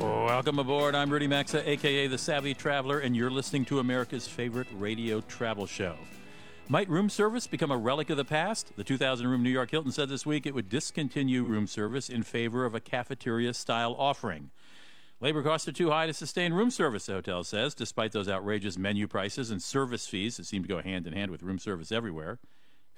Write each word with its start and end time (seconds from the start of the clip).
Welcome 0.00 0.58
aboard. 0.58 0.94
I'm 0.94 1.10
Rudy 1.10 1.26
Maxa, 1.26 1.68
aka 1.68 2.06
the 2.06 2.16
Savvy 2.16 2.54
Traveler, 2.54 3.00
and 3.00 3.14
you're 3.14 3.30
listening 3.30 3.66
to 3.66 3.80
America's 3.80 4.26
favorite 4.26 4.68
radio 4.72 5.20
travel 5.20 5.66
show. 5.66 5.94
Might 6.70 6.88
room 6.88 7.10
service 7.10 7.46
become 7.46 7.70
a 7.70 7.76
relic 7.76 8.08
of 8.08 8.16
the 8.16 8.24
past? 8.24 8.72
The 8.76 8.84
2,000 8.84 9.26
room 9.26 9.42
New 9.42 9.50
York 9.50 9.70
Hilton 9.70 9.92
said 9.92 10.08
this 10.08 10.24
week 10.24 10.46
it 10.46 10.54
would 10.54 10.70
discontinue 10.70 11.42
room 11.44 11.66
service 11.66 12.08
in 12.08 12.22
favor 12.22 12.64
of 12.64 12.74
a 12.74 12.80
cafeteria 12.80 13.52
style 13.52 13.94
offering. 13.98 14.50
Labor 15.20 15.42
costs 15.42 15.68
are 15.68 15.72
too 15.72 15.90
high 15.90 16.06
to 16.06 16.14
sustain 16.14 16.54
room 16.54 16.70
service, 16.70 17.04
the 17.04 17.12
hotel 17.12 17.44
says, 17.44 17.74
despite 17.74 18.12
those 18.12 18.28
outrageous 18.28 18.78
menu 18.78 19.06
prices 19.06 19.50
and 19.50 19.62
service 19.62 20.06
fees 20.06 20.38
that 20.38 20.46
seem 20.46 20.62
to 20.62 20.68
go 20.68 20.80
hand 20.80 21.06
in 21.06 21.12
hand 21.12 21.30
with 21.30 21.42
room 21.42 21.58
service 21.58 21.92
everywhere. 21.92 22.38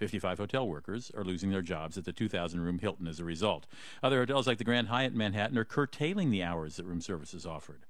55 0.02 0.38
hotel 0.38 0.66
workers 0.66 1.12
are 1.16 1.22
losing 1.22 1.50
their 1.50 1.62
jobs 1.62 1.96
at 1.96 2.04
the 2.04 2.12
2,000 2.12 2.60
room 2.60 2.80
Hilton 2.80 3.06
as 3.06 3.20
a 3.20 3.24
result. 3.24 3.68
Other 4.02 4.18
hotels 4.18 4.48
like 4.48 4.58
the 4.58 4.64
Grand 4.64 4.88
Hyatt 4.88 5.14
Manhattan 5.14 5.56
are 5.56 5.64
curtailing 5.64 6.32
the 6.32 6.42
hours 6.42 6.74
that 6.74 6.86
room 6.86 7.00
service 7.00 7.32
is 7.32 7.46
offered. 7.46 7.86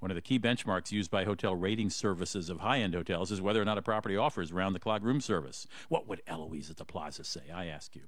One 0.00 0.10
of 0.10 0.16
the 0.16 0.22
key 0.22 0.40
benchmarks 0.40 0.90
used 0.90 1.08
by 1.08 1.22
hotel 1.22 1.54
rating 1.54 1.88
services 1.88 2.50
of 2.50 2.58
high 2.58 2.80
end 2.80 2.94
hotels 2.94 3.30
is 3.30 3.40
whether 3.40 3.62
or 3.62 3.64
not 3.64 3.78
a 3.78 3.82
property 3.82 4.16
offers 4.16 4.52
round 4.52 4.74
the 4.74 4.80
clock 4.80 5.04
room 5.04 5.20
service. 5.20 5.68
What 5.88 6.08
would 6.08 6.20
Eloise 6.26 6.68
at 6.68 6.78
the 6.78 6.84
Plaza 6.84 7.22
say, 7.22 7.42
I 7.54 7.66
ask 7.66 7.94
you? 7.94 8.02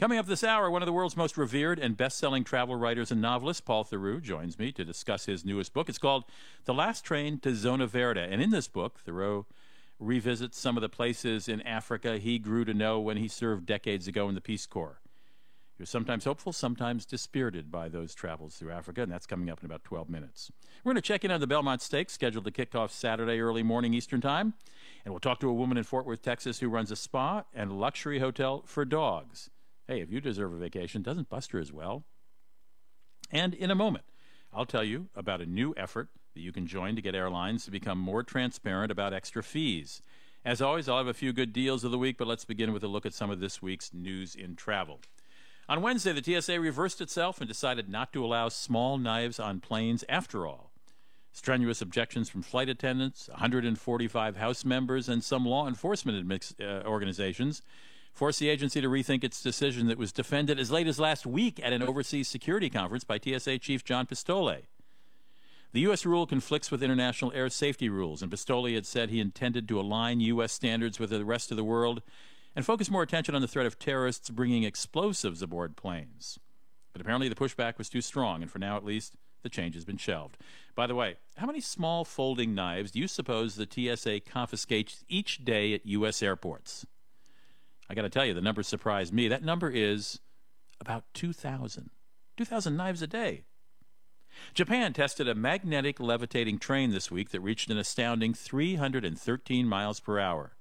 Coming 0.00 0.18
up 0.18 0.26
this 0.26 0.42
hour, 0.42 0.68
one 0.68 0.82
of 0.82 0.86
the 0.86 0.92
world's 0.92 1.16
most 1.16 1.36
revered 1.36 1.78
and 1.78 1.96
best 1.96 2.18
selling 2.18 2.42
travel 2.42 2.74
writers 2.74 3.12
and 3.12 3.22
novelists, 3.22 3.60
Paul 3.60 3.84
Theroux, 3.84 4.20
joins 4.20 4.58
me 4.58 4.72
to 4.72 4.84
discuss 4.84 5.26
his 5.26 5.44
newest 5.44 5.72
book. 5.72 5.88
It's 5.88 5.98
called 5.98 6.24
The 6.64 6.74
Last 6.74 7.04
Train 7.04 7.38
to 7.38 7.54
Zona 7.54 7.86
Verde. 7.86 8.26
And 8.28 8.42
in 8.42 8.50
this 8.50 8.66
book, 8.66 8.98
Theroux 9.06 9.44
revisits 9.98 10.58
some 10.58 10.76
of 10.76 10.80
the 10.80 10.88
places 10.88 11.48
in 11.48 11.60
Africa 11.62 12.18
he 12.18 12.38
grew 12.38 12.64
to 12.64 12.74
know 12.74 13.00
when 13.00 13.16
he 13.16 13.28
served 13.28 13.66
decades 13.66 14.06
ago 14.06 14.28
in 14.28 14.34
the 14.34 14.40
Peace 14.40 14.66
Corps. 14.66 15.00
He 15.76 15.82
was 15.82 15.90
sometimes 15.90 16.24
hopeful, 16.24 16.54
sometimes 16.54 17.04
dispirited 17.04 17.70
by 17.70 17.90
those 17.90 18.14
travels 18.14 18.56
through 18.56 18.72
Africa, 18.72 19.02
and 19.02 19.12
that's 19.12 19.26
coming 19.26 19.50
up 19.50 19.60
in 19.60 19.66
about 19.66 19.84
12 19.84 20.08
minutes. 20.08 20.50
We're 20.82 20.92
going 20.92 21.02
to 21.02 21.06
check 21.06 21.22
in 21.22 21.30
on 21.30 21.40
the 21.40 21.46
Belmont 21.46 21.82
Stakes, 21.82 22.14
scheduled 22.14 22.46
to 22.46 22.50
kick 22.50 22.74
off 22.74 22.90
Saturday 22.90 23.40
early 23.40 23.62
morning 23.62 23.92
Eastern 23.92 24.22
Time, 24.22 24.54
and 25.04 25.12
we'll 25.12 25.20
talk 25.20 25.38
to 25.40 25.50
a 25.50 25.54
woman 25.54 25.76
in 25.76 25.84
Fort 25.84 26.06
Worth, 26.06 26.22
Texas, 26.22 26.60
who 26.60 26.70
runs 26.70 26.90
a 26.90 26.96
spa 26.96 27.44
and 27.52 27.78
luxury 27.78 28.20
hotel 28.20 28.62
for 28.64 28.86
dogs. 28.86 29.50
Hey, 29.86 30.00
if 30.00 30.10
you 30.10 30.20
deserve 30.20 30.54
a 30.54 30.56
vacation, 30.56 31.02
doesn't 31.02 31.28
Buster 31.28 31.58
as 31.58 31.74
well? 31.74 32.04
And 33.30 33.52
in 33.52 33.70
a 33.70 33.74
moment, 33.74 34.06
I'll 34.54 34.64
tell 34.64 34.84
you 34.84 35.08
about 35.14 35.42
a 35.42 35.46
new 35.46 35.74
effort 35.76 36.08
that 36.36 36.42
you 36.42 36.52
can 36.52 36.66
join 36.66 36.94
to 36.94 37.02
get 37.02 37.14
airlines 37.14 37.64
to 37.64 37.70
become 37.70 37.98
more 37.98 38.22
transparent 38.22 38.92
about 38.92 39.14
extra 39.14 39.42
fees. 39.42 40.02
As 40.44 40.60
always, 40.60 40.86
I'll 40.86 40.98
have 40.98 41.06
a 41.06 41.14
few 41.14 41.32
good 41.32 41.52
deals 41.52 41.82
of 41.82 41.90
the 41.90 41.98
week, 41.98 42.18
but 42.18 42.28
let's 42.28 42.44
begin 42.44 42.74
with 42.74 42.84
a 42.84 42.88
look 42.88 43.06
at 43.06 43.14
some 43.14 43.30
of 43.30 43.40
this 43.40 43.62
week's 43.62 43.94
news 43.94 44.34
in 44.34 44.54
travel. 44.54 45.00
On 45.66 45.80
Wednesday, 45.80 46.12
the 46.12 46.40
TSA 46.40 46.60
reversed 46.60 47.00
itself 47.00 47.40
and 47.40 47.48
decided 47.48 47.88
not 47.88 48.12
to 48.12 48.24
allow 48.24 48.50
small 48.50 48.98
knives 48.98 49.40
on 49.40 49.60
planes 49.60 50.04
after 50.10 50.46
all. 50.46 50.70
Strenuous 51.32 51.80
objections 51.80 52.28
from 52.28 52.42
flight 52.42 52.68
attendants, 52.68 53.28
145 53.30 54.36
House 54.36 54.64
members, 54.64 55.08
and 55.08 55.24
some 55.24 55.46
law 55.46 55.66
enforcement 55.66 56.54
uh, 56.60 56.82
organizations 56.84 57.62
forced 58.12 58.40
the 58.40 58.50
agency 58.50 58.82
to 58.82 58.88
rethink 58.88 59.24
its 59.24 59.42
decision 59.42 59.86
that 59.86 59.98
was 59.98 60.12
defended 60.12 60.60
as 60.60 60.70
late 60.70 60.86
as 60.86 61.00
last 61.00 61.26
week 61.26 61.58
at 61.64 61.72
an 61.72 61.82
overseas 61.82 62.28
security 62.28 62.68
conference 62.68 63.04
by 63.04 63.18
TSA 63.18 63.58
Chief 63.58 63.84
John 63.84 64.06
Pistole. 64.06 64.66
The 65.76 65.82
U.S. 65.82 66.06
rule 66.06 66.26
conflicts 66.26 66.70
with 66.70 66.82
international 66.82 67.34
air 67.34 67.50
safety 67.50 67.90
rules, 67.90 68.22
and 68.22 68.30
Pistole 68.30 68.72
had 68.74 68.86
said 68.86 69.10
he 69.10 69.20
intended 69.20 69.68
to 69.68 69.78
align 69.78 70.20
U.S. 70.20 70.50
standards 70.54 70.98
with 70.98 71.10
the 71.10 71.22
rest 71.22 71.50
of 71.50 71.58
the 71.58 71.64
world 71.64 72.00
and 72.54 72.64
focus 72.64 72.90
more 72.90 73.02
attention 73.02 73.34
on 73.34 73.42
the 73.42 73.46
threat 73.46 73.66
of 73.66 73.78
terrorists 73.78 74.30
bringing 74.30 74.62
explosives 74.62 75.42
aboard 75.42 75.76
planes. 75.76 76.38
But 76.94 77.02
apparently 77.02 77.28
the 77.28 77.34
pushback 77.34 77.76
was 77.76 77.90
too 77.90 78.00
strong, 78.00 78.40
and 78.40 78.50
for 78.50 78.58
now 78.58 78.78
at 78.78 78.86
least, 78.86 79.16
the 79.42 79.50
change 79.50 79.74
has 79.74 79.84
been 79.84 79.98
shelved. 79.98 80.38
By 80.74 80.86
the 80.86 80.94
way, 80.94 81.16
how 81.36 81.46
many 81.46 81.60
small 81.60 82.06
folding 82.06 82.54
knives 82.54 82.92
do 82.92 82.98
you 82.98 83.06
suppose 83.06 83.54
the 83.54 83.68
TSA 83.70 84.20
confiscates 84.20 85.04
each 85.10 85.44
day 85.44 85.74
at 85.74 85.84
U.S. 85.84 86.22
airports? 86.22 86.86
I 87.90 87.94
got 87.94 88.00
to 88.00 88.08
tell 88.08 88.24
you, 88.24 88.32
the 88.32 88.40
number 88.40 88.62
surprised 88.62 89.12
me. 89.12 89.28
That 89.28 89.44
number 89.44 89.68
is 89.68 90.20
about 90.80 91.04
2,000. 91.12 91.90
2,000 92.38 92.76
knives 92.78 93.02
a 93.02 93.06
day. 93.06 93.44
Japan 94.54 94.92
tested 94.92 95.28
a 95.28 95.34
magnetic 95.34 96.00
levitating 96.00 96.58
train 96.58 96.90
this 96.90 97.10
week 97.10 97.30
that 97.30 97.40
reached 97.40 97.70
an 97.70 97.78
astounding 97.78 98.34
313 98.34 99.66
miles 99.66 100.00
per 100.00 100.18
hour. 100.18 100.56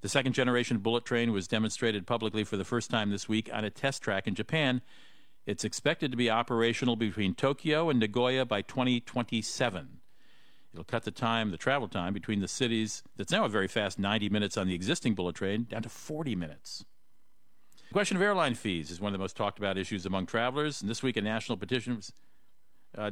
The 0.00 0.08
second 0.08 0.32
generation 0.32 0.78
bullet 0.78 1.04
train 1.04 1.32
was 1.32 1.46
demonstrated 1.46 2.06
publicly 2.06 2.44
for 2.44 2.56
the 2.56 2.64
first 2.64 2.90
time 2.90 3.10
this 3.10 3.28
week 3.28 3.50
on 3.52 3.64
a 3.64 3.70
test 3.70 4.02
track 4.02 4.26
in 4.26 4.34
Japan. 4.34 4.80
It's 5.46 5.64
expected 5.64 6.10
to 6.10 6.16
be 6.16 6.30
operational 6.30 6.96
between 6.96 7.34
Tokyo 7.34 7.90
and 7.90 8.00
Nagoya 8.00 8.46
by 8.46 8.62
2027. 8.62 10.00
It'll 10.72 10.84
cut 10.84 11.04
the 11.04 11.10
time, 11.10 11.50
the 11.50 11.56
travel 11.56 11.88
time 11.88 12.14
between 12.14 12.40
the 12.40 12.48
cities, 12.48 13.02
that's 13.16 13.32
now 13.32 13.44
a 13.44 13.48
very 13.48 13.68
fast 13.68 13.98
90 13.98 14.28
minutes 14.28 14.56
on 14.56 14.68
the 14.68 14.74
existing 14.74 15.14
bullet 15.14 15.34
train, 15.34 15.66
down 15.68 15.82
to 15.82 15.88
40 15.88 16.36
minutes. 16.36 16.84
The 17.88 17.92
question 17.92 18.16
of 18.16 18.22
airline 18.22 18.54
fees 18.54 18.90
is 18.90 19.00
one 19.00 19.12
of 19.12 19.18
the 19.18 19.22
most 19.22 19.36
talked 19.36 19.58
about 19.58 19.76
issues 19.76 20.06
among 20.06 20.26
travelers, 20.26 20.80
and 20.80 20.88
this 20.88 21.02
week 21.02 21.16
a 21.16 21.22
national 21.22 21.58
petition 21.58 21.96
was 21.96 22.12
uh, 22.98 23.10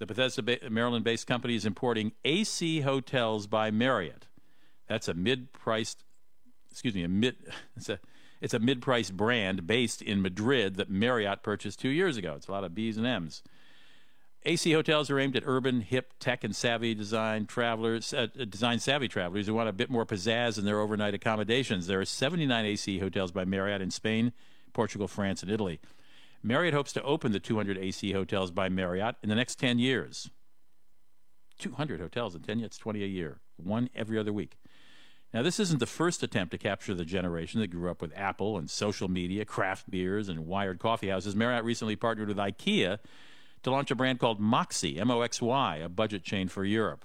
The 0.00 0.06
Bethesda, 0.06 0.58
Maryland 0.68 1.04
based 1.04 1.28
company 1.28 1.54
is 1.54 1.64
importing 1.64 2.10
AC 2.24 2.80
Hotels 2.80 3.46
by 3.46 3.70
Marriott. 3.70 4.26
That's 4.88 5.06
a 5.06 5.14
mid 5.14 5.52
priced 5.52 6.02
excuse 6.70 6.94
me, 6.94 7.04
a 7.04 7.08
mid 7.08 7.36
it's 7.76 7.88
a 7.88 7.98
it's 8.40 8.54
a 8.54 8.58
mid-priced 8.60 9.16
brand 9.16 9.66
based 9.66 10.00
in 10.00 10.22
Madrid 10.22 10.76
that 10.76 10.88
Marriott 10.88 11.42
purchased 11.42 11.80
two 11.80 11.88
years 11.88 12.16
ago. 12.16 12.34
It's 12.36 12.46
a 12.46 12.52
lot 12.52 12.64
of 12.64 12.74
B's 12.74 12.96
and 12.96 13.06
M's. 13.06 13.42
AC 14.44 14.72
hotels 14.72 15.10
are 15.10 15.18
aimed 15.18 15.36
at 15.36 15.42
urban, 15.44 15.80
hip, 15.80 16.14
tech, 16.20 16.44
and 16.44 16.54
savvy 16.54 16.94
design 16.94 17.46
travelers, 17.46 18.14
uh, 18.14 18.28
design 18.48 18.78
savvy 18.78 19.08
travelers 19.08 19.46
who 19.46 19.54
want 19.54 19.68
a 19.68 19.72
bit 19.72 19.90
more 19.90 20.06
pizzazz 20.06 20.56
in 20.56 20.64
their 20.64 20.78
overnight 20.78 21.12
accommodations. 21.14 21.86
There 21.86 22.00
are 22.00 22.04
79 22.04 22.64
AC 22.64 23.00
hotels 23.00 23.32
by 23.32 23.44
Marriott 23.44 23.82
in 23.82 23.90
Spain, 23.90 24.32
Portugal, 24.72 25.08
France, 25.08 25.42
and 25.42 25.50
Italy. 25.50 25.80
Marriott 26.40 26.72
hopes 26.72 26.92
to 26.92 27.02
open 27.02 27.32
the 27.32 27.40
200 27.40 27.76
AC 27.76 28.12
hotels 28.12 28.52
by 28.52 28.68
Marriott 28.68 29.16
in 29.24 29.28
the 29.28 29.34
next 29.34 29.56
10 29.56 29.80
years. 29.80 30.30
200 31.58 32.00
hotels 32.00 32.36
in 32.36 32.42
10 32.42 32.60
years, 32.60 32.78
20 32.78 33.02
a 33.02 33.06
year, 33.06 33.40
one 33.56 33.90
every 33.94 34.16
other 34.16 34.32
week. 34.32 34.56
Now, 35.32 35.42
this 35.42 35.60
isn't 35.60 35.78
the 35.78 35.86
first 35.86 36.22
attempt 36.22 36.52
to 36.52 36.58
capture 36.58 36.94
the 36.94 37.04
generation 37.04 37.60
that 37.60 37.68
grew 37.68 37.90
up 37.90 38.00
with 38.00 38.16
Apple 38.16 38.56
and 38.56 38.70
social 38.70 39.08
media, 39.08 39.44
craft 39.44 39.90
beers, 39.90 40.28
and 40.28 40.46
wired 40.46 40.78
coffee 40.78 41.08
houses. 41.08 41.36
Marriott 41.36 41.64
recently 41.64 41.96
partnered 41.96 42.28
with 42.28 42.38
IKEA 42.38 42.98
to 43.62 43.70
launch 43.70 43.90
a 43.90 43.94
brand 43.94 44.20
called 44.20 44.40
Moxy, 44.40 44.98
M 44.98 45.10
O 45.10 45.20
X 45.20 45.42
Y, 45.42 45.76
a 45.76 45.88
budget 45.88 46.22
chain 46.22 46.48
for 46.48 46.64
Europe. 46.64 47.04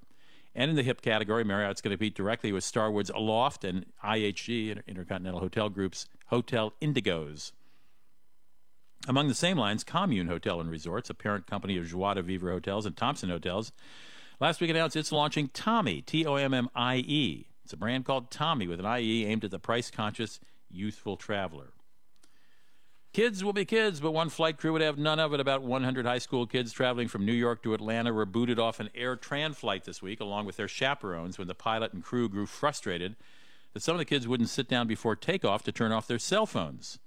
And 0.56 0.70
in 0.70 0.78
the 0.78 0.84
hip 0.84 1.02
category, 1.02 1.44
Marriott's 1.44 1.82
going 1.82 1.92
to 1.92 1.98
compete 1.98 2.16
directly 2.16 2.52
with 2.52 2.64
Starwood's 2.64 3.10
Aloft 3.10 3.64
and 3.64 3.88
IHG, 4.04 4.86
Intercontinental 4.88 5.40
Hotel 5.40 5.68
Group's 5.68 6.08
Hotel 6.28 6.74
Indigos. 6.82 7.52
Among 9.08 9.28
the 9.28 9.36
same 9.36 9.58
lines, 9.58 9.84
Commune 9.84 10.28
Hotel 10.28 10.62
and 10.62 10.70
Resorts, 10.70 11.10
a 11.10 11.14
parent 11.14 11.48
company 11.48 11.76
of 11.78 11.88
Joie 11.88 12.14
de 12.14 12.22
Vivre 12.22 12.52
Hotels 12.52 12.86
and 12.86 12.96
Thompson 12.96 13.30
Hotels, 13.30 13.74
last 14.40 14.62
week 14.62 14.70
announced 14.70 14.96
it's 14.96 15.12
launching 15.12 15.50
Tommie, 15.50 16.02
T 16.02 16.26
O 16.26 16.36
M 16.36 16.54
M 16.54 16.70
I 16.74 16.98
E, 16.98 17.48
it's 17.64 17.74
a 17.74 17.78
brand 17.78 18.06
called 18.06 18.32
Tommy 18.32 18.68
with 18.68 18.80
an 18.80 18.98
IE 19.00 19.26
aimed 19.26 19.44
at 19.44 19.52
the 19.52 19.60
price 19.60 19.90
conscious, 19.90 20.40
youthful 20.70 21.18
traveler. 21.18 21.74
Kids 23.14 23.44
will 23.44 23.54
be 23.54 23.64
kids, 23.64 24.00
but 24.00 24.12
one 24.12 24.30
flight 24.30 24.58
crew 24.58 24.74
would 24.74 24.82
have 24.82 24.98
none 24.98 25.20
of 25.20 25.34
it. 25.34 25.40
About 25.40 25.62
100 25.62 26.04
high 26.04 26.18
school 26.18 26.48
kids 26.48 26.74
traveling 26.74 27.08
from 27.08 27.26
New 27.26 27.34
York 27.34 27.62
to 27.62 27.76
Atlanta 27.76 28.12
were 28.12 28.26
booted 28.26 28.58
off 28.58 28.80
an 28.80 28.90
Air 28.96 29.16
Tran 29.16 29.56
flight 29.56 29.84
this 29.84 30.02
week, 30.02 30.20
along 30.20 30.48
with 30.48 30.58
their 30.58 30.68
chaperones, 30.68 31.38
when 31.38 31.48
the 31.48 31.54
pilot 31.54 31.94
and 31.94 32.04
crew 32.04 32.28
grew 32.28 32.48
frustrated 32.48 33.16
that 33.74 33.84
some 33.84 33.94
of 33.94 34.00
the 34.00 34.06
kids 34.06 34.28
wouldn't 34.28 34.50
sit 34.50 34.68
down 34.68 34.88
before 34.88 35.16
takeoff 35.16 35.62
to 35.64 35.72
turn 35.72 35.92
off 35.92 36.08
their 36.08 36.18
cell 36.18 36.48
phones. 36.48 36.98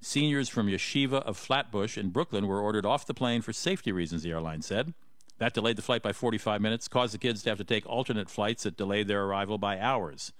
Seniors 0.00 0.48
from 0.48 0.68
Yeshiva 0.68 1.22
of 1.22 1.36
Flatbush 1.36 1.98
in 1.98 2.10
Brooklyn 2.10 2.46
were 2.46 2.60
ordered 2.60 2.86
off 2.86 3.04
the 3.06 3.12
plane 3.12 3.42
for 3.42 3.52
safety 3.52 3.90
reasons, 3.90 4.22
the 4.22 4.30
airline 4.30 4.62
said. 4.62 4.94
That 5.38 5.54
delayed 5.54 5.76
the 5.76 5.82
flight 5.82 6.02
by 6.02 6.12
45 6.12 6.60
minutes, 6.60 6.88
caused 6.88 7.14
the 7.14 7.18
kids 7.18 7.42
to 7.42 7.50
have 7.50 7.58
to 7.58 7.64
take 7.64 7.86
alternate 7.86 8.28
flights 8.28 8.64
that 8.64 8.76
delayed 8.76 9.08
their 9.08 9.24
arrival 9.24 9.56
by 9.56 9.78
hours. 9.78 10.32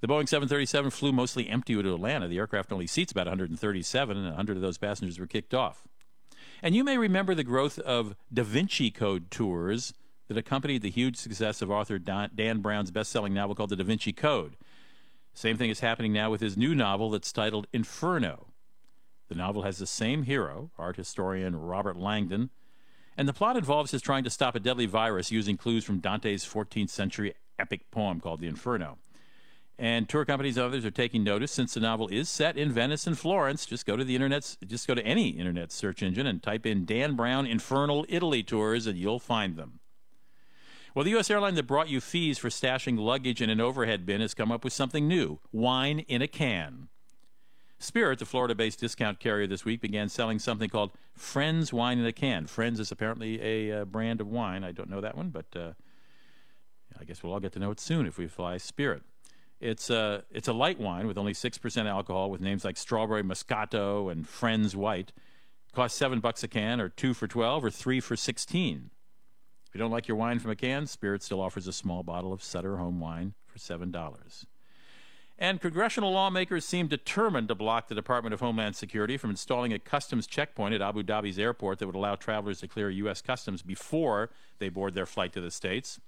The 0.00 0.06
Boeing 0.06 0.28
737 0.28 0.90
flew 0.90 1.12
mostly 1.12 1.48
empty 1.48 1.74
to 1.74 1.94
Atlanta. 1.94 2.28
The 2.28 2.38
aircraft 2.38 2.72
only 2.72 2.86
seats 2.86 3.12
about 3.12 3.26
137, 3.26 4.16
and 4.16 4.26
100 4.26 4.56
of 4.56 4.62
those 4.62 4.78
passengers 4.78 5.18
were 5.18 5.26
kicked 5.26 5.54
off. 5.54 5.86
And 6.62 6.74
you 6.74 6.84
may 6.84 6.98
remember 6.98 7.34
the 7.34 7.44
growth 7.44 7.78
of 7.80 8.14
Da 8.32 8.42
Vinci 8.42 8.90
Code 8.90 9.30
tours 9.30 9.94
that 10.28 10.38
accompanied 10.38 10.82
the 10.82 10.90
huge 10.90 11.16
success 11.16 11.60
of 11.60 11.70
author 11.70 11.98
Dan 11.98 12.60
Brown's 12.60 12.90
best 12.90 13.10
selling 13.10 13.34
novel 13.34 13.54
called 13.54 13.70
The 13.70 13.76
Da 13.76 13.84
Vinci 13.84 14.12
Code. 14.12 14.56
Same 15.34 15.56
thing 15.56 15.70
is 15.70 15.80
happening 15.80 16.12
now 16.12 16.30
with 16.30 16.40
his 16.40 16.56
new 16.56 16.74
novel 16.74 17.10
that's 17.10 17.32
titled 17.32 17.66
Inferno. 17.72 18.48
The 19.28 19.34
novel 19.34 19.62
has 19.62 19.78
the 19.78 19.86
same 19.86 20.24
hero, 20.24 20.70
art 20.78 20.96
historian 20.96 21.56
Robert 21.56 21.96
Langdon, 21.96 22.50
and 23.16 23.28
the 23.28 23.32
plot 23.32 23.56
involves 23.56 23.90
his 23.90 24.02
trying 24.02 24.24
to 24.24 24.30
stop 24.30 24.54
a 24.54 24.60
deadly 24.60 24.86
virus 24.86 25.30
using 25.30 25.56
clues 25.56 25.84
from 25.84 25.98
Dante's 26.00 26.44
14th 26.44 26.90
century 26.90 27.34
epic 27.58 27.90
poem 27.90 28.20
called 28.20 28.40
the 28.40 28.46
Inferno. 28.46 28.98
And 29.78 30.10
tour 30.10 30.26
companies 30.26 30.58
and 30.58 30.66
others 30.66 30.84
are 30.84 30.90
taking 30.90 31.24
notice 31.24 31.50
since 31.50 31.72
the 31.72 31.80
novel 31.80 32.06
is 32.08 32.28
set 32.28 32.58
in 32.58 32.70
Venice 32.70 33.06
and 33.06 33.18
Florence. 33.18 33.64
Just 33.64 33.86
go 33.86 33.96
to 33.96 34.04
the 34.04 34.14
internet, 34.14 34.58
just 34.66 34.86
go 34.86 34.94
to 34.94 35.06
any 35.06 35.30
internet 35.30 35.72
search 35.72 36.02
engine 36.02 36.26
and 36.26 36.42
type 36.42 36.66
in 36.66 36.84
Dan 36.84 37.16
Brown 37.16 37.46
Infernal 37.46 38.04
Italy 38.10 38.42
tours 38.42 38.86
and 38.86 38.98
you'll 38.98 39.18
find 39.18 39.56
them. 39.56 39.80
Well, 40.94 41.04
the 41.04 41.12
U.S. 41.12 41.30
airline 41.30 41.54
that 41.54 41.66
brought 41.66 41.88
you 41.88 41.98
fees 41.98 42.36
for 42.36 42.50
stashing 42.50 42.98
luggage 42.98 43.40
in 43.40 43.48
an 43.48 43.58
overhead 43.58 44.04
bin 44.04 44.20
has 44.20 44.34
come 44.34 44.52
up 44.52 44.64
with 44.64 44.74
something 44.74 45.08
new 45.08 45.40
wine 45.50 46.00
in 46.00 46.20
a 46.20 46.28
can. 46.28 46.89
Spirit, 47.82 48.18
the 48.18 48.26
Florida 48.26 48.54
based 48.54 48.78
discount 48.78 49.18
carrier 49.18 49.46
this 49.46 49.64
week, 49.64 49.80
began 49.80 50.10
selling 50.10 50.38
something 50.38 50.68
called 50.68 50.92
Friends 51.14 51.72
Wine 51.72 51.98
in 51.98 52.04
a 52.04 52.12
Can. 52.12 52.46
Friends 52.46 52.78
is 52.78 52.92
apparently 52.92 53.40
a 53.42 53.80
uh, 53.80 53.84
brand 53.86 54.20
of 54.20 54.28
wine. 54.28 54.64
I 54.64 54.70
don't 54.70 54.90
know 54.90 55.00
that 55.00 55.16
one, 55.16 55.30
but 55.30 55.46
uh, 55.56 55.72
I 57.00 57.04
guess 57.04 57.22
we'll 57.22 57.32
all 57.32 57.40
get 57.40 57.52
to 57.52 57.58
know 57.58 57.70
it 57.70 57.80
soon 57.80 58.06
if 58.06 58.18
we 58.18 58.26
fly 58.26 58.58
Spirit. 58.58 59.02
It's 59.60 59.88
a, 59.88 59.98
uh, 59.98 60.20
it's 60.30 60.46
a 60.46 60.52
light 60.52 60.78
wine 60.78 61.06
with 61.06 61.16
only 61.16 61.32
6% 61.32 61.86
alcohol 61.86 62.30
with 62.30 62.42
names 62.42 62.66
like 62.66 62.76
Strawberry 62.76 63.22
Moscato 63.22 64.12
and 64.12 64.28
Friends 64.28 64.76
White. 64.76 65.12
It 65.66 65.74
costs 65.74 65.98
7 65.98 66.20
bucks 66.20 66.42
a 66.42 66.48
can, 66.48 66.82
or 66.82 66.90
2 66.90 67.14
for 67.14 67.26
12, 67.26 67.64
or 67.64 67.70
3 67.70 68.00
for 68.00 68.14
16. 68.14 68.90
If 69.66 69.74
you 69.74 69.78
don't 69.78 69.90
like 69.90 70.06
your 70.06 70.18
wine 70.18 70.38
from 70.38 70.50
a 70.50 70.56
can, 70.56 70.86
Spirit 70.86 71.22
still 71.22 71.40
offers 71.40 71.66
a 71.66 71.72
small 71.72 72.02
bottle 72.02 72.32
of 72.32 72.42
Sutter 72.42 72.76
Home 72.76 73.00
wine 73.00 73.32
for 73.46 73.58
$7. 73.58 74.44
And 75.42 75.58
congressional 75.58 76.12
lawmakers 76.12 76.66
seem 76.66 76.86
determined 76.86 77.48
to 77.48 77.54
block 77.54 77.88
the 77.88 77.94
Department 77.94 78.34
of 78.34 78.40
Homeland 78.40 78.76
Security 78.76 79.16
from 79.16 79.30
installing 79.30 79.72
a 79.72 79.78
customs 79.78 80.26
checkpoint 80.26 80.74
at 80.74 80.82
Abu 80.82 81.02
Dhabi's 81.02 81.38
airport 81.38 81.78
that 81.78 81.86
would 81.86 81.94
allow 81.94 82.14
travelers 82.14 82.60
to 82.60 82.68
clear 82.68 82.90
U.S. 82.90 83.22
customs 83.22 83.62
before 83.62 84.28
they 84.58 84.68
board 84.68 84.92
their 84.92 85.06
flight 85.06 85.32
to 85.32 85.40
the 85.40 85.50
States. 85.50 85.98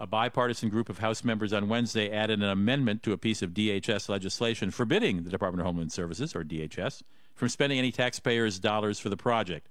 A 0.00 0.08
bipartisan 0.08 0.70
group 0.70 0.88
of 0.88 0.98
House 0.98 1.22
members 1.22 1.52
on 1.52 1.68
Wednesday 1.68 2.10
added 2.10 2.42
an 2.42 2.48
amendment 2.48 3.04
to 3.04 3.12
a 3.12 3.16
piece 3.16 3.42
of 3.42 3.50
DHS 3.50 4.08
legislation 4.08 4.72
forbidding 4.72 5.22
the 5.22 5.30
Department 5.30 5.60
of 5.60 5.66
Homeland 5.66 5.92
Services, 5.92 6.34
or 6.34 6.42
DHS, 6.42 7.04
from 7.36 7.48
spending 7.48 7.78
any 7.78 7.92
taxpayers' 7.92 8.58
dollars 8.58 8.98
for 8.98 9.08
the 9.08 9.16
project. 9.16 9.68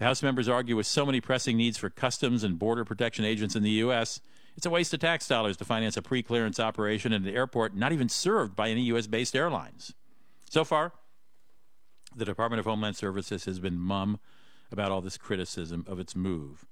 The 0.00 0.06
House 0.06 0.20
members 0.20 0.48
argue 0.48 0.74
with 0.74 0.88
so 0.88 1.06
many 1.06 1.20
pressing 1.20 1.56
needs 1.56 1.78
for 1.78 1.90
customs 1.90 2.42
and 2.42 2.58
border 2.58 2.84
protection 2.84 3.24
agents 3.24 3.54
in 3.54 3.62
the 3.62 3.70
U.S., 3.70 4.18
it's 4.56 4.66
a 4.66 4.70
waste 4.70 4.94
of 4.94 5.00
tax 5.00 5.26
dollars 5.26 5.56
to 5.58 5.64
finance 5.64 5.96
a 5.96 6.02
pre 6.02 6.22
clearance 6.22 6.60
operation 6.60 7.12
at 7.12 7.22
an 7.22 7.28
airport 7.28 7.74
not 7.74 7.92
even 7.92 8.08
served 8.08 8.54
by 8.54 8.68
any 8.68 8.82
U.S. 8.82 9.06
based 9.06 9.34
airlines. 9.34 9.94
So 10.48 10.64
far, 10.64 10.92
the 12.14 12.24
Department 12.24 12.60
of 12.60 12.66
Homeland 12.66 12.96
Services 12.96 13.44
has 13.44 13.58
been 13.58 13.78
mum 13.78 14.20
about 14.70 14.92
all 14.92 15.00
this 15.00 15.18
criticism 15.18 15.84
of 15.88 15.98
its 15.98 16.14
move. 16.14 16.66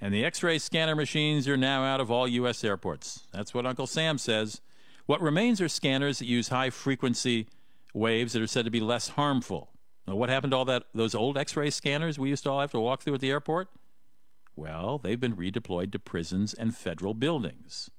And 0.00 0.14
the 0.14 0.24
X 0.24 0.42
ray 0.42 0.58
scanner 0.58 0.96
machines 0.96 1.46
are 1.46 1.56
now 1.56 1.84
out 1.84 2.00
of 2.00 2.10
all 2.10 2.26
U.S. 2.26 2.64
airports. 2.64 3.24
That's 3.32 3.52
what 3.52 3.66
Uncle 3.66 3.86
Sam 3.86 4.16
says. 4.16 4.60
What 5.06 5.20
remains 5.20 5.60
are 5.60 5.68
scanners 5.68 6.20
that 6.20 6.26
use 6.26 6.48
high 6.48 6.70
frequency 6.70 7.48
waves 7.92 8.32
that 8.32 8.42
are 8.42 8.46
said 8.46 8.64
to 8.64 8.70
be 8.70 8.80
less 8.80 9.08
harmful. 9.08 9.70
Now, 10.06 10.16
what 10.16 10.30
happened 10.30 10.52
to 10.52 10.56
all 10.56 10.64
that 10.66 10.84
those 10.94 11.14
old 11.14 11.36
X 11.36 11.56
ray 11.56 11.70
scanners 11.70 12.18
we 12.18 12.30
used 12.30 12.44
to 12.44 12.50
all 12.50 12.60
have 12.60 12.70
to 12.72 12.80
walk 12.80 13.02
through 13.02 13.14
at 13.14 13.20
the 13.20 13.30
airport? 13.30 13.68
Well, 14.56 14.98
they've 14.98 15.20
been 15.20 15.36
redeployed 15.36 15.92
to 15.92 15.98
prisons 15.98 16.54
and 16.54 16.76
federal 16.76 17.14
buildings. 17.14 17.90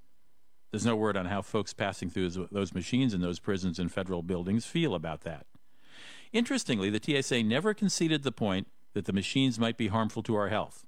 There's 0.71 0.85
no 0.85 0.95
word 0.95 1.17
on 1.17 1.25
how 1.25 1.41
folks 1.41 1.73
passing 1.73 2.09
through 2.09 2.47
those 2.51 2.73
machines 2.73 3.13
in 3.13 3.21
those 3.21 3.39
prisons 3.39 3.77
and 3.77 3.91
federal 3.91 4.23
buildings 4.23 4.65
feel 4.65 4.95
about 4.95 5.21
that. 5.21 5.45
Interestingly, 6.31 6.89
the 6.89 7.21
TSA 7.21 7.43
never 7.43 7.73
conceded 7.73 8.23
the 8.23 8.31
point 8.31 8.67
that 8.93 9.05
the 9.05 9.13
machines 9.13 9.59
might 9.59 9.77
be 9.77 9.87
harmful 9.87 10.23
to 10.23 10.35
our 10.35 10.47
health. 10.47 10.85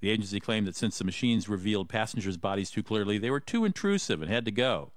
The 0.00 0.10
agency 0.10 0.40
claimed 0.40 0.66
that 0.66 0.76
since 0.76 0.98
the 0.98 1.04
machines 1.04 1.48
revealed 1.48 1.88
passengers' 1.88 2.36
bodies 2.36 2.70
too 2.70 2.82
clearly, 2.82 3.16
they 3.16 3.30
were 3.30 3.40
too 3.40 3.64
intrusive 3.64 4.20
and 4.20 4.30
had 4.30 4.44
to 4.44 4.50
go. 4.50 4.92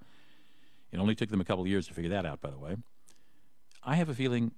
It 0.91 0.99
only 0.99 1.15
took 1.15 1.29
them 1.29 1.39
a 1.39 1.45
couple 1.45 1.63
of 1.63 1.69
years 1.69 1.87
to 1.87 1.93
figure 1.93 2.09
that 2.09 2.25
out, 2.25 2.41
by 2.41 2.49
the 2.49 2.57
way. 2.57 2.75
I 3.83 3.95
have 3.95 4.09
a 4.09 4.13
feeling 4.13 4.51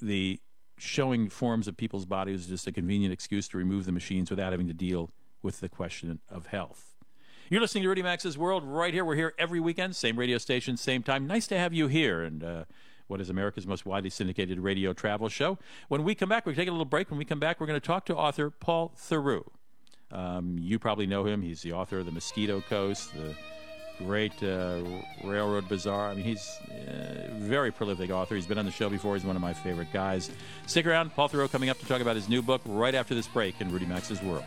the 0.00 0.40
showing 0.80 1.28
forms 1.28 1.68
of 1.68 1.76
people's 1.76 2.06
bodies 2.06 2.42
is 2.42 2.46
just 2.46 2.66
a 2.66 2.72
convenient 2.72 3.12
excuse 3.12 3.46
to 3.48 3.58
remove 3.58 3.84
the 3.84 3.92
machines 3.92 4.30
without 4.30 4.52
having 4.52 4.66
to 4.66 4.74
deal 4.74 5.10
with 5.42 5.60
the 5.60 5.68
question 5.68 6.20
of 6.30 6.46
health. 6.46 6.96
You're 7.50 7.60
listening 7.60 7.82
to 7.82 7.88
Rudy 7.88 8.02
Maxa's 8.02 8.38
World 8.38 8.64
right 8.64 8.94
here. 8.94 9.04
We're 9.04 9.16
here 9.16 9.34
every 9.38 9.60
weekend, 9.60 9.96
same 9.96 10.16
radio 10.18 10.38
station, 10.38 10.76
same 10.76 11.02
time. 11.02 11.26
Nice 11.26 11.46
to 11.48 11.58
have 11.58 11.74
you 11.74 11.88
here. 11.88 12.22
And 12.22 12.44
uh, 12.44 12.64
what 13.08 13.20
is 13.20 13.28
America's 13.28 13.66
most 13.66 13.84
widely 13.84 14.08
syndicated 14.08 14.60
radio 14.60 14.92
travel 14.92 15.28
show? 15.28 15.58
When 15.88 16.04
we 16.04 16.14
come 16.14 16.28
back, 16.28 16.46
we 16.46 16.54
take 16.54 16.68
a 16.68 16.70
little 16.70 16.84
break. 16.84 17.10
When 17.10 17.18
we 17.18 17.24
come 17.24 17.40
back, 17.40 17.60
we're 17.60 17.66
going 17.66 17.80
to 17.80 17.86
talk 17.86 18.06
to 18.06 18.16
author 18.16 18.50
Paul 18.50 18.92
Theroux. 18.96 19.44
Um, 20.12 20.58
you 20.60 20.78
probably 20.78 21.06
know 21.06 21.24
him. 21.24 21.42
He's 21.42 21.60
the 21.60 21.72
author 21.72 21.98
of 21.98 22.06
The 22.06 22.12
Mosquito 22.12 22.60
Coast, 22.68 23.12
the 23.14 23.34
great 23.98 24.42
uh, 24.42 24.82
Railroad 25.24 25.68
Bazaar. 25.68 26.10
I 26.10 26.14
mean, 26.14 26.24
he's 26.24 26.58
a 26.70 27.19
very 27.50 27.72
prolific 27.72 28.10
author. 28.10 28.36
He's 28.36 28.46
been 28.46 28.58
on 28.58 28.64
the 28.64 28.70
show 28.70 28.88
before. 28.88 29.16
He's 29.16 29.24
one 29.24 29.36
of 29.36 29.42
my 29.42 29.52
favorite 29.52 29.92
guys. 29.92 30.30
Stick 30.66 30.86
around. 30.86 31.14
Paul 31.14 31.28
Theroux 31.28 31.50
coming 31.50 31.68
up 31.68 31.78
to 31.80 31.86
talk 31.86 32.00
about 32.00 32.16
his 32.16 32.28
new 32.28 32.40
book 32.40 32.62
right 32.64 32.94
after 32.94 33.14
this 33.14 33.26
break 33.26 33.60
in 33.60 33.70
Rudy 33.70 33.86
Maxa's 33.86 34.22
World. 34.22 34.44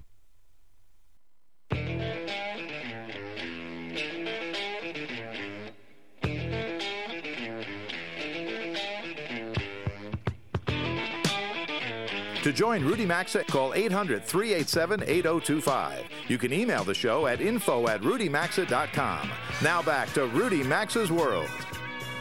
To 12.45 12.53
join 12.53 12.85
Rudy 12.85 13.07
Maxa, 13.07 13.43
call 13.45 13.73
800 13.73 14.23
387 14.23 15.03
8025. 15.05 16.05
You 16.29 16.37
can 16.37 16.53
email 16.53 16.85
the 16.85 16.93
show 16.93 17.27
at 17.27 17.41
info 17.41 17.89
at 17.89 18.03
rudymaxa.com. 18.03 19.31
Now 19.63 19.81
back 19.81 20.13
to 20.13 20.27
Rudy 20.27 20.63
Maxa's 20.63 21.11
World. 21.11 21.49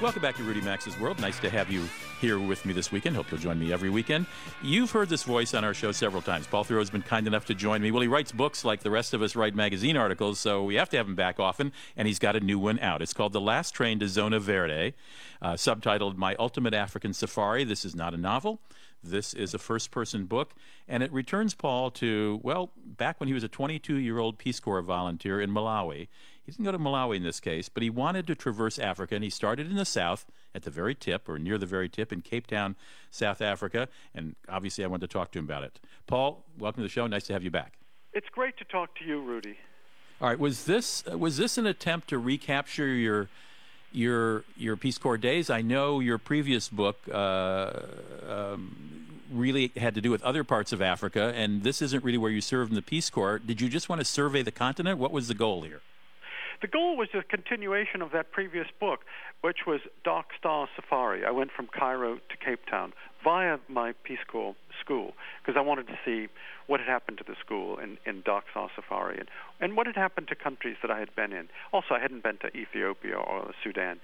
Welcome 0.01 0.21
back 0.21 0.37
to 0.37 0.43
Rudy 0.43 0.61
Maxa's 0.61 0.97
World. 0.97 1.19
Nice 1.19 1.39
to 1.39 1.49
have 1.49 1.69
you 1.69 1.83
here 2.23 2.39
with 2.39 2.65
me 2.65 2.71
this 2.71 2.89
weekend. 2.89 3.17
Hope 3.17 3.29
you'll 3.29 3.39
join 3.41 3.59
me 3.59 3.73
every 3.73 3.89
weekend. 3.89 4.27
You've 4.61 4.91
heard 4.91 5.09
this 5.09 5.23
voice 5.23 5.53
on 5.53 5.65
our 5.65 5.73
show 5.73 5.91
several 5.91 6.21
times. 6.21 6.47
Paul 6.47 6.63
Theroux 6.63 6.79
has 6.79 6.89
been 6.89 7.01
kind 7.01 7.27
enough 7.27 7.43
to 7.47 7.53
join 7.53 7.81
me. 7.81 7.91
Well, 7.91 8.01
he 8.01 8.07
writes 8.07 8.31
books 8.31 8.63
like 8.63 8.79
the 8.79 8.89
rest 8.89 9.13
of 9.13 9.21
us 9.21 9.35
write 9.35 9.55
magazine 9.55 9.97
articles, 9.97 10.39
so 10.39 10.63
we 10.63 10.75
have 10.75 10.87
to 10.91 10.97
have 10.97 11.05
him 11.05 11.15
back 11.15 11.37
often, 11.37 11.73
and 11.97 12.07
he's 12.07 12.19
got 12.19 12.37
a 12.37 12.39
new 12.39 12.57
one 12.57 12.79
out. 12.79 13.01
It's 13.01 13.13
called 13.13 13.33
The 13.33 13.41
Last 13.41 13.71
Train 13.71 13.99
to 13.99 14.07
Zona 14.07 14.39
Verde, 14.39 14.93
uh, 15.41 15.55
subtitled 15.55 16.15
My 16.15 16.33
Ultimate 16.35 16.73
African 16.73 17.11
Safari. 17.11 17.65
This 17.65 17.83
is 17.83 17.93
not 17.93 18.13
a 18.13 18.17
novel. 18.17 18.61
This 19.03 19.33
is 19.33 19.53
a 19.53 19.59
first 19.59 19.91
person 19.91 20.23
book, 20.23 20.53
and 20.87 21.03
it 21.03 21.11
returns 21.11 21.53
Paul 21.53 21.91
to, 21.91 22.39
well, 22.41 22.71
back 22.85 23.19
when 23.19 23.27
he 23.27 23.33
was 23.33 23.43
a 23.43 23.49
22 23.49 23.95
year 23.95 24.17
old 24.17 24.37
Peace 24.37 24.61
Corps 24.61 24.81
volunteer 24.81 25.41
in 25.41 25.51
Malawi. 25.51 26.07
He 26.45 26.51
didn't 26.51 26.65
go 26.65 26.71
to 26.73 26.79
Malawi 26.79 27.17
in 27.17 27.23
this 27.23 27.39
case, 27.39 27.69
but 27.69 27.83
he 27.83 27.89
wanted 27.89 28.27
to 28.27 28.35
traverse 28.35 28.77
Africa, 28.77 29.15
and 29.15 29.23
he 29.23 29.29
started 29.29 29.69
in 29.69 29.77
the 29.77 29.85
south 29.85 30.25
at 30.53 30.63
the 30.63 30.69
very 30.69 30.93
tip 30.93 31.29
or 31.29 31.39
near 31.39 31.57
the 31.57 31.65
very 31.65 31.87
tip 31.87 32.11
in 32.11 32.21
Cape 32.21 32.47
Town, 32.47 32.75
South 33.09 33.41
Africa. 33.41 33.87
And 34.13 34.35
obviously, 34.49 34.83
I 34.83 34.87
wanted 34.87 35.09
to 35.09 35.13
talk 35.13 35.31
to 35.31 35.39
him 35.39 35.45
about 35.45 35.63
it. 35.63 35.79
Paul, 36.05 36.43
welcome 36.59 36.81
to 36.81 36.87
the 36.87 36.91
show. 36.91 37.07
Nice 37.07 37.27
to 37.27 37.33
have 37.33 37.43
you 37.43 37.51
back. 37.51 37.73
It's 38.11 38.27
great 38.29 38.57
to 38.57 38.65
talk 38.65 38.95
to 38.95 39.05
you, 39.05 39.21
Rudy. 39.21 39.57
All 40.21 40.27
right, 40.29 40.37
was 40.37 40.65
this 40.65 41.03
was 41.05 41.37
this 41.37 41.57
an 41.57 41.65
attempt 41.65 42.09
to 42.09 42.17
recapture 42.17 42.87
your 42.87 43.29
your 43.91 44.43
your 44.55 44.75
Peace 44.75 44.97
Corps 44.97 45.17
days? 45.17 45.49
I 45.49 45.61
know 45.61 45.99
your 45.99 46.17
previous 46.17 46.69
book 46.69 46.97
uh, 47.11 47.71
um, 48.29 49.19
really 49.31 49.71
had 49.77 49.95
to 49.95 50.01
do 50.01 50.11
with 50.11 50.21
other 50.23 50.43
parts 50.43 50.71
of 50.71 50.81
Africa, 50.81 51.33
and 51.35 51.63
this 51.63 51.81
isn't 51.81 52.03
really 52.03 52.17
where 52.17 52.31
you 52.31 52.41
served 52.41 52.71
in 52.71 52.75
the 52.75 52.81
Peace 52.81 53.09
Corps. 53.09 53.39
Did 53.39 53.61
you 53.61 53.69
just 53.69 53.89
want 53.89 53.99
to 53.99 54.05
survey 54.05 54.43
the 54.43 54.51
continent? 54.51 54.99
What 54.99 55.11
was 55.11 55.27
the 55.27 55.33
goal 55.33 55.63
here? 55.63 55.81
The 56.63 56.69
goal 56.69 56.95
was 56.95 57.09
a 57.13 57.21
continuation 57.21 58.01
of 58.01 58.13
that 58.13 58.31
previous 58.31 58.67
book, 58.79 59.01
which 59.41 59.67
was 59.67 59.81
Dark 60.05 60.27
Star 60.39 60.69
Safari. 60.77 61.25
I 61.25 61.31
went 61.31 61.51
from 61.51 61.67
Cairo 61.67 62.15
to 62.15 62.37
Cape 62.37 62.65
Town 62.71 62.93
via 63.21 63.57
my 63.67 63.91
Peace 64.05 64.23
Corps 64.31 64.55
school 64.79 65.11
because 65.41 65.57
I 65.57 65.61
wanted 65.61 65.87
to 65.87 65.99
see 66.05 66.29
what 66.67 66.79
had 66.79 66.87
happened 66.87 67.17
to 67.17 67.25
the 67.25 67.35
school 67.45 67.79
in, 67.79 67.97
in 68.05 68.21
Dark 68.21 68.45
Star 68.51 68.69
Safari 68.77 69.17
and, 69.19 69.27
and 69.59 69.75
what 69.75 69.87
had 69.87 69.97
happened 69.97 70.29
to 70.29 70.35
countries 70.35 70.77
that 70.81 70.89
I 70.89 70.99
had 70.99 71.13
been 71.17 71.33
in. 71.33 71.49
Also, 71.73 71.95
I 71.95 71.99
hadn't 71.99 72.23
been 72.23 72.37
to 72.37 72.57
Ethiopia 72.57 73.17
or 73.17 73.51
Sudan. 73.61 73.99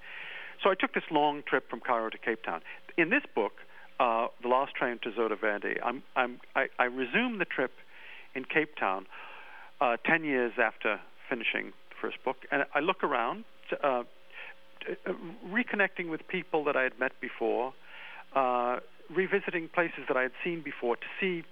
So 0.61 0.69
I 0.69 0.75
took 0.75 0.93
this 0.93 1.09
long 1.09 1.43
trip 1.47 1.69
from 1.69 1.79
Cairo 1.79 2.09
to 2.09 2.17
Cape 2.17 2.43
Town. 2.43 2.59
In 2.97 3.09
this 3.09 3.23
book, 3.33 3.53
uh, 4.01 4.27
The 4.41 4.49
Last 4.49 4.75
Train 4.75 4.99
to 5.03 5.15
Zona 5.15 5.37
Verde, 5.37 5.77
I'm, 5.81 6.03
I'm, 6.17 6.41
I, 6.57 6.67
I 6.77 6.83
resumed 6.83 7.39
the 7.39 7.45
trip 7.45 7.71
in 8.35 8.43
Cape 8.43 8.75
Town 8.77 9.05
uh, 9.79 9.95
10 10.05 10.25
years 10.25 10.51
after 10.61 10.99
finishing 11.29 11.71
first 12.01 12.17
book, 12.23 12.37
and 12.51 12.63
I 12.73 12.79
look 12.79 13.03
around, 13.03 13.45
uh, 13.83 14.03
uh, 15.07 15.13
reconnecting 15.47 16.09
with 16.09 16.21
people 16.27 16.63
that 16.65 16.75
I 16.75 16.83
had 16.83 16.99
met 16.99 17.11
before, 17.21 17.73
uh, 18.35 18.77
revisiting 19.09 19.69
places 19.73 20.01
that 20.07 20.17
I 20.17 20.23
had 20.23 20.31
seen 20.43 20.61
before 20.63 20.95
to 20.95 21.07
see 21.19 21.43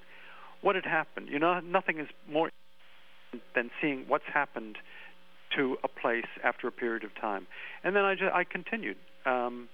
what 0.62 0.75
had 0.75 0.86
happened. 0.86 1.27
You 1.30 1.39
know, 1.39 1.60
nothing 1.60 2.00
is 2.00 2.08
more 2.32 2.50
than 3.56 3.70
seeing 3.82 4.06
what's 4.08 4.25
happened 4.34 4.77
to 5.56 5.77
a 5.84 5.88
place 5.88 6.27
after 6.44 6.68
a 6.68 6.72
period 6.72 7.04
of 7.04 7.12
time. 7.20 7.48
And 7.84 7.96
then 7.96 8.04
I, 8.04 8.13
just, 8.16 8.34
I 8.34 8.44
continued 8.44 8.98
um, 9.25 9.70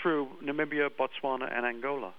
through 0.00 0.28
Namibia, 0.44 0.88
Botswana, 0.90 1.54
and 1.54 1.66
Angola. 1.66 2.12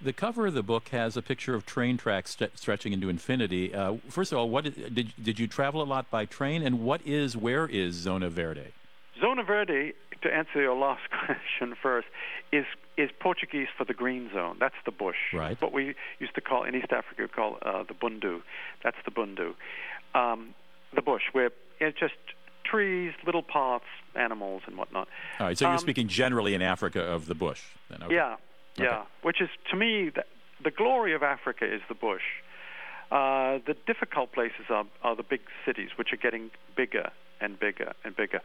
The 0.00 0.12
cover 0.12 0.46
of 0.48 0.54
the 0.54 0.62
book 0.62 0.88
has 0.90 1.16
a 1.16 1.22
picture 1.22 1.54
of 1.54 1.64
train 1.64 1.96
tracks 1.96 2.32
st- 2.32 2.58
stretching 2.58 2.92
into 2.92 3.08
infinity. 3.08 3.74
Uh, 3.74 3.94
first 4.08 4.30
of 4.32 4.38
all, 4.38 4.48
what 4.50 4.66
is, 4.66 4.74
did 4.92 5.12
did 5.22 5.38
you 5.38 5.46
travel 5.46 5.80
a 5.82 5.84
lot 5.88 6.10
by 6.10 6.26
train, 6.26 6.62
and 6.62 6.80
what 6.80 7.00
is 7.06 7.36
where 7.36 7.66
is 7.66 7.94
Zona 7.94 8.28
Verde? 8.28 8.72
Zona 9.20 9.42
Verde, 9.42 9.94
to 10.22 10.32
answer 10.34 10.60
your 10.60 10.76
last 10.76 11.02
question 11.10 11.74
first, 11.82 12.08
is 12.52 12.66
is 12.98 13.10
Portuguese 13.20 13.68
for 13.76 13.84
the 13.84 13.94
green 13.94 14.30
zone. 14.34 14.56
That's 14.60 14.74
the 14.84 14.90
bush. 14.92 15.16
Right. 15.32 15.60
What 15.62 15.72
we 15.72 15.94
used 16.18 16.34
to 16.34 16.40
call 16.42 16.64
in 16.64 16.74
East 16.74 16.92
Africa 16.92 17.26
call 17.28 17.58
uh, 17.62 17.82
the 17.84 17.94
bundu. 17.94 18.42
That's 18.84 18.96
the 19.04 19.10
bundu. 19.10 19.54
Um, 20.14 20.54
the 20.94 21.02
bush 21.02 21.22
where 21.32 21.50
it's 21.80 21.98
just 21.98 22.14
trees, 22.64 23.12
little 23.24 23.42
paths, 23.42 23.84
animals, 24.14 24.62
and 24.66 24.76
whatnot. 24.76 25.08
All 25.40 25.46
right. 25.46 25.56
So 25.58 25.66
you're 25.66 25.72
Um, 25.74 25.78
speaking 25.78 26.08
generally 26.08 26.54
in 26.54 26.62
Africa 26.62 27.00
of 27.02 27.26
the 27.26 27.34
bush. 27.34 27.62
Then. 27.90 28.02
Okay. 28.02 28.14
Yeah, 28.14 28.36
yeah. 28.78 29.04
Which 29.22 29.40
is 29.40 29.48
to 29.70 29.76
me 29.76 30.10
the, 30.14 30.24
the 30.62 30.70
glory 30.70 31.14
of 31.14 31.22
Africa 31.22 31.64
is 31.64 31.80
the 31.88 31.94
bush. 31.94 32.22
Uh, 33.10 33.58
the 33.66 33.76
difficult 33.86 34.32
places 34.32 34.66
are, 34.68 34.84
are 35.02 35.14
the 35.14 35.22
big 35.22 35.40
cities, 35.64 35.90
which 35.96 36.12
are 36.12 36.16
getting 36.16 36.50
bigger 36.76 37.10
and 37.40 37.58
bigger 37.58 37.92
and 38.04 38.16
bigger. 38.16 38.40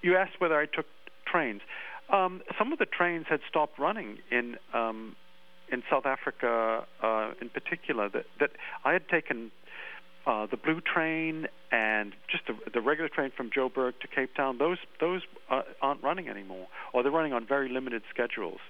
You 0.00 0.16
asked 0.16 0.40
whether 0.40 0.58
I 0.58 0.66
took 0.66 0.86
trains. 1.26 1.60
Um, 2.10 2.40
some 2.58 2.72
of 2.72 2.78
the 2.78 2.86
trains 2.86 3.26
had 3.28 3.40
stopped 3.48 3.78
running 3.78 4.18
in 4.30 4.56
um, 4.72 5.16
in 5.70 5.82
South 5.90 6.06
Africa, 6.06 6.86
uh, 7.02 7.32
in 7.40 7.50
particular. 7.50 8.08
That 8.08 8.26
that 8.40 8.50
I 8.84 8.92
had 8.92 9.08
taken 9.08 9.50
uh, 10.26 10.46
the 10.46 10.56
blue 10.56 10.80
train 10.80 11.46
and 11.70 12.12
just 12.30 12.44
the, 12.46 12.54
the 12.72 12.80
regular 12.80 13.08
train 13.08 13.32
from 13.36 13.50
Joburg 13.50 13.98
to 14.00 14.08
Cape 14.08 14.34
Town. 14.34 14.58
Those 14.58 14.78
those 15.00 15.22
uh, 15.50 15.62
aren't 15.82 16.02
running 16.02 16.28
anymore, 16.28 16.68
or 16.92 17.02
they're 17.02 17.12
running 17.12 17.32
on 17.32 17.46
very 17.46 17.68
limited 17.68 18.02
schedules. 18.10 18.60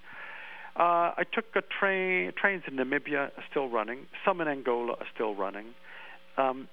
Uh, 0.78 1.12
I 1.16 1.22
took 1.32 1.46
a 1.54 1.62
train. 1.62 2.32
Trains 2.36 2.62
in 2.68 2.76
Namibia 2.76 3.30
are 3.36 3.44
still 3.50 3.68
running. 3.68 4.06
Some 4.24 4.40
in 4.42 4.48
Angola 4.48 4.92
are 4.92 5.06
still 5.14 5.34
running. 5.34 5.68
Um, 6.36 6.68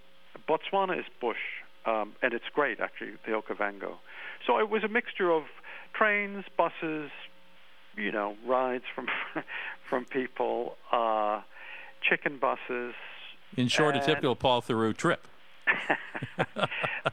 Botswana 0.49 0.99
is 0.99 1.05
bush, 1.21 1.37
um, 1.85 2.13
and 2.21 2.33
it's 2.33 2.45
great 2.53 2.79
actually, 2.81 3.11
the 3.25 3.31
Okavango. 3.31 3.95
So 4.45 4.59
it 4.59 4.69
was 4.69 4.83
a 4.83 4.89
mixture 4.89 5.31
of 5.31 5.43
trains, 5.93 6.43
buses, 6.57 7.11
you 7.95 8.11
know, 8.11 8.35
rides 8.45 8.83
from 8.93 9.07
from 9.89 10.03
people, 10.05 10.75
uh, 10.91 11.41
chicken 12.01 12.39
buses. 12.39 12.93
In 13.55 13.69
short, 13.69 13.95
a 13.95 14.01
typical 14.01 14.35
Paul 14.35 14.61
Theroux 14.61 14.97
trip. 14.97 15.27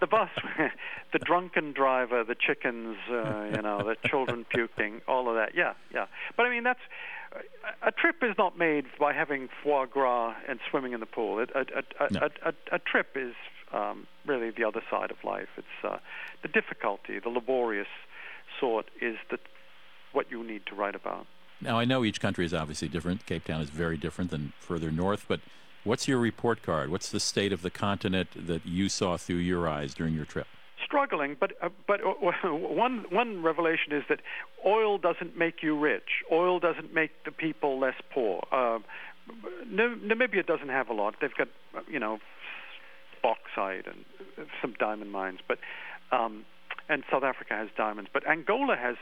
The 0.00 0.07
bus, 0.07 0.31
the 1.12 1.19
drunken 1.19 1.73
driver, 1.73 2.25
the 2.25 2.35
chickens, 2.35 2.97
uh, 3.11 3.50
you 3.55 3.62
know, 3.62 3.83
the 3.83 3.97
children 4.09 4.45
puking, 4.49 5.00
all 5.09 5.29
of 5.29 5.35
that. 5.35 5.55
Yeah, 5.55 5.75
yeah. 5.93 6.07
But 6.37 6.47
I 6.47 6.50
mean, 6.50 6.64
that's 6.64 6.81
a 7.83 7.93
trip 7.93 8.17
is 8.23 8.37
not 8.38 8.59
made 8.59 8.87
by 8.99 9.12
having 9.12 9.49
foie 9.62 9.87
gras 9.87 10.35
and 10.49 10.59
swimming 10.69 10.93
in 10.93 11.00
the 11.00 11.07
pool. 11.07 11.38
It, 11.38 11.50
a, 11.55 11.61
a, 11.61 12.07
a, 12.07 12.12
No. 12.12 12.29
a, 12.73 12.79
trip 12.79 13.09
is 13.14 13.35
um, 13.73 14.07
really 14.26 14.50
the 14.50 14.64
other 14.64 14.83
side 14.90 15.11
of 15.11 15.19
life. 15.25 15.49
It's 15.57 15.85
uh, 15.85 15.99
the 16.43 16.49
difficulty, 16.49 17.19
the 17.19 17.29
laborious 17.29 17.88
sort, 18.59 18.87
is 19.00 19.17
that 19.31 19.40
what 20.12 20.31
you 20.31 20.43
need 20.43 20.67
to 20.67 20.75
write 20.75 20.95
about. 20.95 21.26
Now, 21.61 21.79
I 21.79 21.85
know 21.85 22.05
each 22.05 22.21
country 22.21 22.45
is 22.45 22.55
obviously 22.55 22.88
different. 22.88 23.26
Cape 23.26 23.45
Town 23.45 23.61
is 23.61 23.71
very 23.71 23.97
different 23.97 24.31
than 24.31 24.52
further 24.61 24.90
north, 24.90 25.26
but 25.29 25.40
what's 25.85 26.09
your 26.09 26.19
report 26.19 26.63
card? 26.63 26.91
What's 26.91 27.11
the 27.11 27.21
state 27.21 27.53
of 27.53 27.63
the 27.63 27.71
continent 27.71 28.47
that 28.47 28.67
you 28.67 28.89
saw 28.89 29.17
through 29.17 29.37
your 29.37 29.69
eyes 29.69 29.95
during 29.95 30.15
your 30.15 30.25
trip? 30.25 30.47
Struggling, 30.85 31.37
but 31.39 31.53
uh, 31.63 31.69
but 31.87 32.01
uh, 32.01 32.13
one 32.49 33.05
one 33.11 33.43
revelation 33.43 33.93
is 33.93 34.03
that 34.09 34.21
oil 34.67 34.99
doesn't 34.99 35.37
make 35.37 35.63
you 35.63 35.79
rich. 35.79 36.25
Oil 36.33 36.59
doesn't 36.59 36.93
make 36.93 37.25
the 37.25 37.31
people 37.31 37.79
less 37.79 37.95
poor. 38.13 38.43
Uh, 38.51 38.79
Namibia 39.73 40.45
doesn't 40.45 40.71
have 40.71 40.89
a 40.89 40.93
lot. 40.93 41.15
They've 41.21 41.35
got 41.37 41.49
you 41.89 42.01
know 42.01 42.19
bauxite 43.23 43.87
and 43.87 44.05
some 44.61 44.75
diamond 44.79 45.13
mines, 45.13 45.41
but 45.47 45.59
um, 46.11 46.45
and 46.89 47.05
South 47.11 47.23
Africa 47.23 47.55
has 47.55 47.69
diamonds, 47.77 48.11
but 48.13 48.27
Angola 48.27 48.77
has 48.77 48.97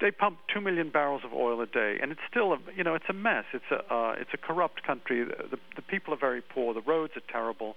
they 0.00 0.10
pump 0.10 0.38
two 0.52 0.60
million 0.60 0.90
barrels 0.90 1.22
of 1.24 1.32
oil 1.32 1.60
a 1.60 1.66
day, 1.66 1.98
and 2.00 2.12
it's 2.12 2.20
still 2.30 2.52
a 2.52 2.58
you 2.74 2.84
know 2.84 2.94
it's 2.94 3.08
a 3.08 3.12
mess. 3.12 3.44
It's 3.52 3.70
a 3.70 3.94
uh, 3.94 4.14
it's 4.18 4.30
a 4.34 4.36
corrupt 4.36 4.82
country. 4.82 5.24
The, 5.24 5.58
the 5.74 5.82
people 5.82 6.12
are 6.14 6.18
very 6.18 6.42
poor. 6.42 6.74
The 6.74 6.82
roads 6.82 7.14
are 7.16 7.32
terrible, 7.32 7.76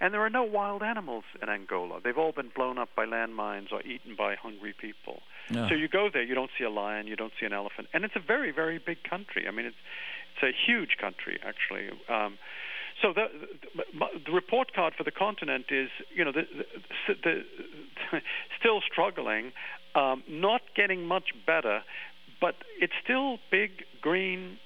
and 0.00 0.12
there 0.12 0.20
are 0.20 0.30
no 0.30 0.44
wild 0.44 0.82
animals 0.82 1.24
in 1.42 1.48
Angola. 1.48 2.00
They've 2.02 2.18
all 2.18 2.32
been 2.32 2.50
blown 2.54 2.78
up 2.78 2.90
by 2.96 3.06
landmines 3.06 3.72
or 3.72 3.82
eaten 3.82 4.14
by 4.16 4.34
hungry 4.34 4.74
people. 4.78 5.20
Yeah. 5.50 5.68
So 5.68 5.74
you 5.74 5.88
go 5.88 6.08
there, 6.12 6.22
you 6.22 6.34
don't 6.34 6.50
see 6.58 6.64
a 6.64 6.70
lion, 6.70 7.06
you 7.06 7.16
don't 7.16 7.32
see 7.40 7.46
an 7.46 7.52
elephant, 7.52 7.88
and 7.92 8.04
it's 8.04 8.16
a 8.16 8.24
very 8.26 8.50
very 8.50 8.78
big 8.78 9.02
country. 9.02 9.46
I 9.48 9.50
mean 9.50 9.66
it's 9.66 9.76
it's 10.34 10.54
a 10.54 10.70
huge 10.70 10.96
country 11.00 11.38
actually. 11.44 11.90
Um, 12.08 12.38
so 13.02 13.12
the, 13.12 13.26
the, 13.74 14.06
the, 14.26 14.32
report 14.32 14.72
card 14.72 14.94
for 14.96 15.02
the 15.02 15.10
continent 15.10 15.66
is, 15.70 15.88
you 16.14 16.24
know, 16.24 16.32
the, 16.32 16.46
the, 17.08 17.42
still 18.58 18.80
struggling, 18.80 19.52
um, 19.94 20.22
not 20.28 20.62
getting 20.74 21.06
much 21.06 21.30
better, 21.46 21.82
but 22.40 22.56
it's 22.80 22.92
still 23.02 23.38
big, 23.50 23.84
green, 24.00 24.58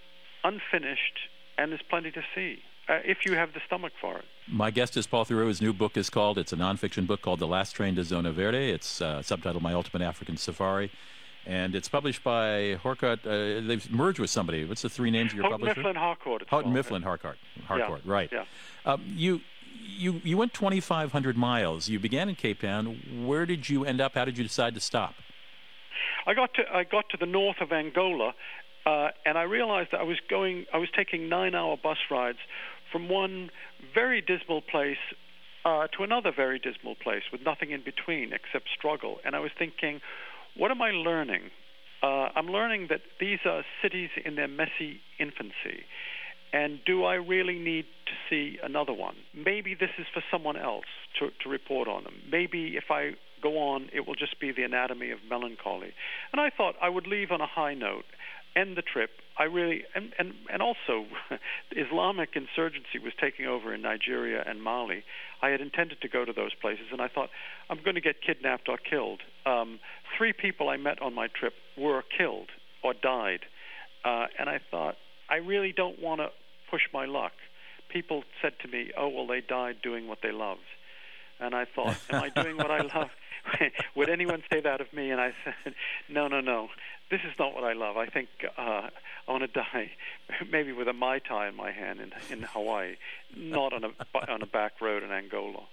unfinished, 0.45 1.19
and 1.57 1.73
there's 1.73 1.83
plenty 1.89 2.11
to 2.11 2.23
see. 2.35 2.63
Uh, 2.89 3.01
if 3.05 3.27
you 3.27 3.35
have 3.35 3.53
the 3.53 3.61
stomach 3.67 3.93
for 4.01 4.17
it. 4.17 4.25
My 4.51 4.71
guest 4.71 4.97
is 4.97 5.07
Paul 5.07 5.27
Theroux. 5.27 5.49
His 5.49 5.61
new 5.61 5.75
book 5.75 5.99
is 5.99 6.09
called, 6.09 6.39
it's 6.39 6.55
a 6.55 6.57
nonfiction 6.57 7.07
book 7.07 7.21
called 7.21 7.39
The 7.39 7.47
Last 7.47 7.73
Train 7.73 7.95
to 7.97 8.05
Zona 8.05 8.33
Verde. 8.33 8.71
It's 8.71 9.03
uh, 9.03 9.19
subtitled 9.19 9.61
My 9.61 9.75
Ultimate 9.75 10.03
African 10.03 10.39
Safari. 10.39 10.91
And 11.45 11.75
it's 11.75 11.89
published 11.89 12.25
by 12.25 12.79
Harcourt. 12.83 13.27
Uh, 13.27 13.61
they've 13.61 13.91
merged 13.91 14.19
with 14.19 14.31
somebody. 14.31 14.65
What's 14.65 14.83
the 14.83 14.89
three 14.89 15.11
names 15.11 15.33
of 15.33 15.37
your 15.37 15.45
Houghton 15.45 15.61
publisher? 15.61 15.81
Mifflin 15.81 15.97
Harcourt. 15.97 16.45
Houghton 16.49 16.73
Mifflin 16.73 17.03
Harcourt. 17.03 17.39
Harcourt, 17.67 18.03
yeah. 18.05 18.13
right. 18.13 18.31
Yeah. 18.33 18.45
Um, 18.87 19.03
you 19.07 19.41
you 19.85 20.21
you 20.25 20.37
went 20.37 20.55
2,500 20.55 21.37
miles. 21.37 21.89
You 21.89 21.99
began 21.99 22.29
in 22.29 22.35
Cape 22.35 22.61
Town. 22.61 23.25
Where 23.27 23.47
did 23.47 23.69
you 23.69 23.85
end 23.85 24.01
up? 24.01 24.15
How 24.15 24.25
did 24.25 24.39
you 24.39 24.45
decide 24.45 24.75
to 24.75 24.81
stop? 24.81 25.15
I 26.27 26.35
got 26.35 26.55
to 26.55 26.63
I 26.73 26.85
got 26.85 27.09
to 27.11 27.17
the 27.17 27.27
north 27.27 27.57
of 27.61 27.73
Angola, 27.73 28.35
uh, 28.87 29.09
and 29.25 29.39
I 29.39 29.43
realized 29.43 29.91
that 29.93 30.01
I 30.01 30.05
was 30.05 30.19
going. 30.29 30.67
I 30.73 30.79
was 30.79 30.89
taking 30.95 31.29
nine-hour 31.29 31.79
bus 31.83 31.99
rides 32.11 32.39
from 32.93 33.09
one 33.09 33.51
very 33.95 34.21
dismal 34.21 34.63
place 34.63 34.99
uh, 35.65 35.87
to 35.97 36.03
another 36.03 36.33
very 36.35 36.59
dismal 36.59 36.95
place 36.95 37.23
with 37.33 37.43
nothing 37.45 37.71
in 37.71 37.83
between 37.83 38.33
except 38.33 38.69
struggle. 38.77 39.19
And 39.25 39.35
I 39.35 39.41
was 39.41 39.51
thinking, 39.59 40.01
what 40.57 40.71
am 40.71 40.81
I 40.83 40.91
learning? 40.91 41.51
Uh, 42.03 42.29
I'm 42.35 42.47
learning 42.47 42.87
that 42.91 43.01
these 43.21 43.41
are 43.45 43.65
cities 43.83 44.11
in 44.25 44.37
their 44.37 44.49
messy 44.49 45.01
infancy. 45.19 45.85
And 46.53 46.81
do 46.87 47.05
I 47.05 47.15
really 47.15 47.59
need 47.59 47.85
to 48.07 48.13
see 48.31 48.59
another 48.63 48.93
one? 48.93 49.17
Maybe 49.35 49.75
this 49.75 49.91
is 49.99 50.07
for 50.13 50.23
someone 50.31 50.57
else 50.57 50.87
to, 51.19 51.29
to 51.43 51.49
report 51.49 51.89
on 51.89 52.05
them. 52.05 52.15
Maybe 52.31 52.77
if 52.77 52.91
I 52.91 53.13
go 53.43 53.59
on, 53.59 53.89
it 53.93 54.07
will 54.07 54.15
just 54.15 54.41
be 54.41 54.53
the 54.53 54.63
anatomy 54.63 55.11
of 55.11 55.19
melancholy. 55.29 55.93
And 56.33 56.41
I 56.41 56.51
thought 56.51 56.75
I 56.83 56.89
would 56.89 57.07
leave 57.07 57.31
on 57.31 57.41
a 57.41 57.47
high 57.47 57.75
note, 57.75 58.05
end 58.57 58.77
the 58.77 58.83
trip. 58.83 59.11
I 59.39 59.45
really, 59.45 59.83
and, 59.95 60.13
and, 60.19 60.33
and 60.53 60.63
also, 60.63 61.07
Islamic 61.71 62.31
insurgency 62.35 62.99
was 63.03 63.13
taking 63.21 63.47
over 63.47 63.73
in 63.73 63.83
Nigeria 63.83 64.43
and 64.45 64.63
Mali. 64.63 65.05
I 65.43 65.51
had 65.51 65.61
intended 65.61 66.01
to 66.01 66.09
go 66.09 66.25
to 66.25 66.33
those 66.33 66.55
places, 66.61 66.87
and 66.91 67.01
I 67.01 67.09
thought, 67.09 67.29
I'm 67.71 67.83
going 67.83 67.95
to 67.95 68.01
get 68.01 68.17
kidnapped 68.27 68.69
or 68.69 68.79
killed. 68.79 69.21
Um, 69.47 69.79
three 70.17 70.33
people 70.33 70.69
I 70.69 70.77
met 70.77 71.01
on 71.01 71.15
my 71.15 71.29
trip 71.29 71.53
were 71.77 72.03
killed 72.17 72.49
or 72.83 72.95
died. 72.95 73.41
Uh, 74.05 74.27
and 74.39 74.49
I 74.49 74.61
thought, 74.71 74.97
I 75.29 75.37
really 75.37 75.73
don't 75.73 76.01
want 76.01 76.21
to 76.21 76.31
push 76.71 76.83
my 76.93 77.05
luck. 77.05 77.33
People 77.89 78.25
said 78.43 78.53
to 78.61 78.69
me, 78.69 78.93
"Oh, 78.97 79.09
well, 79.09 79.27
they 79.27 79.41
died 79.41 79.83
doing 79.83 80.09
what 80.09 80.19
they 80.23 80.33
loved," 80.33 80.69
and 81.41 81.55
I 81.55 81.65
thought, 81.65 81.97
"Am 82.11 82.23
I 82.23 82.29
doing 82.29 82.57
what 82.57 82.71
I 82.71 82.81
love?" 82.81 83.11
Would 83.95 84.09
anyone 84.11 84.43
say 84.51 84.61
that 84.61 84.81
of 84.81 84.93
me? 84.93 85.11
And 85.11 85.21
I 85.21 85.33
said, 85.45 85.75
"No, 86.09 86.29
no, 86.29 86.41
no. 86.41 86.69
This 87.11 87.21
is 87.21 87.33
not 87.39 87.55
what 87.55 87.65
I 87.65 87.73
love. 87.73 87.97
I 87.97 88.07
think 88.07 88.29
uh, 88.59 88.91
I 89.27 89.33
want 89.33 89.43
to 89.43 89.49
die, 89.49 89.93
maybe 90.51 90.73
with 90.73 90.89
a 90.89 90.93
mai 90.93 91.19
tai 91.21 91.49
in 91.49 91.57
my 91.57 91.71
hand 91.71 92.01
in 92.01 92.13
in 92.31 92.43
Hawaii, 92.43 92.97
not 93.35 93.73
on 93.73 93.85
a 93.85 93.91
on 94.33 94.43
a 94.43 94.47
back 94.47 94.81
road 94.81 95.03
in 95.03 95.11
Angola." 95.11 95.65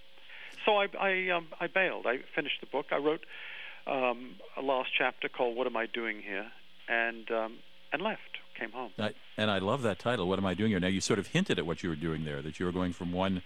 So 0.65 0.77
I 0.77 0.87
I, 0.99 1.29
um, 1.29 1.47
I 1.59 1.67
bailed. 1.67 2.05
I 2.07 2.19
finished 2.33 2.61
the 2.61 2.67
book. 2.67 2.87
I 2.91 2.97
wrote 2.97 3.25
um, 3.87 4.35
a 4.55 4.61
last 4.61 4.89
chapter 4.97 5.27
called 5.27 5.57
"What 5.57 5.67
Am 5.67 5.75
I 5.75 5.85
Doing 5.85 6.21
Here," 6.21 6.51
and 6.87 7.29
um, 7.31 7.57
and 7.91 8.01
left 8.01 8.34
came 8.55 8.71
home. 8.71 8.91
I, 8.97 9.13
and 9.37 9.51
I 9.51 9.59
love 9.59 9.81
that 9.83 9.99
title. 9.99 10.27
What 10.27 10.39
am 10.39 10.45
I 10.45 10.53
doing 10.53 10.71
here? 10.71 10.79
Now 10.79 10.87
you 10.87 11.01
sort 11.01 11.19
of 11.19 11.27
hinted 11.27 11.59
at 11.59 11.65
what 11.65 11.83
you 11.83 11.89
were 11.89 11.95
doing 11.95 12.25
there, 12.25 12.41
that 12.41 12.59
you 12.59 12.65
were 12.65 12.71
going 12.71 12.93
from 12.93 13.11
one 13.11 13.41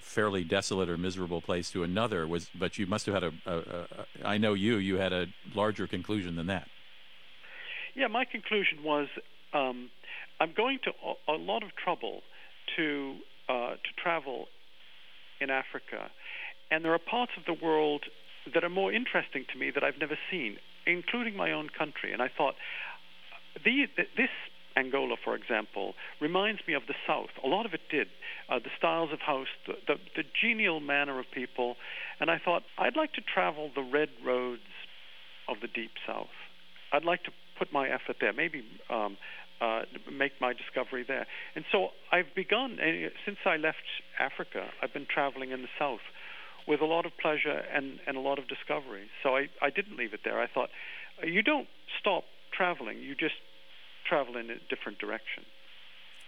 fairly 0.00 0.42
desolate 0.42 0.88
or 0.88 0.96
miserable 0.96 1.40
place 1.40 1.70
to 1.70 1.82
another. 1.82 2.26
Was 2.26 2.50
but 2.54 2.78
you 2.78 2.86
must 2.86 3.06
have 3.06 3.14
had 3.14 3.24
a. 3.24 3.32
a, 3.46 3.58
a 3.58 3.86
I 4.24 4.38
know 4.38 4.54
you. 4.54 4.76
You 4.76 4.96
had 4.96 5.12
a 5.12 5.26
larger 5.54 5.86
conclusion 5.86 6.36
than 6.36 6.46
that. 6.46 6.68
Yeah, 7.94 8.06
my 8.08 8.24
conclusion 8.24 8.82
was 8.84 9.08
um, 9.52 9.90
I'm 10.40 10.52
going 10.56 10.78
to 10.84 10.90
a, 10.90 11.32
a, 11.32 11.36
lot 11.36 11.62
of 11.62 11.70
trouble 11.76 12.22
to 12.76 13.16
uh, 13.48 13.72
to 13.72 14.02
travel 14.02 14.46
in 15.40 15.50
Africa, 15.50 16.10
and 16.70 16.84
there 16.84 16.94
are 16.94 16.98
parts 16.98 17.32
of 17.36 17.44
the 17.46 17.64
world 17.64 18.04
that 18.54 18.64
are 18.64 18.70
more 18.70 18.92
interesting 18.92 19.44
to 19.52 19.58
me 19.58 19.70
that 19.70 19.84
I've 19.84 19.98
never 19.98 20.18
seen, 20.30 20.56
including 20.86 21.36
my 21.36 21.52
own 21.52 21.68
country. 21.68 22.12
And 22.12 22.22
I 22.22 22.28
thought 22.28 22.54
the, 23.64 23.86
this 24.16 24.30
Angola, 24.76 25.16
for 25.22 25.34
example, 25.34 25.94
reminds 26.20 26.60
me 26.66 26.74
of 26.74 26.82
the 26.86 26.94
South. 27.06 27.30
A 27.44 27.48
lot 27.48 27.66
of 27.66 27.74
it 27.74 27.80
did. 27.90 28.08
Uh, 28.48 28.58
the 28.58 28.70
styles 28.78 29.10
of 29.12 29.20
house, 29.20 29.48
the, 29.66 29.74
the, 29.86 29.94
the, 30.16 30.22
genial 30.40 30.80
manner 30.80 31.18
of 31.18 31.26
people. 31.32 31.76
And 32.20 32.30
I 32.30 32.40
thought, 32.42 32.62
I'd 32.78 32.96
like 32.96 33.12
to 33.14 33.20
travel 33.20 33.70
the 33.74 33.82
red 33.82 34.08
roads 34.24 34.62
of 35.48 35.56
the 35.60 35.68
Deep 35.68 35.92
South. 36.06 36.32
I'd 36.92 37.04
like 37.04 37.24
to 37.24 37.30
put 37.58 37.72
my 37.72 37.88
effort 37.88 38.16
there, 38.20 38.32
maybe 38.32 38.64
um, 38.88 39.16
uh, 39.60 39.82
make 40.10 40.32
my 40.40 40.52
discovery 40.52 41.04
there. 41.06 41.26
And 41.54 41.64
so 41.70 41.88
I've 42.12 42.34
begun, 42.34 42.78
uh, 42.80 43.10
since 43.24 43.38
I 43.44 43.56
left 43.56 43.84
Africa, 44.18 44.68
I've 44.82 44.92
been 44.92 45.06
traveling 45.12 45.50
in 45.50 45.62
the 45.62 45.72
South 45.78 46.00
with 46.66 46.80
a 46.80 46.86
lot 46.86 47.06
of 47.06 47.12
pleasure 47.20 47.62
and, 47.74 47.98
and 48.06 48.16
a 48.16 48.20
lot 48.20 48.38
of 48.38 48.48
discovery. 48.48 49.08
So 49.22 49.36
I, 49.36 49.48
I 49.60 49.70
didn't 49.70 49.96
leave 49.96 50.14
it 50.14 50.20
there. 50.24 50.40
I 50.40 50.46
thought, 50.46 50.70
you 51.24 51.42
don't 51.42 51.68
stop 52.00 52.24
traveling. 52.60 52.98
You 53.00 53.14
just 53.14 53.40
travel 54.06 54.36
in 54.36 54.50
a 54.50 54.58
different 54.68 54.98
direction. 54.98 55.44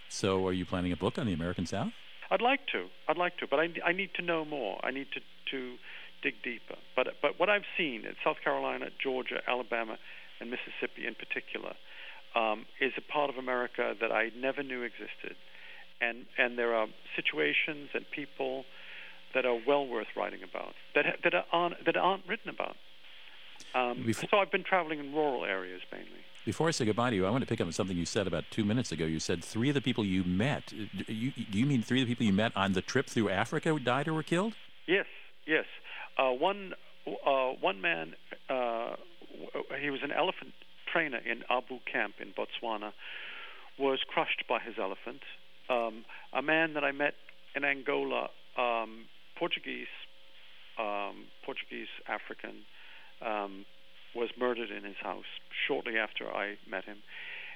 So, 0.09 0.47
are 0.47 0.53
you 0.53 0.65
planning 0.65 0.91
a 0.91 0.95
book 0.95 1.19
on 1.19 1.27
the 1.27 1.33
American 1.33 1.65
South? 1.67 1.93
I'd 2.31 2.41
like 2.41 2.65
to. 2.71 2.87
I'd 3.07 3.17
like 3.17 3.37
to, 3.37 3.47
but 3.47 3.59
I, 3.59 3.67
I 3.85 3.91
need 3.93 4.09
to 4.15 4.23
know 4.23 4.43
more. 4.43 4.79
I 4.83 4.89
need 4.89 5.07
to, 5.13 5.21
to 5.51 5.75
dig 6.23 6.35
deeper. 6.43 6.77
But 6.95 7.07
but 7.21 7.39
what 7.39 7.49
I've 7.49 7.69
seen 7.77 8.05
in 8.05 8.15
South 8.23 8.37
Carolina, 8.43 8.87
Georgia, 9.01 9.41
Alabama, 9.47 9.97
and 10.39 10.49
Mississippi 10.49 11.05
in 11.05 11.13
particular 11.13 11.73
um, 12.35 12.65
is 12.81 12.93
a 12.97 13.01
part 13.01 13.29
of 13.29 13.37
America 13.37 13.93
that 14.01 14.11
I 14.11 14.29
never 14.35 14.63
knew 14.63 14.81
existed, 14.81 15.35
and 16.01 16.25
and 16.37 16.57
there 16.57 16.73
are 16.73 16.87
situations 17.15 17.89
and 17.93 18.05
people 18.09 18.65
that 19.35 19.45
are 19.45 19.59
well 19.67 19.85
worth 19.85 20.11
writing 20.15 20.41
about 20.43 20.73
that 20.95 21.05
that 21.23 21.33
aren't 21.51 21.85
that 21.85 21.97
aren't 21.97 22.25
written 22.27 22.49
about. 22.49 22.75
Um, 23.75 24.03
Before, 24.05 24.29
so 24.29 24.37
I've 24.37 24.51
been 24.51 24.63
traveling 24.63 24.99
in 24.99 25.13
rural 25.13 25.45
areas 25.45 25.81
mainly. 25.91 26.07
Before 26.45 26.67
I 26.67 26.71
say 26.71 26.85
goodbye 26.85 27.09
to 27.11 27.15
you, 27.15 27.25
I 27.25 27.29
want 27.29 27.41
to 27.41 27.47
pick 27.47 27.61
up 27.61 27.67
on 27.67 27.73
something 27.73 27.95
you 27.95 28.05
said 28.05 28.27
about 28.27 28.43
two 28.51 28.65
minutes 28.65 28.91
ago. 28.91 29.05
You 29.05 29.19
said 29.19 29.43
three 29.43 29.69
of 29.69 29.75
the 29.75 29.81
people 29.81 30.03
you 30.03 30.23
met. 30.25 30.67
Do 30.67 31.13
you, 31.13 31.31
do 31.31 31.57
you 31.57 31.65
mean 31.65 31.81
three 31.81 32.01
of 32.01 32.07
the 32.07 32.13
people 32.13 32.25
you 32.25 32.33
met 32.33 32.51
on 32.55 32.73
the 32.73 32.81
trip 32.81 33.07
through 33.07 33.29
Africa 33.29 33.77
died 33.79 34.07
or 34.09 34.13
were 34.13 34.23
killed? 34.23 34.53
Yes, 34.85 35.05
yes. 35.47 35.65
Uh, 36.17 36.31
one 36.31 36.73
uh, 37.07 37.51
one 37.59 37.81
man, 37.81 38.13
uh, 38.49 38.95
he 39.81 39.89
was 39.89 40.01
an 40.03 40.11
elephant 40.11 40.53
trainer 40.91 41.17
in 41.17 41.43
Abu 41.49 41.79
Camp 41.91 42.15
in 42.19 42.33
Botswana, 42.33 42.91
was 43.77 43.99
crushed 44.07 44.43
by 44.47 44.59
his 44.59 44.75
elephant. 44.79 45.21
Um, 45.69 46.05
a 46.33 46.41
man 46.41 46.73
that 46.75 46.83
I 46.83 46.91
met 46.91 47.15
in 47.55 47.63
Angola, 47.63 48.29
um, 48.57 49.05
Portuguese, 49.37 49.87
um, 50.79 51.25
Portuguese 51.45 51.87
African, 52.07 52.63
um, 53.25 53.65
was 54.15 54.29
murdered 54.37 54.69
in 54.71 54.83
his 54.83 54.97
house 55.01 55.25
shortly 55.67 55.97
after 55.97 56.29
I 56.29 56.55
met 56.69 56.85
him. 56.85 56.97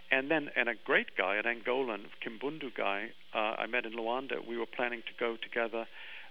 And 0.10 0.32
then, 0.32 0.50
and 0.56 0.70
a 0.70 0.76
great 0.86 1.18
guy, 1.18 1.36
an 1.36 1.44
Angolan, 1.44 2.06
Kimbundu 2.24 2.74
guy, 2.76 3.10
uh, 3.36 3.56
I 3.60 3.68
met 3.68 3.86
in 3.86 3.94
Luanda. 3.94 4.46
We 4.48 4.58
were 4.58 4.66
planning 4.66 5.02
to 5.02 5.14
go 5.20 5.36
together 5.42 5.86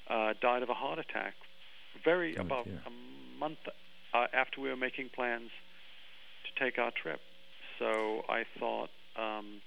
uh, 0.08 0.34
died 0.40 0.62
of 0.62 0.70
a 0.70 0.74
heart 0.74 0.98
attack 0.98 1.34
very 2.04 2.36
Oh, 2.36 2.42
about 2.42 2.64
dear. 2.64 2.80
a 2.86 3.38
month 3.38 3.58
uh, 4.14 4.26
after 4.32 4.60
we 4.60 4.68
were 4.68 4.76
making 4.76 5.10
plans 5.14 5.50
to 6.46 6.64
take 6.64 6.78
our 6.78 6.90
trip. 6.90 7.20
So 7.78 8.22
I 8.28 8.44
thought, 8.58 8.90
um, 9.16 9.60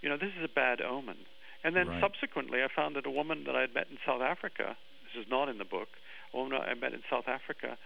you 0.00 0.08
know, 0.08 0.16
this 0.16 0.30
is 0.38 0.44
a 0.44 0.48
bad 0.52 0.80
omen. 0.80 1.16
And 1.64 1.74
then 1.74 1.86
Right. 1.88 2.00
subsequently, 2.00 2.62
I 2.62 2.68
found 2.74 2.96
that 2.96 3.06
a 3.06 3.10
woman 3.10 3.44
that 3.46 3.56
I 3.56 3.60
had 3.62 3.74
met 3.74 3.88
in 3.90 3.98
South 4.06 4.22
Africa, 4.22 4.76
this 5.02 5.22
is 5.22 5.28
not 5.30 5.48
in 5.48 5.58
the 5.58 5.64
book, 5.64 5.88
a 6.32 6.36
woman 6.36 6.58
I 6.58 6.74
met 6.74 6.92
in 6.94 7.02
South 7.10 7.26
Africa, 7.28 7.76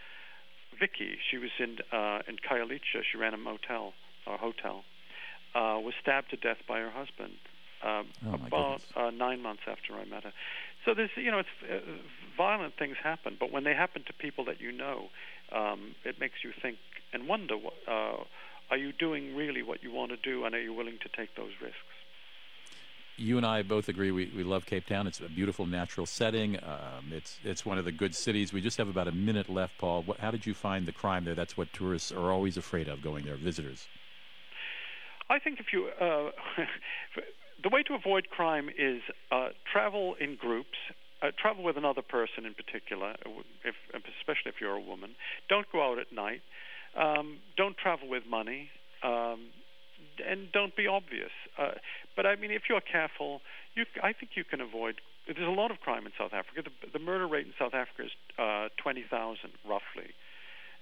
Vicky, 0.78 1.18
she 1.30 1.38
was 1.38 1.50
in 1.59 1.78
uh, 1.92 2.20
in 2.28 2.37
Khayelitsha, 2.37 3.02
she 3.11 3.18
ran 3.18 3.35
a 3.35 3.38
motel 3.38 3.92
or 4.26 4.38
hotel, 4.38 4.85
uh, 5.54 5.78
was 5.80 5.94
stabbed 6.00 6.30
to 6.30 6.37
death 6.37 6.59
by 6.68 6.78
her 6.78 6.90
husband 6.90 7.35
um, 7.83 8.06
Oh, 8.26 8.35
about 8.46 8.80
uh, 8.96 9.11
nine 9.11 9.42
months 9.42 9.62
after 9.66 9.94
I 9.94 10.04
met 10.04 10.24
her. 10.24 10.33
So 10.85 10.94
there's, 10.94 11.11
you 11.16 11.30
know, 11.30 11.38
it's 11.38 11.48
uh, 11.70 11.78
violent 12.37 12.74
things 12.78 12.96
happen, 13.02 13.37
but 13.38 13.52
when 13.52 13.64
they 13.64 13.74
happen 13.74 14.04
to 14.06 14.12
people 14.12 14.44
that 14.46 14.61
you 14.61 14.72
know, 14.72 15.09
um, 15.54 15.94
it 16.04 16.20
makes 16.20 16.44
you 16.44 16.52
think 16.61 16.78
and 17.12 17.28
wonder: 17.28 17.56
what, 17.56 17.74
uh, 17.88 18.24
Are 18.70 18.76
you 18.76 18.92
doing 18.92 19.35
really 19.35 19.62
what 19.62 19.83
you 19.83 19.92
want 19.92 20.11
to 20.12 20.16
do, 20.16 20.44
and 20.44 20.54
are 20.54 20.61
you 20.62 20.72
willing 20.72 20.98
to 21.02 21.09
take 21.09 21.35
those 21.37 21.52
risks? 21.61 21.89
You 23.20 23.37
and 23.37 23.44
I 23.44 23.61
both 23.61 23.90
agree 23.90 24.12
we, 24.12 24.33
we 24.35 24.42
love 24.42 24.64
Cape 24.64 24.87
Town. 24.87 25.06
It's 25.06 25.20
a 25.20 25.28
beautiful 25.28 25.66
natural 25.66 26.06
setting. 26.06 26.56
Um, 26.56 27.12
it's 27.12 27.38
it's 27.44 27.66
one 27.66 27.76
of 27.76 27.85
the 27.85 27.92
good 27.92 28.14
cities. 28.14 28.50
We 28.50 28.62
just 28.62 28.78
have 28.78 28.88
about 28.88 29.09
a 29.09 29.12
minute 29.12 29.50
left, 29.50 29.76
Paul. 29.76 30.02
What, 30.04 30.20
how 30.20 30.30
did 30.30 30.46
you 30.46 30.54
find 30.54 30.87
the 30.87 30.92
crime 30.92 31.26
there? 31.26 31.35
That's 31.35 31.54
what 31.54 31.70
tourists 31.74 32.12
are 32.12 32.33
always 32.33 32.56
afraid 32.56 32.88
of 32.88 33.02
going 33.02 33.26
there, 33.26 33.37
visitors. 33.37 33.88
I 35.28 35.38
think 35.38 35.61
if 35.61 35.66
you 35.70 35.90
uh, 36.00 36.30
the 37.62 37.68
way 37.68 37.83
to 37.83 37.94
avoid 37.94 38.30
crime 38.30 38.70
is 38.70 39.02
uh, 39.30 39.48
travel 39.70 40.16
in 40.18 40.37
groups. 40.37 40.78
Uh, 41.22 41.30
travel 41.38 41.62
with 41.62 41.76
another 41.76 42.00
person 42.00 42.46
in 42.46 42.54
particular, 42.54 43.14
if, 43.62 43.74
especially 43.92 44.48
if 44.48 44.54
you're 44.59 44.76
a 44.76 44.80
woman. 44.80 45.11
Don't 45.50 45.70
go 45.70 45.92
out 45.92 45.98
at 45.98 46.11
night. 46.11 46.40
Um, 46.96 47.40
don't 47.59 47.76
travel 47.76 48.09
with 48.09 48.22
money, 48.26 48.70
um, 49.02 49.48
and 50.26 50.50
don't 50.52 50.74
be 50.76 50.87
obvious. 50.87 51.30
Uh, 51.59 51.72
but 52.16 52.26
I 52.26 52.37
mean, 52.37 52.50
if 52.50 52.62
you're 52.68 52.80
careful, 52.80 53.40
you, 53.74 53.85
I 54.02 54.12
think 54.12 54.33
you 54.37 54.44
can 54.44 54.61
avoid. 54.61 54.96
There's 55.26 55.46
a 55.46 55.50
lot 55.50 55.70
of 55.70 55.80
crime 55.80 56.06
in 56.06 56.12
South 56.18 56.33
Africa. 56.33 56.62
The, 56.68 56.90
the 56.98 56.98
murder 57.04 57.26
rate 57.26 57.46
in 57.46 57.52
South 57.59 57.74
Africa 57.74 58.04
is 58.04 58.11
uh, 58.38 58.68
20,000 58.83 59.38
roughly, 59.68 60.11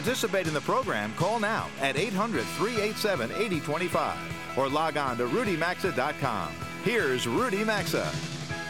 participate 0.00 0.46
in 0.46 0.54
the 0.54 0.60
program, 0.62 1.12
call 1.12 1.38
now 1.38 1.68
at 1.78 1.94
800 1.94 2.42
387 2.42 3.30
8025 3.32 4.56
or 4.56 4.66
log 4.66 4.96
on 4.96 5.18
to 5.18 5.26
rudymaxa.com. 5.26 6.54
Here's 6.84 7.26
Rudy 7.26 7.64
Maxa. 7.64 8.10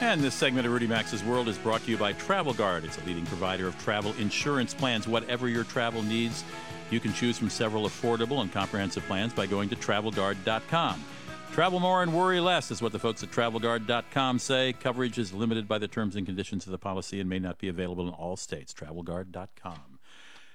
And 0.00 0.20
this 0.20 0.34
segment 0.34 0.66
of 0.66 0.72
Rudy 0.72 0.88
Maxa's 0.88 1.22
World 1.22 1.46
is 1.46 1.56
brought 1.56 1.84
to 1.84 1.90
you 1.92 1.96
by 1.96 2.14
Travel 2.14 2.52
Guard. 2.52 2.84
It's 2.84 2.98
a 2.98 3.04
leading 3.04 3.24
provider 3.26 3.68
of 3.68 3.80
travel 3.80 4.12
insurance 4.18 4.74
plans. 4.74 5.06
Whatever 5.06 5.48
your 5.48 5.62
travel 5.62 6.02
needs, 6.02 6.42
you 6.90 6.98
can 6.98 7.12
choose 7.12 7.38
from 7.38 7.48
several 7.48 7.86
affordable 7.86 8.40
and 8.40 8.50
comprehensive 8.52 9.04
plans 9.04 9.32
by 9.32 9.46
going 9.46 9.68
to 9.68 9.76
travelguard.com. 9.76 11.04
Travel 11.52 11.78
more 11.78 12.02
and 12.02 12.12
worry 12.12 12.40
less 12.40 12.72
is 12.72 12.82
what 12.82 12.90
the 12.90 12.98
folks 12.98 13.22
at 13.22 13.30
travelguard.com 13.30 14.40
say. 14.40 14.72
Coverage 14.72 15.18
is 15.18 15.32
limited 15.32 15.68
by 15.68 15.78
the 15.78 15.86
terms 15.86 16.16
and 16.16 16.26
conditions 16.26 16.66
of 16.66 16.72
the 16.72 16.78
policy 16.78 17.20
and 17.20 17.30
may 17.30 17.38
not 17.38 17.58
be 17.58 17.68
available 17.68 18.08
in 18.08 18.14
all 18.14 18.36
states. 18.36 18.74
Travelguard.com. 18.74 19.89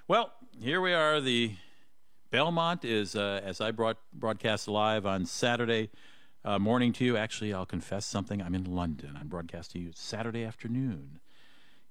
Well, 0.07 0.31
here 0.61 0.81
we 0.81 0.93
are. 0.93 1.19
The 1.19 1.55
Belmont 2.29 2.85
is, 2.85 3.15
uh, 3.15 3.41
as 3.43 3.59
I 3.59 3.71
brought, 3.71 3.97
broadcast 4.13 4.67
live 4.67 5.03
on 5.03 5.25
Saturday 5.25 5.89
uh, 6.43 6.59
morning 6.59 6.93
to 6.93 7.03
you. 7.03 7.17
Actually, 7.17 7.55
I'll 7.55 7.65
confess 7.65 8.05
something. 8.05 8.39
I'm 8.39 8.53
in 8.53 8.65
London. 8.65 9.17
I'm 9.19 9.27
broadcast 9.27 9.71
to 9.71 9.79
you 9.79 9.89
Saturday 9.95 10.43
afternoon, 10.43 11.19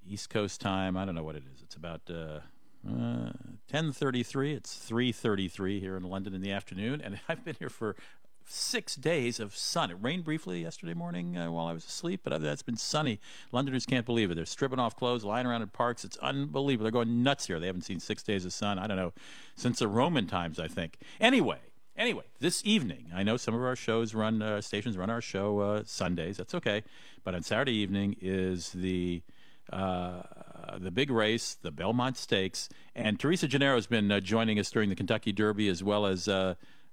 East 0.08 0.30
Coast 0.30 0.60
time. 0.60 0.96
I 0.96 1.04
don't 1.04 1.16
know 1.16 1.24
what 1.24 1.34
it 1.34 1.42
is. 1.52 1.60
It's 1.60 1.74
about 1.74 2.02
uh, 2.08 2.38
uh, 2.88 3.32
10:33. 3.72 4.54
It's 4.54 4.76
3:33 4.88 5.80
here 5.80 5.96
in 5.96 6.04
London 6.04 6.34
in 6.34 6.40
the 6.40 6.52
afternoon, 6.52 7.00
and 7.00 7.18
I've 7.28 7.44
been 7.44 7.56
here 7.58 7.68
for 7.68 7.96
six 8.46 8.94
days 8.96 9.40
of 9.40 9.56
sun. 9.56 9.90
It 9.90 9.96
rained 10.00 10.24
briefly 10.24 10.62
yesterday 10.62 10.94
morning 10.94 11.36
uh, 11.36 11.50
while 11.50 11.66
I 11.66 11.72
was 11.72 11.84
asleep, 11.84 12.20
but 12.24 12.32
other 12.32 12.40
than 12.40 12.48
that, 12.48 12.54
it's 12.54 12.62
been 12.62 12.76
sunny. 12.76 13.20
Londoners 13.52 13.86
can't 13.86 14.06
believe 14.06 14.30
it. 14.30 14.34
They're 14.34 14.46
stripping 14.46 14.78
off 14.78 14.96
clothes, 14.96 15.24
lying 15.24 15.46
around 15.46 15.62
in 15.62 15.68
parks. 15.68 16.04
It's 16.04 16.16
unbelievable. 16.18 16.84
They're 16.84 16.92
going 16.92 17.22
nuts 17.22 17.46
here. 17.46 17.58
They 17.58 17.66
haven't 17.66 17.82
seen 17.82 18.00
six 18.00 18.22
days 18.22 18.44
of 18.44 18.52
sun. 18.52 18.78
I 18.78 18.86
don't 18.86 18.96
know 18.96 19.12
since 19.56 19.78
the 19.78 19.88
Roman 19.88 20.26
times, 20.26 20.58
I 20.58 20.68
think. 20.68 20.98
Anyway. 21.20 21.58
Anyway, 21.96 22.24
this 22.40 22.60
evening, 22.64 23.12
I 23.14 23.22
know 23.22 23.36
some 23.36 23.54
of 23.54 23.62
our 23.62 23.76
shows 23.76 24.14
run, 24.14 24.42
uh, 24.42 24.60
stations 24.60 24.96
run 24.96 25.10
our 25.10 25.20
show 25.20 25.60
uh, 25.60 25.82
Sundays. 25.86 26.38
That's 26.38 26.52
okay. 26.52 26.82
But 27.22 27.36
on 27.36 27.44
Saturday 27.44 27.74
evening 27.74 28.16
is 28.20 28.70
the 28.70 29.22
uh, 29.72 30.22
the 30.78 30.90
big 30.90 31.10
race, 31.10 31.56
the 31.62 31.70
Belmont 31.70 32.16
Stakes, 32.16 32.68
and 32.94 33.18
Teresa 33.18 33.48
Genaro 33.48 33.76
has 33.76 33.86
been 33.86 34.10
uh, 34.10 34.20
joining 34.20 34.58
us 34.58 34.70
during 34.70 34.88
the 34.88 34.94
Kentucky 34.94 35.32
Derby 35.32 35.68
as 35.68 35.82
well 35.82 36.06
as 36.06 36.28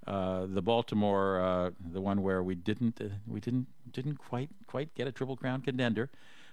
uh, 0.08 0.46
the 0.48 0.62
Baltimore, 0.62 1.40
uh, 1.42 1.72
the 1.92 2.02
one 2.02 2.22
where 2.22 2.42
we 2.42 2.56
didn't 2.56 3.00
uh, 3.00 3.06
we 3.28 3.40
didn't 3.40 3.68
didn't 3.92 4.18
quite 4.18 4.50
quite 4.68 4.94
get 4.96 5.08
a 5.08 5.12
Triple 5.12 5.38
Crown 5.38 5.62
contender. 5.62 6.10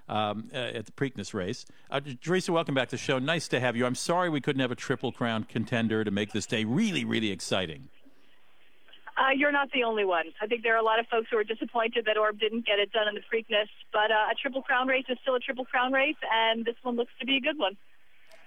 um, 0.09 0.49
uh, 0.55 0.57
at 0.57 0.87
the 0.87 0.93
Preakness 0.93 1.35
race. 1.35 1.67
Uh, 1.91 2.01
Teresa, 2.23 2.53
welcome 2.53 2.75
back 2.75 2.89
to 2.89 2.97
the 2.97 3.03
show. 3.03 3.19
Nice 3.19 3.49
to 3.49 3.61
have 3.61 3.77
you. 3.77 3.85
I'm 3.85 3.95
sorry 3.95 4.31
we 4.31 4.41
couldn't 4.41 4.61
have 4.61 4.71
a 4.71 4.77
Triple 4.77 5.13
Crown 5.13 5.45
contender 5.45 6.03
to 6.05 6.11
make 6.11 6.33
this 6.33 6.47
day 6.47 6.65
really, 6.65 7.05
really 7.05 7.31
exciting. 7.31 7.89
You're 9.37 9.53
not 9.53 9.71
the 9.73 9.83
only 9.83 10.05
one. 10.05 10.27
I 10.41 10.47
think 10.47 10.63
there 10.63 10.75
are 10.75 10.79
a 10.79 10.85
lot 10.85 11.01
of 11.01 11.07
folks 11.09 11.27
who 11.31 11.37
are 11.37 11.45
disappointed 11.45 12.05
that 12.07 12.17
Orb 12.17 12.39
didn't 12.39 12.65
get 12.65 12.79
it 12.79 12.93
done 12.93 13.09
in 13.09 13.15
the 13.15 13.21
Preakness, 13.21 13.69
but 13.93 14.11
a 14.13 14.33
Triple 14.41 14.63
Crown 14.63 14.87
race 14.87 15.05
is 15.09 15.19
still 15.23 15.35
a 15.35 15.41
Triple 15.41 15.65
Crown 15.65 15.93
race, 15.93 16.17
and 16.33 16.65
this 16.65 16.77
one 16.83 16.95
looks 16.95 17.11
to 17.19 17.27
be 17.27 17.37
a 17.37 17.41
good 17.41 17.59
one. 17.59 17.77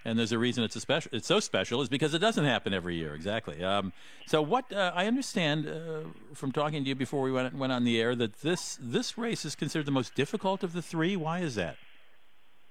And 0.03 0.17
there's 0.17 0.31
a 0.31 0.39
reason 0.39 0.63
it's 0.63 0.75
a 0.75 0.79
special. 0.79 1.11
It's 1.13 1.27
so 1.27 1.39
special 1.39 1.81
is 1.81 1.89
because 1.89 2.13
it 2.13 2.19
doesn't 2.19 2.45
happen 2.45 2.73
every 2.73 2.95
year. 2.95 3.13
Exactly. 3.13 3.63
Um, 3.63 3.93
so 4.25 4.41
what 4.41 4.71
uh, 4.73 4.91
I 4.95 5.05
understand 5.05 5.67
uh, 5.67 6.09
from 6.33 6.51
talking 6.51 6.83
to 6.83 6.89
you 6.89 6.95
before 6.95 7.21
we 7.21 7.31
went 7.31 7.53
went 7.53 7.71
on 7.71 7.83
the 7.83 8.01
air 8.01 8.15
that 8.15 8.41
this 8.41 8.79
this 8.81 9.17
race 9.17 9.45
is 9.45 9.55
considered 9.55 9.85
the 9.85 9.91
most 9.91 10.15
difficult 10.15 10.63
of 10.63 10.73
the 10.73 10.81
three. 10.81 11.15
Why 11.15 11.39
is 11.39 11.55
that? 11.55 11.77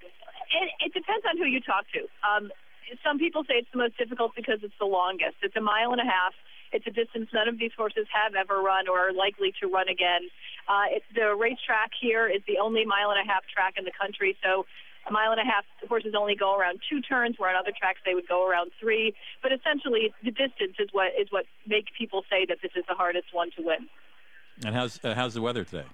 It, 0.01 0.71
it 0.87 0.93
depends 0.93 1.25
on 1.31 1.39
who 1.39 1.45
you 1.45 1.61
talk 1.61 1.85
to. 1.95 2.01
Um, 2.27 2.51
some 3.05 3.19
people 3.19 3.45
say 3.45 3.55
it's 3.55 3.71
the 3.73 3.79
most 3.79 3.97
difficult 3.97 4.33
because 4.35 4.59
it's 4.63 4.75
the 4.81 4.87
longest. 4.87 5.37
It's 5.43 5.55
a 5.55 5.61
mile 5.61 5.93
and 5.93 6.01
a 6.01 6.05
half. 6.05 6.35
It's 6.73 6.87
a 6.87 6.91
distance 6.91 7.31
none 7.33 7.49
of 7.49 7.59
these 7.59 7.73
horses 7.77 8.07
have 8.15 8.35
ever 8.35 8.61
run 8.63 8.89
or 8.89 9.11
are 9.11 9.13
likely 9.13 9.53
to 9.61 9.69
run 9.69 9.89
again. 9.89 10.31
Uh, 10.69 10.87
it's 10.91 11.07
the 11.15 11.35
racetrack 11.35 11.91
here 12.01 12.29
is 12.29 12.43
the 12.47 12.59
only 12.59 12.85
mile 12.85 13.11
and 13.11 13.19
a 13.19 13.27
half 13.27 13.43
track 13.53 13.75
in 13.77 13.85
the 13.85 13.95
country, 13.95 14.37
so 14.43 14.67
a 15.09 15.13
mile 15.13 15.33
and 15.33 15.41
a 15.41 15.45
half 15.45 15.65
the 15.81 15.89
horses 15.89 16.15
only 16.17 16.37
go 16.37 16.57
around 16.57 16.81
two 16.89 17.01
turns, 17.01 17.37
where 17.39 17.51
on 17.51 17.57
other 17.57 17.73
tracks 17.77 18.01
they 18.05 18.15
would 18.15 18.29
go 18.29 18.47
around 18.47 18.71
three. 18.81 19.15
But 19.43 19.53
essentially, 19.53 20.13
the 20.23 20.31
distance 20.31 20.77
is 20.79 20.89
what 20.93 21.13
is 21.19 21.29
what 21.31 21.47
makes 21.67 21.91
people 21.97 22.25
say 22.31 22.45
that 22.47 22.59
this 22.63 22.73
is 22.77 22.85
the 22.89 22.95
hardest 22.95 23.29
one 23.33 23.51
to 23.57 23.63
win. 23.63 23.89
And 24.65 24.75
how's 24.75 25.01
uh, 25.03 25.15
how's 25.15 25.35
the 25.35 25.43
weather 25.43 25.65
today? 25.65 25.87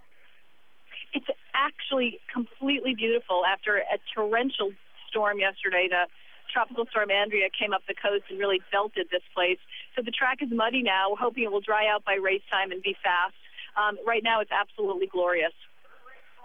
It's 1.15 1.27
actually 1.55 2.21
completely 2.33 2.95
beautiful 2.95 3.45
after 3.47 3.79
a 3.79 3.99
torrential 4.15 4.73
storm 5.09 5.39
yesterday. 5.39 5.89
The 5.89 6.07
tropical 6.53 6.87
storm 6.91 7.11
Andrea 7.11 7.49
came 7.51 7.73
up 7.73 7.83
the 7.89 7.95
coast 7.95 8.25
and 8.29 8.39
really 8.39 8.61
belted 8.71 9.09
this 9.11 9.23
place. 9.35 9.59
So 9.95 10.03
the 10.03 10.11
track 10.11 10.39
is 10.43 10.49
muddy 10.51 10.83
now. 10.83 11.11
We're 11.11 11.17
hoping 11.17 11.45
it 11.45 11.53
will 11.53 11.61
dry 11.61 11.87
out 11.89 12.05
by 12.05 12.15
race 12.15 12.43
time 12.51 12.71
and 12.73 12.83
be 12.83 12.97
fast. 13.03 13.35
Um, 13.77 13.99
right 14.07 14.23
now, 14.23 14.41
it's 14.41 14.53
absolutely 14.53 15.07
glorious. 15.07 15.53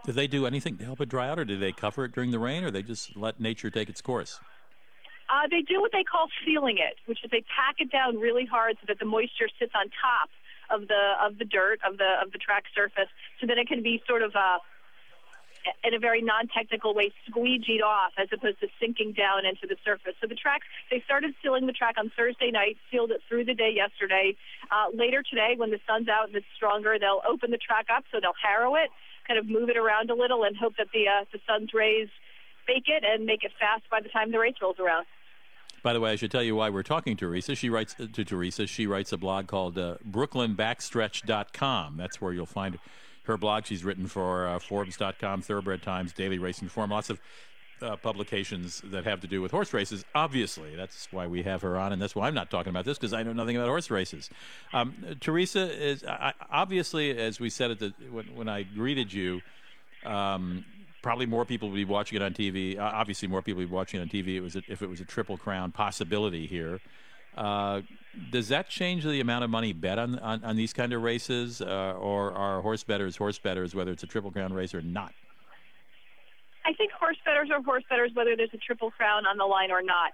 Did 0.06 0.16
they 0.16 0.28
do 0.28 0.46
anything 0.46 0.78
to 0.78 0.84
help 0.84 1.00
it 1.02 1.10
dry 1.10 1.30
out, 1.30 1.38
or 1.38 1.46
did 1.46 1.60
they 1.60 1.72
cover 1.72 2.06
it 2.06 2.14
during 2.14 2.32
the 2.32 2.40
rain, 2.40 2.64
or 2.64 2.72
they 2.72 2.82
just 2.82 3.16
let 3.16 3.40
nature 3.40 3.70
take 3.70 3.90
its 3.90 4.02
course? 4.02 4.40
Uh, 5.30 5.48
they 5.50 5.62
do 5.62 5.80
what 5.80 5.92
they 5.92 6.04
call 6.04 6.28
sealing 6.46 6.78
it, 6.78 6.98
which 7.06 7.24
is 7.24 7.32
they 7.32 7.44
pack 7.56 7.76
it 7.80 7.92
down 7.92 8.18
really 8.18 8.46
hard 8.46 8.76
so 8.82 8.86
that 8.88 9.00
the 9.00 9.06
moisture 9.06 9.48
sits 9.60 9.72
on 9.76 9.86
top 10.02 10.30
of 10.70 10.88
the 10.88 11.14
of 11.22 11.38
the 11.38 11.46
dirt 11.46 11.80
of 11.88 11.98
the 11.98 12.18
of 12.22 12.32
the 12.32 12.38
track 12.38 12.64
surface, 12.74 13.08
so 13.40 13.48
that 13.48 13.58
it 13.58 13.68
can 13.68 13.84
be 13.84 14.02
sort 14.08 14.24
of 14.24 14.36
uh, 14.36 14.58
in 15.84 15.94
a 15.94 16.00
very 16.00 16.22
non-technical 16.22 16.94
way 16.94 17.14
squeegeed 17.30 17.82
off 17.82 18.12
as 18.18 18.28
opposed 18.34 18.60
to 18.60 18.68
sinking 18.80 19.14
down 19.14 19.46
into 19.46 19.68
the 19.68 19.78
surface. 19.86 20.16
So 20.20 20.28
the 20.28 20.36
track, 20.36 20.62
they 20.90 21.02
started 21.06 21.36
sealing 21.42 21.68
the 21.68 21.74
track 21.74 21.96
on 21.98 22.12
Thursday 22.18 22.52
night, 22.52 22.78
sealed 22.90 23.12
it 23.12 23.22
through 23.30 23.46
the 23.46 23.54
day 23.54 23.72
yesterday. 23.74 24.36
Uh, 24.72 24.88
later 24.94 25.24
today, 25.24 25.54
when 25.56 25.70
the 25.70 25.80
sun's 25.88 26.10
out 26.10 26.28
and 26.28 26.36
it's 26.36 26.46
stronger, 26.56 26.98
they'll 27.00 27.22
open 27.30 27.52
the 27.52 27.60
track 27.62 27.88
up, 27.96 28.04
so 28.12 28.20
they'll 28.20 28.34
harrow 28.42 28.76
it, 28.76 28.90
kind 29.32 29.40
of 29.40 29.50
move 29.50 29.70
it 29.70 29.78
around 29.78 30.10
a 30.10 30.16
little, 30.16 30.44
and 30.44 30.56
hope 30.58 30.74
that 30.78 30.88
the 30.94 31.08
uh, 31.08 31.26
the 31.32 31.40
sun's 31.48 31.74
rays 31.74 32.10
bake 32.68 32.88
it 32.88 33.04
and 33.04 33.26
make 33.26 33.44
it 33.44 33.52
fast 33.60 33.84
by 33.90 34.00
the 34.02 34.10
time 34.10 34.32
the 34.32 34.40
race 34.40 34.56
rolls 34.62 34.78
around. 34.80 35.06
By 35.84 35.94
the 35.94 36.00
way, 36.00 36.12
I 36.12 36.16
should 36.16 36.32
tell 36.32 36.44
you 36.44 36.56
why 36.56 36.70
we're 36.70 36.84
talking 36.84 37.18
to 37.18 37.26
Teresa. 37.26 37.56
She 37.56 37.70
writes 37.70 37.96
uh, 38.00 38.08
to 38.12 38.24
Teresa. 38.24 38.68
She 38.68 38.86
writes 38.88 39.12
a 39.12 39.18
blog 39.18 39.48
called 39.48 39.78
uh, 39.78 39.96
BrooklynBackstretch.com. 40.10 41.98
That's 41.98 42.22
where 42.22 42.34
you'll 42.34 42.46
find 42.46 42.78
her 43.24 43.38
blog. 43.38 43.66
She's 43.66 43.84
written 43.84 44.08
for 44.08 44.48
uh, 44.48 44.60
Forbes.com, 44.60 45.42
Thoroughbred 45.42 45.82
Times, 45.82 46.14
Daily 46.14 46.38
Racing 46.38 46.70
Form, 46.70 46.92
lots 46.92 47.10
of 47.10 47.20
uh, 47.82 47.96
publications 47.98 48.82
that 48.86 49.04
have 49.06 49.22
to 49.22 49.28
do 49.28 49.42
with 49.42 49.52
horse 49.52 49.74
races. 49.74 50.06
Obviously, 50.16 50.76
that's 50.76 51.08
why 51.12 51.28
we 51.28 51.44
have 51.44 51.62
her 51.62 51.78
on, 51.78 51.94
and 51.94 52.02
that's 52.02 52.16
why 52.16 52.28
I'm 52.28 52.34
not 52.34 52.50
talking 52.50 52.70
about 52.70 52.86
this 52.86 52.98
because 52.98 53.14
I 53.14 53.24
know 53.24 53.34
nothing 53.34 53.58
about 53.58 53.68
horse 53.68 53.90
races. 53.90 54.30
Um, 54.74 54.96
Teresa 55.20 55.72
is 55.72 56.04
I, 56.04 56.34
obviously, 56.52 57.18
as 57.18 57.40
we 57.40 57.50
said 57.50 57.72
at 57.72 57.80
the 57.80 57.94
when, 58.10 58.26
when 58.36 58.50
I 58.50 58.64
greeted 58.64 59.12
you. 59.12 59.42
Um, 60.06 60.66
probably 61.02 61.26
more 61.26 61.46
people 61.46 61.70
would 61.70 61.76
be 61.76 61.86
watching 61.86 62.16
it 62.16 62.22
on 62.22 62.34
TV. 62.34 62.78
Uh, 62.78 62.84
obviously, 62.84 63.28
more 63.28 63.42
people 63.42 63.60
would 63.60 63.70
be 63.70 63.74
watching 63.74 64.00
it 64.00 64.04
on 64.04 64.10
TV. 64.10 64.36
It 64.36 64.42
was 64.42 64.56
a, 64.56 64.62
if 64.68 64.82
it 64.82 64.90
was 64.90 65.00
a 65.00 65.06
triple 65.06 65.38
crown 65.38 65.72
possibility 65.72 66.48
here. 66.48 66.80
Uh, 67.36 67.82
does 68.30 68.50
that 68.50 68.70
change 68.70 69.04
the 69.04 69.22
amount 69.22 69.44
of 69.44 69.50
money 69.50 69.74
bet 69.74 69.98
on 69.98 70.20
on, 70.20 70.44
on 70.44 70.56
these 70.56 70.74
kind 70.74 70.94
of 70.94 71.02
races, 71.02 71.62
uh, 71.62 71.96
or 71.98 72.34
are 72.34 72.62
horse 72.62 72.84
betters 72.84 73.16
horse 73.16 73.40
betters 73.40 73.74
whether 73.74 73.92
it's 73.92 74.04
a 74.04 74.08
triple 74.08 74.32
crown 74.32 74.54
race 74.54 74.74
or 74.74 74.82
not? 74.82 75.14
I 76.66 76.74
think 76.74 76.92
horse 76.92 77.18
bettors 77.26 77.50
are 77.52 77.62
horse 77.62 77.84
bettors 77.90 78.12
whether 78.14 78.36
there's 78.36 78.54
a 78.54 78.62
triple 78.62 78.92
crown 78.92 79.26
on 79.26 79.38
the 79.38 79.46
line 79.46 79.72
or 79.72 79.82
not. 79.82 80.14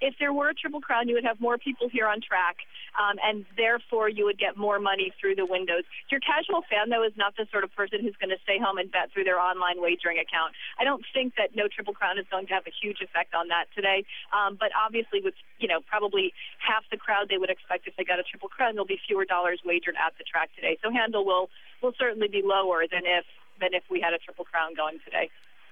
If 0.00 0.16
there 0.16 0.32
were 0.32 0.48
a 0.48 0.54
triple 0.54 0.80
crown, 0.80 1.08
you 1.08 1.14
would 1.14 1.28
have 1.28 1.40
more 1.44 1.58
people 1.58 1.92
here 1.92 2.08
on 2.08 2.24
track, 2.24 2.64
um, 2.96 3.20
and 3.20 3.44
therefore 3.56 4.08
you 4.08 4.24
would 4.24 4.40
get 4.40 4.56
more 4.56 4.80
money 4.80 5.12
through 5.20 5.36
the 5.36 5.44
windows. 5.44 5.84
Your 6.08 6.24
casual 6.24 6.64
fan, 6.72 6.88
though, 6.88 7.04
is 7.04 7.12
not 7.20 7.36
the 7.36 7.44
sort 7.52 7.64
of 7.64 7.70
person 7.76 8.00
who's 8.00 8.16
going 8.16 8.32
to 8.32 8.40
stay 8.42 8.56
home 8.56 8.80
and 8.80 8.88
bet 8.90 9.12
through 9.12 9.28
their 9.28 9.36
online 9.36 9.76
wagering 9.76 10.16
account. 10.16 10.56
I 10.80 10.84
don't 10.88 11.04
think 11.12 11.36
that 11.36 11.52
no 11.54 11.68
triple 11.68 11.92
crown 11.92 12.16
is 12.16 12.24
going 12.32 12.48
to 12.48 12.54
have 12.56 12.64
a 12.64 12.72
huge 12.72 13.04
effect 13.04 13.36
on 13.36 13.48
that 13.52 13.68
today. 13.76 14.08
Um, 14.32 14.56
but 14.56 14.72
obviously, 14.72 15.20
with 15.20 15.36
you 15.60 15.68
know 15.68 15.84
probably 15.84 16.32
half 16.64 16.88
the 16.88 16.96
crowd 16.96 17.28
they 17.28 17.36
would 17.36 17.52
expect 17.52 17.86
if 17.86 17.92
they 18.00 18.04
got 18.04 18.18
a 18.18 18.24
triple 18.24 18.48
crown, 18.48 18.80
there'll 18.80 18.88
be 18.88 19.00
fewer 19.04 19.28
dollars 19.28 19.60
wagered 19.68 20.00
at 20.00 20.16
the 20.16 20.24
track 20.24 20.48
today. 20.56 20.80
So 20.80 20.88
handle 20.88 21.28
will 21.28 21.52
will 21.84 21.92
certainly 22.00 22.28
be 22.28 22.40
lower 22.40 22.88
than 22.88 23.04
if 23.04 23.28
than 23.60 23.76
if 23.76 23.84
we 23.92 24.00
had 24.00 24.16
a 24.16 24.18
triple 24.18 24.48
crown 24.48 24.72
going 24.72 24.96
today. 25.04 25.28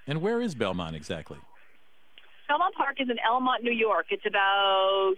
And 0.08 0.22
where 0.22 0.40
is 0.40 0.54
Belmont 0.54 0.96
exactly? 0.96 1.38
Belmont 2.48 2.74
Park 2.74 2.96
is 2.98 3.10
in 3.10 3.18
Elmont, 3.18 3.62
New 3.62 3.72
York. 3.72 4.06
It's 4.10 4.24
about 4.26 5.14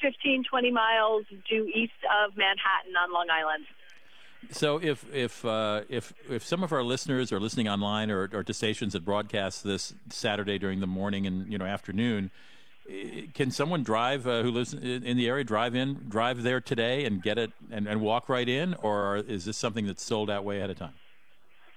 15, 0.00 0.44
20 0.48 0.70
miles 0.70 1.24
due 1.48 1.66
east 1.74 1.92
of 2.24 2.36
Manhattan 2.36 2.96
on 2.96 3.12
Long 3.12 3.26
Island. 3.28 3.66
So 4.52 4.80
if 4.80 5.04
if 5.12 5.44
uh, 5.44 5.82
if 5.90 6.14
if 6.30 6.46
some 6.46 6.62
of 6.62 6.72
our 6.72 6.82
listeners 6.82 7.30
are 7.30 7.38
listening 7.40 7.68
online 7.68 8.10
or, 8.10 8.30
or 8.32 8.42
to 8.42 8.54
stations 8.54 8.94
that 8.94 9.04
broadcast 9.04 9.64
this 9.64 9.92
Saturday 10.08 10.58
during 10.58 10.80
the 10.80 10.86
morning 10.86 11.26
and 11.26 11.52
you 11.52 11.58
know 11.58 11.66
afternoon, 11.66 12.30
can 13.34 13.50
someone 13.50 13.82
drive 13.82 14.26
uh, 14.26 14.42
who 14.42 14.50
lives 14.50 14.72
in 14.72 15.04
in 15.04 15.18
the 15.18 15.28
area 15.28 15.44
drive 15.44 15.74
in 15.74 16.06
drive 16.08 16.42
there 16.42 16.60
today 16.60 17.04
and 17.04 17.22
get 17.22 17.36
it 17.36 17.52
and, 17.70 17.86
and 17.86 18.00
walk 18.00 18.30
right 18.30 18.48
in, 18.48 18.74
or 18.74 19.18
is 19.18 19.44
this 19.44 19.58
something 19.58 19.86
that's 19.86 20.02
sold 20.02 20.30
out 20.30 20.42
way 20.42 20.56
ahead 20.56 20.70
of 20.70 20.78
time? 20.78 20.94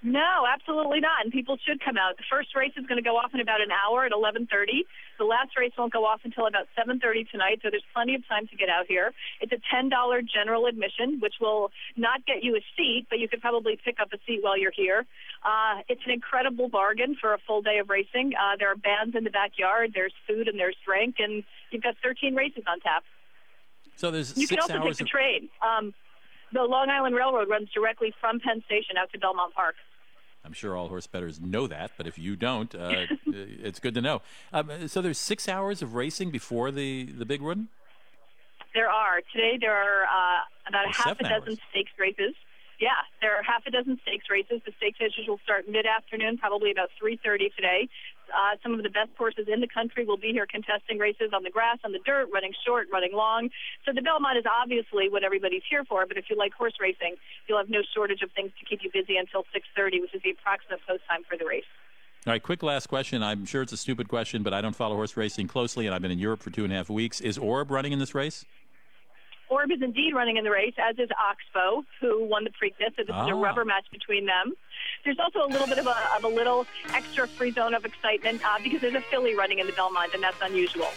No, 0.04 0.44
absolutely 0.44 1.00
not. 1.00 1.24
And 1.24 1.32
people 1.32 1.56
should 1.64 1.80
come 1.80 1.96
out. 1.96 2.18
The 2.18 2.28
first 2.28 2.54
race 2.54 2.72
is 2.76 2.84
going 2.84 3.02
to 3.02 3.02
go 3.02 3.16
off 3.16 3.32
in 3.32 3.40
about 3.40 3.62
an 3.62 3.72
hour 3.72 4.04
at 4.04 4.12
11:30. 4.12 4.84
The 5.16 5.24
last 5.24 5.56
race 5.56 5.72
won't 5.78 5.94
go 5.94 6.04
off 6.04 6.20
until 6.24 6.46
about 6.46 6.68
7:30 6.76 7.30
tonight, 7.30 7.60
so 7.62 7.70
there's 7.70 7.88
plenty 7.94 8.14
of 8.14 8.20
time 8.28 8.46
to 8.48 8.56
get 8.56 8.68
out 8.68 8.84
here. 8.86 9.14
It's 9.40 9.50
a 9.50 9.56
$10 9.74 9.88
general 10.28 10.66
admission, 10.66 11.20
which 11.20 11.36
will 11.40 11.72
not 11.96 12.26
get 12.26 12.44
you 12.44 12.54
a 12.54 12.60
seat, 12.76 13.06
but 13.08 13.18
you 13.18 13.28
could 13.28 13.40
probably 13.40 13.78
pick 13.82 13.98
up 13.98 14.12
a 14.12 14.18
seat 14.26 14.40
while 14.42 14.58
you're 14.58 14.76
here. 14.76 15.06
Uh, 15.42 15.80
it's 15.88 16.02
an 16.04 16.12
incredible 16.12 16.68
bargain 16.68 17.16
for 17.18 17.32
a 17.32 17.38
full 17.38 17.62
day 17.62 17.78
of 17.78 17.88
racing. 17.88 18.34
Uh, 18.36 18.56
there 18.58 18.70
are 18.70 18.76
bands 18.76 19.16
in 19.16 19.24
the 19.24 19.30
backyard. 19.30 19.92
There's 19.94 20.12
food 20.26 20.48
and 20.48 20.60
there's 20.60 20.76
drink, 20.84 21.16
and 21.18 21.44
you've 21.70 21.82
got 21.82 21.96
13 22.02 22.34
races 22.34 22.64
on 22.68 22.78
tap. 22.80 23.04
So 23.96 24.10
there's 24.10 24.36
You 24.36 24.46
can 24.48 24.58
also 24.58 24.82
take 24.82 24.98
the 24.98 25.04
train. 25.04 25.48
Um, 25.62 25.94
the 26.52 26.62
Long 26.62 26.90
Island 26.90 27.16
Railroad 27.16 27.48
runs 27.48 27.70
directly 27.70 28.12
from 28.20 28.38
Penn 28.40 28.62
Station 28.66 28.96
out 28.98 29.10
to 29.12 29.18
Belmont 29.18 29.54
Park. 29.54 29.76
I'm 30.44 30.52
sure 30.52 30.76
all 30.76 30.88
horse 30.88 31.06
bettors 31.06 31.40
know 31.40 31.66
that, 31.66 31.92
but 31.96 32.06
if 32.06 32.18
you 32.18 32.36
don't, 32.36 32.74
uh, 32.78 33.06
it's 33.26 33.80
good 33.80 33.94
to 33.94 34.00
know. 34.02 34.22
Um, 34.52 34.88
so 34.88 35.00
there's 35.00 35.18
six 35.18 35.48
hours 35.48 35.82
of 35.82 35.94
racing 35.94 36.30
before 36.30 36.70
the 36.70 37.04
the 37.04 37.24
big 37.24 37.40
one. 37.40 37.68
There 38.74 38.90
are. 38.90 39.20
Today 39.32 39.56
there 39.60 39.74
are 39.74 40.02
uh, 40.04 40.40
about 40.68 40.86
Oh, 40.86 40.90
a 40.90 40.92
half 40.94 41.20
a 41.20 41.22
dozen 41.24 41.48
hours. 41.50 41.58
stakes 41.70 41.92
races. 41.98 42.34
Yeah, 42.80 42.90
there 43.20 43.36
are 43.36 43.42
half 43.42 43.64
a 43.66 43.70
dozen 43.70 43.98
stakes 44.02 44.26
races. 44.28 44.60
The 44.66 44.72
stakes 44.78 44.98
races 45.00 45.26
will 45.28 45.38
start 45.44 45.68
mid-afternoon, 45.68 46.38
probably 46.38 46.72
about 46.72 46.90
3.30 47.00 47.54
today. 47.54 47.88
Uh, 48.30 48.56
some 48.62 48.74
of 48.74 48.82
the 48.82 48.90
best 48.90 49.10
horses 49.16 49.46
in 49.52 49.60
the 49.60 49.68
country 49.68 50.04
will 50.04 50.16
be 50.16 50.32
here 50.32 50.46
contesting 50.46 50.98
races 50.98 51.30
on 51.32 51.42
the 51.42 51.50
grass, 51.50 51.78
on 51.84 51.92
the 51.92 52.00
dirt, 52.04 52.28
running 52.32 52.52
short, 52.66 52.88
running 52.92 53.12
long. 53.12 53.50
So 53.84 53.92
the 53.92 54.02
Belmont 54.02 54.38
is 54.38 54.44
obviously 54.44 55.08
what 55.08 55.24
everybody's 55.24 55.62
here 55.68 55.84
for, 55.84 56.06
but 56.06 56.16
if 56.16 56.26
you 56.30 56.36
like 56.36 56.52
horse 56.54 56.74
racing, 56.80 57.16
you'll 57.46 57.58
have 57.58 57.70
no 57.70 57.82
shortage 57.94 58.22
of 58.22 58.30
things 58.32 58.52
to 58.58 58.64
keep 58.64 58.80
you 58.82 58.90
busy 58.92 59.16
until 59.16 59.42
6.30, 59.54 60.00
which 60.00 60.14
is 60.14 60.22
the 60.22 60.30
approximate 60.30 60.80
post 60.86 61.02
time 61.08 61.22
for 61.28 61.36
the 61.36 61.44
race. 61.44 61.68
All 62.26 62.32
right, 62.32 62.42
quick 62.42 62.62
last 62.62 62.86
question. 62.86 63.22
I'm 63.22 63.44
sure 63.44 63.60
it's 63.60 63.72
a 63.72 63.76
stupid 63.76 64.08
question, 64.08 64.42
but 64.42 64.54
I 64.54 64.62
don't 64.62 64.74
follow 64.74 64.94
horse 64.94 65.14
racing 65.14 65.46
closely, 65.46 65.86
and 65.86 65.94
I've 65.94 66.00
been 66.00 66.10
in 66.10 66.18
Europe 66.18 66.42
for 66.42 66.50
two 66.50 66.64
and 66.64 66.72
a 66.72 66.76
half 66.76 66.88
weeks. 66.88 67.20
Is 67.20 67.36
Orb 67.36 67.70
running 67.70 67.92
in 67.92 67.98
this 67.98 68.14
race? 68.14 68.46
Orb 69.48 69.70
is 69.70 69.82
indeed 69.82 70.14
running 70.14 70.36
in 70.36 70.44
the 70.44 70.50
race, 70.50 70.74
as 70.78 70.98
is 70.98 71.08
Oxbow, 71.18 71.84
who 72.00 72.24
won 72.24 72.44
the 72.44 72.50
Preakness. 72.50 72.96
So 72.96 73.02
this 73.04 73.08
is 73.08 73.14
Ah. 73.14 73.28
a 73.28 73.34
rubber 73.34 73.64
match 73.64 73.86
between 73.92 74.26
them. 74.26 74.52
There's 75.04 75.18
also 75.18 75.44
a 75.44 75.50
little 75.50 75.66
bit 75.66 75.78
of 75.78 75.86
a, 75.86 75.96
of 76.16 76.24
a 76.24 76.28
little 76.28 76.66
extra 76.94 77.28
free 77.28 77.50
zone 77.52 77.74
of 77.74 77.84
excitement 77.84 78.44
uh, 78.44 78.58
because 78.62 78.80
there's 78.80 78.94
a 78.94 79.00
filly 79.02 79.34
running 79.36 79.58
in 79.58 79.66
the 79.66 79.72
Belmont, 79.72 80.14
and 80.14 80.22
that's 80.22 80.40
unusual. 80.42 80.88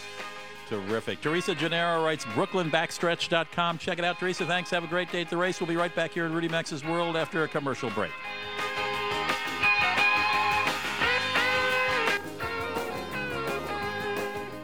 Terrific. 0.70 1.22
Teresa 1.22 1.56
Genaro 1.56 2.04
writes 2.04 2.26
BrooklynBackstretch.com. 2.26 3.78
Check 3.78 4.00
it 4.00 4.06
out, 4.06 4.20
Teresa. 4.20 4.46
Thanks. 4.46 4.70
Have 4.72 4.84
a 4.84 4.88
great 4.88 5.12
day 5.12 5.22
at 5.22 5.30
the 5.30 5.38
race. 5.38 5.62
We'll 5.62 5.68
be 5.68 5.78
right 5.78 5.94
back 5.96 6.12
here 6.12 6.26
in 6.26 6.34
Rudy 6.34 6.50
Maxa's 6.50 6.84
World 6.84 7.16
after 7.16 7.44
a 7.44 7.48
commercial 7.48 7.90
break. 7.92 8.12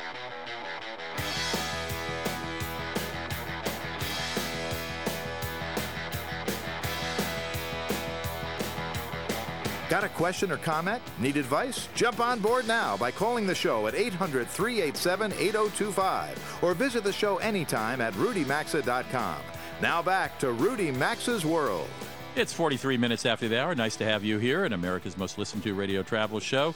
Got 9.89 10.05
a 10.05 10.09
question 10.11 10.53
or 10.53 10.59
comment? 10.59 11.03
Need 11.19 11.39
advice? 11.39 11.89
Jump 11.95 12.21
on 12.21 12.41
board 12.41 12.69
now 12.69 12.99
by 12.99 13.11
calling 13.11 13.47
the 13.47 13.55
show 13.55 13.87
at 13.87 13.95
800 13.95 14.47
387 14.47 15.33
8025 15.33 16.59
or 16.63 16.75
visit 16.75 17.05
the 17.05 17.13
show 17.13 17.39
anytime 17.39 18.03
at 18.03 18.13
rudymaxa.com. 18.15 19.37
Now 19.81 20.03
back 20.03 20.41
to 20.41 20.51
Rudy 20.51 20.91
Maxa's 20.91 21.47
World. 21.47 21.87
It's 22.35 22.53
43 22.53 22.97
minutes 22.97 23.25
after 23.25 23.47
the 23.47 23.63
hour. 23.63 23.77
Nice 23.77 23.95
to 23.99 24.05
have 24.05 24.25
you 24.25 24.39
here 24.39 24.65
in 24.65 24.73
America's 24.73 25.17
most 25.17 25.39
listened 25.39 25.63
to 25.63 25.73
radio 25.73 26.03
travel 26.03 26.41
show. 26.41 26.75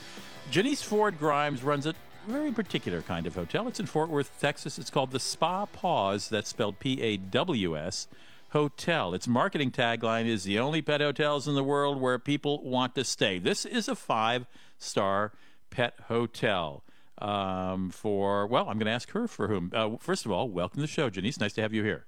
Janice 0.52 0.82
Ford 0.84 1.18
Grimes 1.18 1.64
runs 1.64 1.84
a 1.84 1.94
very 2.28 2.52
particular 2.52 3.02
kind 3.02 3.26
of 3.26 3.34
hotel. 3.34 3.66
It's 3.66 3.80
in 3.80 3.86
Fort 3.86 4.08
Worth, 4.08 4.40
Texas. 4.40 4.78
It's 4.78 4.88
called 4.88 5.10
the 5.10 5.18
Spa 5.18 5.66
Paws. 5.66 6.28
That's 6.28 6.50
spelled 6.50 6.78
P 6.78 7.02
A 7.02 7.16
W 7.16 7.76
S. 7.76 8.06
Hotel. 8.50 9.14
Its 9.14 9.26
marketing 9.26 9.72
tagline 9.72 10.26
is 10.26 10.44
the 10.44 10.60
only 10.60 10.80
pet 10.80 11.00
hotels 11.00 11.48
in 11.48 11.56
the 11.56 11.64
world 11.64 12.00
where 12.00 12.20
people 12.20 12.62
want 12.62 12.94
to 12.94 13.02
stay. 13.02 13.40
This 13.40 13.64
is 13.64 13.88
a 13.88 13.96
five 13.96 14.46
star 14.78 15.32
pet 15.70 15.94
hotel. 16.06 16.84
Um, 17.18 17.90
for, 17.90 18.46
well, 18.46 18.68
I'm 18.68 18.78
going 18.78 18.86
to 18.86 18.92
ask 18.92 19.10
her 19.10 19.26
for 19.26 19.48
whom. 19.48 19.72
Uh, 19.74 19.96
first 19.98 20.24
of 20.24 20.30
all, 20.30 20.48
welcome 20.48 20.76
to 20.76 20.82
the 20.82 20.86
show, 20.86 21.10
Janice. 21.10 21.40
Nice 21.40 21.54
to 21.54 21.62
have 21.62 21.74
you 21.74 21.82
here. 21.82 22.06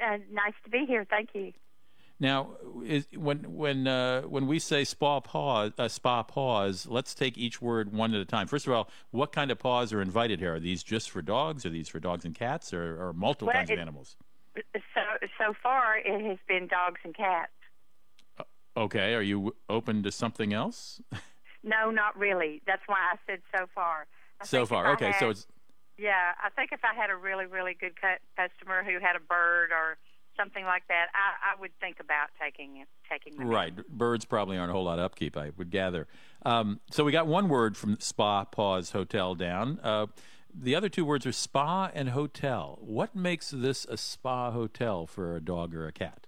Uh, 0.00 0.18
nice 0.30 0.54
to 0.64 0.70
be 0.70 0.84
here. 0.86 1.04
Thank 1.08 1.30
you. 1.34 1.52
Now, 2.20 2.48
is, 2.84 3.06
when 3.14 3.38
when 3.54 3.86
uh, 3.86 4.22
when 4.22 4.48
we 4.48 4.58
say 4.58 4.82
Spa 4.84 5.20
Paws, 5.20 5.72
uh, 5.78 5.86
Spa 5.86 6.24
Paws, 6.24 6.86
let's 6.88 7.14
take 7.14 7.38
each 7.38 7.62
word 7.62 7.92
one 7.92 8.12
at 8.12 8.20
a 8.20 8.24
time. 8.24 8.48
First 8.48 8.66
of 8.66 8.72
all, 8.72 8.90
what 9.12 9.30
kind 9.30 9.52
of 9.52 9.58
paws 9.60 9.92
are 9.92 10.02
invited 10.02 10.40
here? 10.40 10.54
Are 10.56 10.60
these 10.60 10.82
just 10.82 11.10
for 11.10 11.22
dogs? 11.22 11.64
Are 11.64 11.70
these 11.70 11.88
for 11.88 12.00
dogs 12.00 12.24
and 12.24 12.34
cats, 12.34 12.72
or, 12.74 13.00
or 13.00 13.12
multiple 13.12 13.46
Well, 13.46 13.54
kinds 13.56 13.70
of 13.70 13.78
animals? 13.78 14.16
So 14.56 15.00
so 15.38 15.54
far, 15.62 15.98
it 15.98 16.24
has 16.26 16.38
been 16.48 16.66
dogs 16.66 17.00
and 17.04 17.14
cats. 17.14 17.52
Okay, 18.76 19.14
are 19.14 19.22
you 19.22 19.54
open 19.68 20.02
to 20.02 20.10
something 20.12 20.52
else? 20.52 21.00
No, 21.64 21.90
not 21.90 22.16
really. 22.16 22.62
That's 22.68 22.82
why 22.86 22.98
I 23.12 23.16
said 23.26 23.40
so 23.54 23.66
far. 23.74 24.06
I 24.40 24.44
so 24.46 24.64
far, 24.64 24.92
okay. 24.92 25.06
had- 25.06 25.18
So 25.18 25.30
it's 25.30 25.46
yeah. 25.98 26.32
I 26.42 26.50
think 26.50 26.70
if 26.72 26.80
I 26.84 26.94
had 26.94 27.10
a 27.10 27.16
really 27.16 27.46
really 27.46 27.74
good 27.78 27.94
cu- 28.00 28.22
customer 28.36 28.84
who 28.84 28.94
had 28.94 29.16
a 29.16 29.20
bird 29.20 29.70
or 29.72 29.98
something 30.38 30.64
like 30.64 30.84
that, 30.88 31.06
I, 31.14 31.52
I 31.56 31.60
would 31.60 31.72
think 31.80 31.96
about 32.00 32.28
taking 32.40 32.76
it, 32.78 32.88
taking 33.10 33.36
them. 33.36 33.48
right. 33.48 33.74
Birds 33.88 34.24
probably 34.24 34.56
aren't 34.56 34.70
a 34.70 34.72
whole 34.72 34.84
lot 34.84 34.98
of 34.98 35.04
upkeep, 35.04 35.36
I 35.36 35.50
would 35.56 35.70
gather. 35.70 36.06
Um, 36.46 36.80
so 36.90 37.04
we 37.04 37.10
got 37.10 37.26
one 37.26 37.48
word 37.48 37.76
from 37.76 37.98
Spa 37.98 38.44
Paws 38.44 38.92
Hotel 38.92 39.34
down. 39.34 39.80
Uh, 39.82 40.06
the 40.54 40.74
other 40.74 40.88
two 40.88 41.04
words 41.04 41.26
are 41.26 41.32
spa 41.32 41.90
and 41.92 42.10
hotel. 42.10 42.78
What 42.80 43.14
makes 43.14 43.50
this 43.50 43.84
a 43.84 43.96
spa 43.96 44.50
hotel 44.50 45.06
for 45.06 45.36
a 45.36 45.40
dog 45.40 45.74
or 45.74 45.86
a 45.86 45.92
cat? 45.92 46.26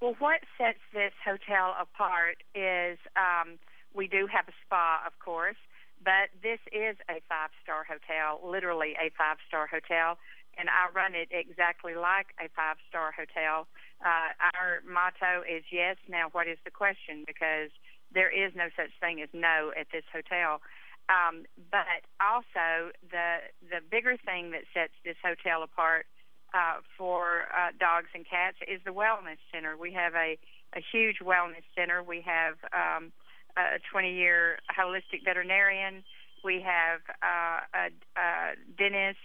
Well, 0.00 0.14
what 0.18 0.40
sets 0.56 0.78
this 0.92 1.12
hotel 1.24 1.74
apart 1.80 2.38
is 2.54 2.98
um, 3.16 3.58
we 3.94 4.06
do 4.06 4.26
have 4.32 4.48
a 4.48 4.52
spa, 4.64 5.00
of 5.06 5.18
course, 5.18 5.56
but 6.02 6.30
this 6.42 6.60
is 6.72 6.96
a 7.10 7.20
five 7.28 7.50
star 7.62 7.84
hotel, 7.84 8.40
literally 8.44 8.94
a 9.00 9.10
five 9.16 9.38
star 9.48 9.66
hotel. 9.66 10.18
and 10.58 10.68
I 10.68 10.90
run 10.92 11.14
it 11.14 11.28
exactly 11.30 11.94
like 11.94 12.34
a 12.42 12.48
five 12.50 12.76
star 12.88 13.12
hotel. 13.14 13.68
Uh, 14.02 14.34
our 14.54 14.82
motto 14.86 15.42
is 15.46 15.62
yes. 15.70 15.96
Now, 16.08 16.28
what 16.32 16.48
is 16.48 16.58
the 16.64 16.70
question? 16.70 17.22
Because 17.26 17.70
there 18.12 18.30
is 18.30 18.52
no 18.54 18.68
such 18.74 18.90
thing 19.00 19.22
as 19.22 19.28
no 19.32 19.70
at 19.78 19.86
this 19.92 20.04
hotel. 20.12 20.60
Um, 21.08 21.46
but 21.70 22.02
also, 22.20 22.92
the 23.10 23.48
the 23.62 23.80
bigger 23.90 24.16
thing 24.18 24.50
that 24.50 24.64
sets 24.74 24.92
this 25.04 25.16
hotel 25.24 25.62
apart 25.62 26.06
uh, 26.52 26.82
for 26.96 27.48
uh, 27.54 27.70
dogs 27.78 28.08
and 28.14 28.26
cats 28.28 28.58
is 28.66 28.80
the 28.84 28.92
wellness 28.92 29.40
center. 29.52 29.76
We 29.76 29.92
have 29.94 30.14
a 30.14 30.38
a 30.74 30.80
huge 30.92 31.18
wellness 31.24 31.64
center. 31.74 32.02
We 32.02 32.20
have 32.26 32.56
um, 32.74 33.12
a 33.56 33.78
20 33.90 34.12
year 34.12 34.58
holistic 34.70 35.24
veterinarian. 35.24 36.04
We 36.44 36.62
have 36.62 37.00
uh, 37.22 37.60
a, 37.74 38.20
a 38.20 38.54
dentist, 38.76 39.18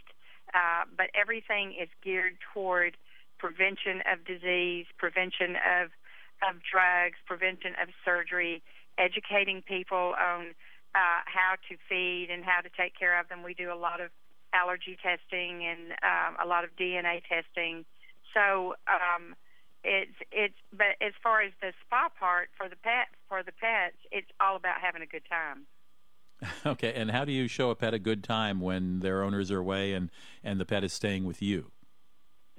uh, 0.54 0.86
but 0.96 1.08
everything 1.14 1.74
is 1.80 1.90
geared 2.04 2.38
toward 2.54 2.98
prevention 3.38 4.02
of 4.12 4.26
disease, 4.26 4.86
prevention 4.98 5.56
of 5.58 5.90
of 6.44 6.60
drugs, 6.60 7.16
prevention 7.26 7.72
of 7.82 7.88
surgery, 8.04 8.62
educating 8.98 9.62
people 9.62 10.14
on 10.20 10.52
uh, 10.96 11.22
how 11.26 11.56
to 11.70 11.78
feed 11.88 12.28
and 12.30 12.44
how 12.44 12.62
to 12.62 12.70
take 12.76 12.98
care 12.98 13.20
of 13.20 13.30
them. 13.30 13.44
We 13.44 13.54
do 13.54 13.72
a 13.72 13.80
lot 13.80 14.02
of 14.02 14.12
allergy 14.54 14.98
testing 15.02 15.66
and 15.66 15.92
um, 16.04 16.38
a 16.44 16.48
lot 16.48 16.64
of 16.64 16.76
DNA 16.76 17.22
testing. 17.26 17.86
So 18.34 18.76
um, 18.88 19.36
it's 19.84 20.16
it's 20.32 20.56
but 20.72 20.96
as 21.02 21.14
far 21.22 21.42
as 21.42 21.52
the 21.62 21.74
spa 21.86 22.10
part 22.18 22.50
for 22.58 22.70
the 22.70 22.76
pet 22.76 23.08
for 23.28 23.44
the 23.44 23.52
pets, 23.52 23.98
it's 24.12 24.30
all 24.40 24.56
about 24.56 24.82
having 24.82 25.02
a 25.02 25.08
good 25.08 25.24
time. 25.30 25.66
Okay, 26.66 26.94
and 26.94 27.12
how 27.12 27.24
do 27.24 27.32
you 27.32 27.48
show 27.48 27.70
a 27.70 27.76
pet 27.76 27.94
a 27.94 28.00
good 28.00 28.24
time 28.24 28.60
when 28.60 29.00
their 29.00 29.24
owners 29.24 29.52
are 29.52 29.60
away 29.60 29.94
and 29.94 30.10
and 30.44 30.60
the 30.60 30.66
pet 30.66 30.84
is 30.84 30.92
staying 30.92 31.26
with 31.26 31.42
you? 31.42 31.72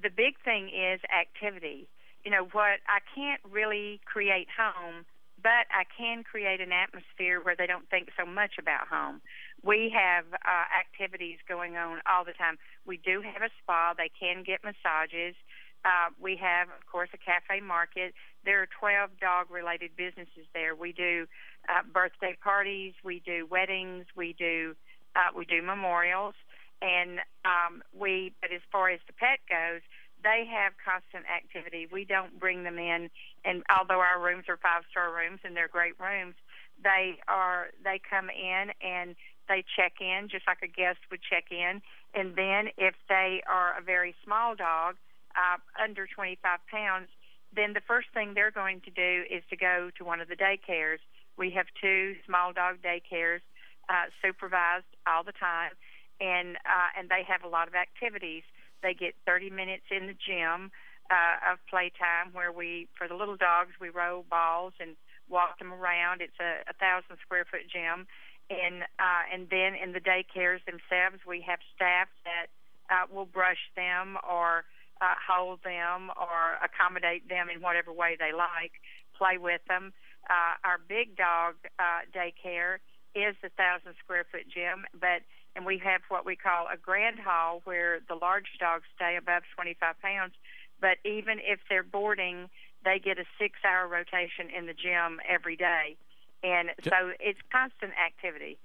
The 0.02 0.10
big 0.10 0.36
thing 0.44 0.68
is 0.68 1.00
activity. 1.08 1.88
You 2.24 2.30
know 2.30 2.48
what? 2.52 2.80
I 2.88 3.00
can't 3.14 3.40
really 3.44 4.00
create 4.06 4.48
home, 4.56 5.04
but 5.42 5.68
I 5.68 5.84
can 5.84 6.24
create 6.24 6.60
an 6.60 6.72
atmosphere 6.72 7.40
where 7.42 7.54
they 7.56 7.66
don't 7.66 7.88
think 7.90 8.08
so 8.18 8.24
much 8.24 8.56
about 8.58 8.88
home. 8.88 9.20
We 9.62 9.92
have 9.94 10.24
uh, 10.32 10.64
activities 10.72 11.38
going 11.46 11.76
on 11.76 12.00
all 12.08 12.24
the 12.24 12.32
time. 12.32 12.56
We 12.86 12.96
do 12.96 13.20
have 13.20 13.42
a 13.42 13.52
spa. 13.62 13.92
They 13.96 14.10
can 14.18 14.42
get 14.42 14.64
massages. 14.64 15.36
Uh, 15.84 16.08
we 16.20 16.36
have, 16.36 16.68
of 16.68 16.86
course, 16.90 17.10
a 17.12 17.18
cafe 17.18 17.60
market. 17.60 18.14
There 18.44 18.62
are 18.62 18.68
12 18.80 19.10
dog 19.20 19.50
related 19.50 19.90
businesses 19.96 20.46
there. 20.54 20.74
We 20.74 20.92
do 20.92 21.26
uh, 21.68 21.82
birthday 21.92 22.36
parties, 22.42 22.94
we 23.04 23.20
do 23.24 23.46
weddings, 23.50 24.06
we 24.16 24.34
do 24.38 24.74
uh, 25.16 25.30
we 25.36 25.44
do 25.44 25.62
memorials, 25.62 26.34
and 26.82 27.20
um, 27.44 27.82
we. 27.96 28.32
But 28.40 28.50
as 28.52 28.62
far 28.72 28.90
as 28.90 29.00
the 29.06 29.12
pet 29.12 29.40
goes, 29.48 29.80
they 30.22 30.48
have 30.50 30.72
constant 30.82 31.24
activity. 31.28 31.86
We 31.90 32.04
don't 32.04 32.40
bring 32.40 32.64
them 32.64 32.78
in, 32.78 33.10
and 33.44 33.62
although 33.68 34.00
our 34.00 34.20
rooms 34.20 34.44
are 34.48 34.56
five 34.56 34.82
star 34.90 35.14
rooms 35.14 35.40
and 35.44 35.54
they're 35.54 35.68
great 35.68 35.94
rooms, 36.00 36.34
they 36.82 37.18
are 37.28 37.68
they 37.84 38.00
come 38.08 38.30
in 38.30 38.72
and 38.80 39.14
they 39.48 39.62
check 39.76 40.00
in 40.00 40.28
just 40.30 40.46
like 40.46 40.62
a 40.62 40.68
guest 40.68 40.98
would 41.10 41.20
check 41.22 41.52
in, 41.52 41.82
and 42.14 42.34
then 42.36 42.68
if 42.76 42.94
they 43.08 43.42
are 43.46 43.78
a 43.78 43.82
very 43.82 44.14
small 44.24 44.54
dog, 44.54 44.96
uh, 45.36 45.58
under 45.82 46.06
25 46.06 46.38
pounds, 46.70 47.08
then 47.54 47.72
the 47.72 47.82
first 47.86 48.08
thing 48.14 48.34
they're 48.34 48.50
going 48.50 48.80
to 48.82 48.90
do 48.90 49.24
is 49.30 49.42
to 49.50 49.56
go 49.56 49.90
to 49.98 50.04
one 50.04 50.20
of 50.20 50.28
the 50.28 50.36
daycares. 50.36 50.98
We 51.36 51.50
have 51.52 51.66
two 51.80 52.14
small 52.26 52.52
dog 52.52 52.78
daycares 52.82 53.40
uh, 53.88 54.10
supervised 54.22 54.90
all 55.06 55.22
the 55.22 55.32
time, 55.32 55.72
and 56.20 56.56
uh, 56.64 56.98
and 56.98 57.08
they 57.08 57.22
have 57.26 57.44
a 57.44 57.48
lot 57.48 57.68
of 57.68 57.74
activities. 57.74 58.42
They 58.82 58.94
get 58.94 59.14
30 59.26 59.50
minutes 59.50 59.84
in 59.90 60.06
the 60.06 60.14
gym 60.14 60.70
uh, 61.10 61.52
of 61.52 61.58
playtime 61.68 62.32
where 62.32 62.52
we, 62.52 62.88
for 62.96 63.08
the 63.08 63.14
little 63.14 63.36
dogs, 63.36 63.72
we 63.80 63.88
roll 63.88 64.24
balls 64.28 64.72
and 64.80 64.96
walk 65.28 65.58
them 65.58 65.72
around. 65.72 66.20
It's 66.20 66.38
a, 66.40 66.68
a 66.68 66.74
thousand 66.74 67.16
square 67.24 67.44
foot 67.44 67.66
gym, 67.70 68.06
and 68.50 68.82
uh, 68.98 69.24
and 69.32 69.48
then 69.50 69.74
in 69.74 69.92
the 69.92 70.00
daycares 70.00 70.64
themselves, 70.64 71.22
we 71.26 71.44
have 71.46 71.58
staff 71.74 72.08
that 72.24 72.48
uh, 72.90 73.06
will 73.12 73.26
brush 73.26 73.70
them 73.76 74.16
or 74.28 74.64
uh, 75.00 75.14
hold 75.18 75.62
them 75.64 76.10
or 76.16 76.58
accommodate 76.62 77.28
them 77.28 77.48
in 77.48 77.60
whatever 77.60 77.92
way 77.92 78.16
they 78.18 78.32
like, 78.32 78.72
play 79.16 79.38
with 79.38 79.60
them. 79.68 79.92
Uh, 80.28 80.56
our 80.64 80.78
big 80.88 81.16
dog 81.16 81.54
uh, 81.78 82.06
daycare 82.14 82.78
is 83.14 83.36
the 83.42 83.50
thousand 83.56 83.94
square 84.02 84.24
foot 84.30 84.46
gym, 84.52 84.84
but 84.98 85.22
and 85.56 85.64
we 85.64 85.78
have 85.78 86.00
what 86.08 86.26
we 86.26 86.34
call 86.34 86.66
a 86.72 86.76
grand 86.76 87.18
hall 87.18 87.60
where 87.64 88.00
the 88.08 88.14
large 88.14 88.58
dogs 88.58 88.84
stay 88.96 89.16
above 89.16 89.44
25 89.54 89.94
pounds. 90.00 90.34
But 90.80 90.98
even 91.04 91.38
if 91.38 91.60
they're 91.68 91.84
boarding, 91.84 92.48
they 92.84 92.98
get 92.98 93.18
a 93.18 93.24
six 93.38 93.60
hour 93.64 93.86
rotation 93.86 94.50
in 94.56 94.66
the 94.66 94.74
gym 94.74 95.20
every 95.28 95.56
day. 95.56 95.96
And 96.42 96.70
so 96.82 97.12
it's 97.20 97.38
constant 97.52 97.92
activity. 97.94 98.58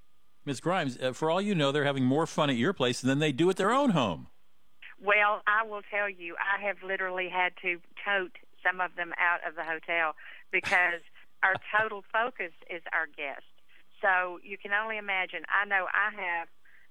Ms. 0.45 0.59
Grimes, 0.59 0.97
uh, 0.97 1.13
for 1.13 1.30
all 1.30 1.41
you 1.41 1.53
know, 1.53 1.71
they're 1.71 1.86
having 1.86 2.03
more 2.03 2.25
fun 2.25 2.49
at 2.49 2.55
your 2.55 2.73
place 2.73 3.01
than 3.01 3.19
they 3.19 3.32
do 3.32 3.49
at 3.49 3.57
their 3.57 3.71
own 3.71 3.91
home. 3.91 4.27
Well, 5.04 5.41
I 5.47 5.64
will 5.64 5.82
tell 5.89 6.10
you, 6.10 6.36
I 6.36 6.62
have 6.68 6.84
literally 6.84 7.30
had 7.30 7.54
to 7.62 7.80
tote 8.04 8.36
some 8.64 8.82
of 8.82 8.95
them 8.95 9.14
out 9.16 9.39
of 9.47 9.56
the 9.56 9.64
hotel 9.64 10.16
because 10.52 11.00
our 11.43 11.56
total 11.72 12.04
focus 12.12 12.52
is 12.70 12.84
our 12.91 13.08
guest. 13.08 13.47
So 14.04 14.39
you 14.43 14.58
can 14.58 14.72
only 14.72 14.97
imagine. 14.97 15.43
I 15.47 15.66
know 15.68 15.88
I 15.88 16.12
have 16.16 16.47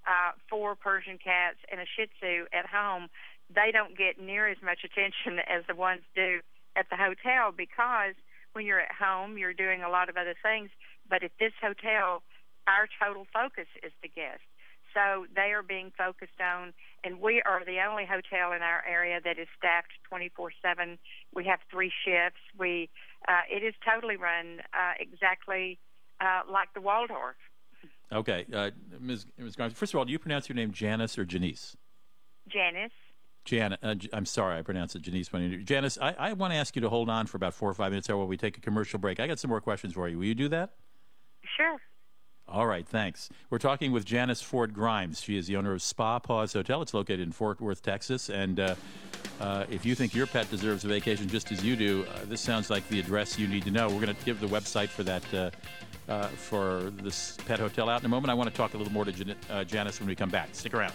uh, 0.09 0.33
four 0.49 0.75
Persian 0.77 1.19
cats 1.19 1.61
and 1.71 1.81
a 1.81 1.85
Shih 1.85 2.09
Tzu 2.21 2.49
at 2.53 2.65
home. 2.65 3.09
They 3.53 3.73
don't 3.73 3.97
get 3.97 4.21
near 4.21 4.49
as 4.49 4.61
much 4.65 4.85
attention 4.85 5.41
as 5.49 5.65
the 5.69 5.75
ones 5.75 6.03
do 6.15 6.41
at 6.77 6.89
the 6.91 6.97
hotel 6.97 7.53
because 7.53 8.17
when 8.53 8.65
you're 8.65 8.81
at 8.81 8.93
home, 8.93 9.37
you're 9.37 9.57
doing 9.57 9.83
a 9.83 9.91
lot 9.91 10.09
of 10.09 10.17
other 10.17 10.35
things. 10.41 10.71
But 11.09 11.23
at 11.25 11.33
this 11.41 11.53
hotel, 11.61 12.23
our 12.69 12.89
total 13.01 13.27
focus 13.33 13.69
is 13.83 13.93
the 14.03 14.09
guest. 14.09 14.45
So 14.95 15.27
they 15.35 15.53
are 15.53 15.63
being 15.63 15.93
focused 15.97 16.41
on, 16.41 16.73
and 17.05 17.21
we 17.21 17.43
are 17.45 17.65
the 17.65 17.79
only 17.89 18.05
hotel 18.05 18.53
in 18.53 18.63
our 18.63 18.83
area 18.89 19.21
that 19.23 19.39
is 19.39 19.49
staffed 19.57 19.93
24/7. 20.11 20.99
We 21.35 21.45
have 21.45 21.61
three 21.71 21.93
shifts. 22.05 22.41
We 22.59 22.91
uh, 23.27 23.43
it 23.51 23.63
is 23.63 23.75
totally 23.85 24.17
run 24.17 24.61
uh, 24.73 24.95
exactly 24.99 25.79
uh, 26.21 26.43
like 26.51 26.73
the 26.75 26.81
Waldorf. 26.81 27.37
Okay, 28.11 28.47
uh, 28.53 28.71
Ms. 29.01 29.27
Ms. 29.37 29.57
Grimes, 29.57 29.75
first 29.75 29.93
of 29.93 29.99
all, 29.99 30.05
do 30.05 30.13
you 30.13 30.19
pronounce 30.19 30.49
your 30.49 30.57
name 30.57 30.73
Janice 30.73 31.19
or 31.19 31.25
Janice? 31.27 31.77
Janice, 32.49 32.93
Jan, 33.45 33.77
uh, 33.83 33.95
I'm 34.13 34.27
sorry, 34.27 34.59
I 34.59 34.63
pronounced 34.63 34.97
it 34.97 35.03
Janice. 35.03 35.29
Janice, 35.65 35.99
I, 36.01 36.15
I 36.19 36.33
want 36.35 36.53
to 36.53 36.59
ask 36.59 36.77
you 36.77 36.83
to 36.83 36.89
hold 36.89 37.09
on 37.09 37.27
for 37.27 37.37
about 37.37 37.55
four 37.55 37.71
or 37.71 37.75
five 37.75 37.93
minutes 37.93 38.09
while 38.09 38.27
we 38.27 38.37
take 38.37 38.59
a 38.59 38.61
commercial 38.61 38.99
break. 38.99 39.21
I 39.21 39.27
got 39.27 39.39
some 39.39 39.49
more 39.49 39.61
questions 39.61 39.95
for 39.95 40.09
you. 40.09 40.19
Will 40.19 40.27
you 40.27 40.35
do 40.35 40.49
that? 40.49 40.75
sure. 41.57 41.79
All 42.51 42.67
right, 42.67 42.87
thanks. 42.87 43.29
We're 43.51 43.59
talking 43.59 43.93
with 43.93 44.07
Janice 44.07 44.41
Ford 44.41 44.73
Grimes. 44.73 45.21
She 45.21 45.37
is 45.37 45.47
the 45.47 45.57
owner 45.57 45.75
of 45.75 45.83
Spa 45.83 46.19
Paws 46.19 46.55
Hotel. 46.55 46.81
It's 46.81 46.95
located 46.95 47.21
in 47.21 47.31
Fort 47.31 47.61
Worth, 47.61 47.83
Texas. 47.83 48.31
And 48.31 48.59
uh, 48.59 48.75
uh, 49.39 49.67
if 49.71 49.85
you 49.85 49.95
think 49.95 50.15
your 50.15 50.27
pet 50.27 50.51
deserves 50.51 50.83
a 50.85 50.89
vacation 50.89 51.29
just 51.29 51.53
as 51.53 51.63
you 51.63 51.77
do, 51.77 52.07
uh, 52.15 52.21
this 52.25 52.41
sounds 52.41 52.71
like 52.71 52.89
the 52.89 53.01
address 53.01 53.39
you 53.39 53.47
need 53.49 53.65
to 53.65 53.71
know. 53.71 53.89
We're 53.89 54.01
going 54.01 54.17
to 54.17 54.25
give 54.25 54.41
the 54.41 54.47
website 54.47 54.89
for 54.89 55.03
that 55.03 55.35
uh, 55.35 55.51
uh, 56.11 56.29
for 56.29 56.91
this 57.03 57.37
pet 57.47 57.59
hotel 57.59 57.91
out 57.91 58.01
in 58.01 58.07
a 58.07 58.09
moment. 58.09 58.31
I 58.31 58.35
want 58.35 58.49
to 58.49 58.57
talk 58.57 58.73
a 58.73 58.79
little 58.79 58.95
more 58.95 59.05
to 59.05 59.13
Jan- 59.13 59.37
uh, 59.51 59.65
Janice 59.65 60.01
when 60.01 60.09
we 60.09 60.15
come 60.15 60.31
back. 60.31 60.49
Stick 60.53 60.73
around. 60.73 60.95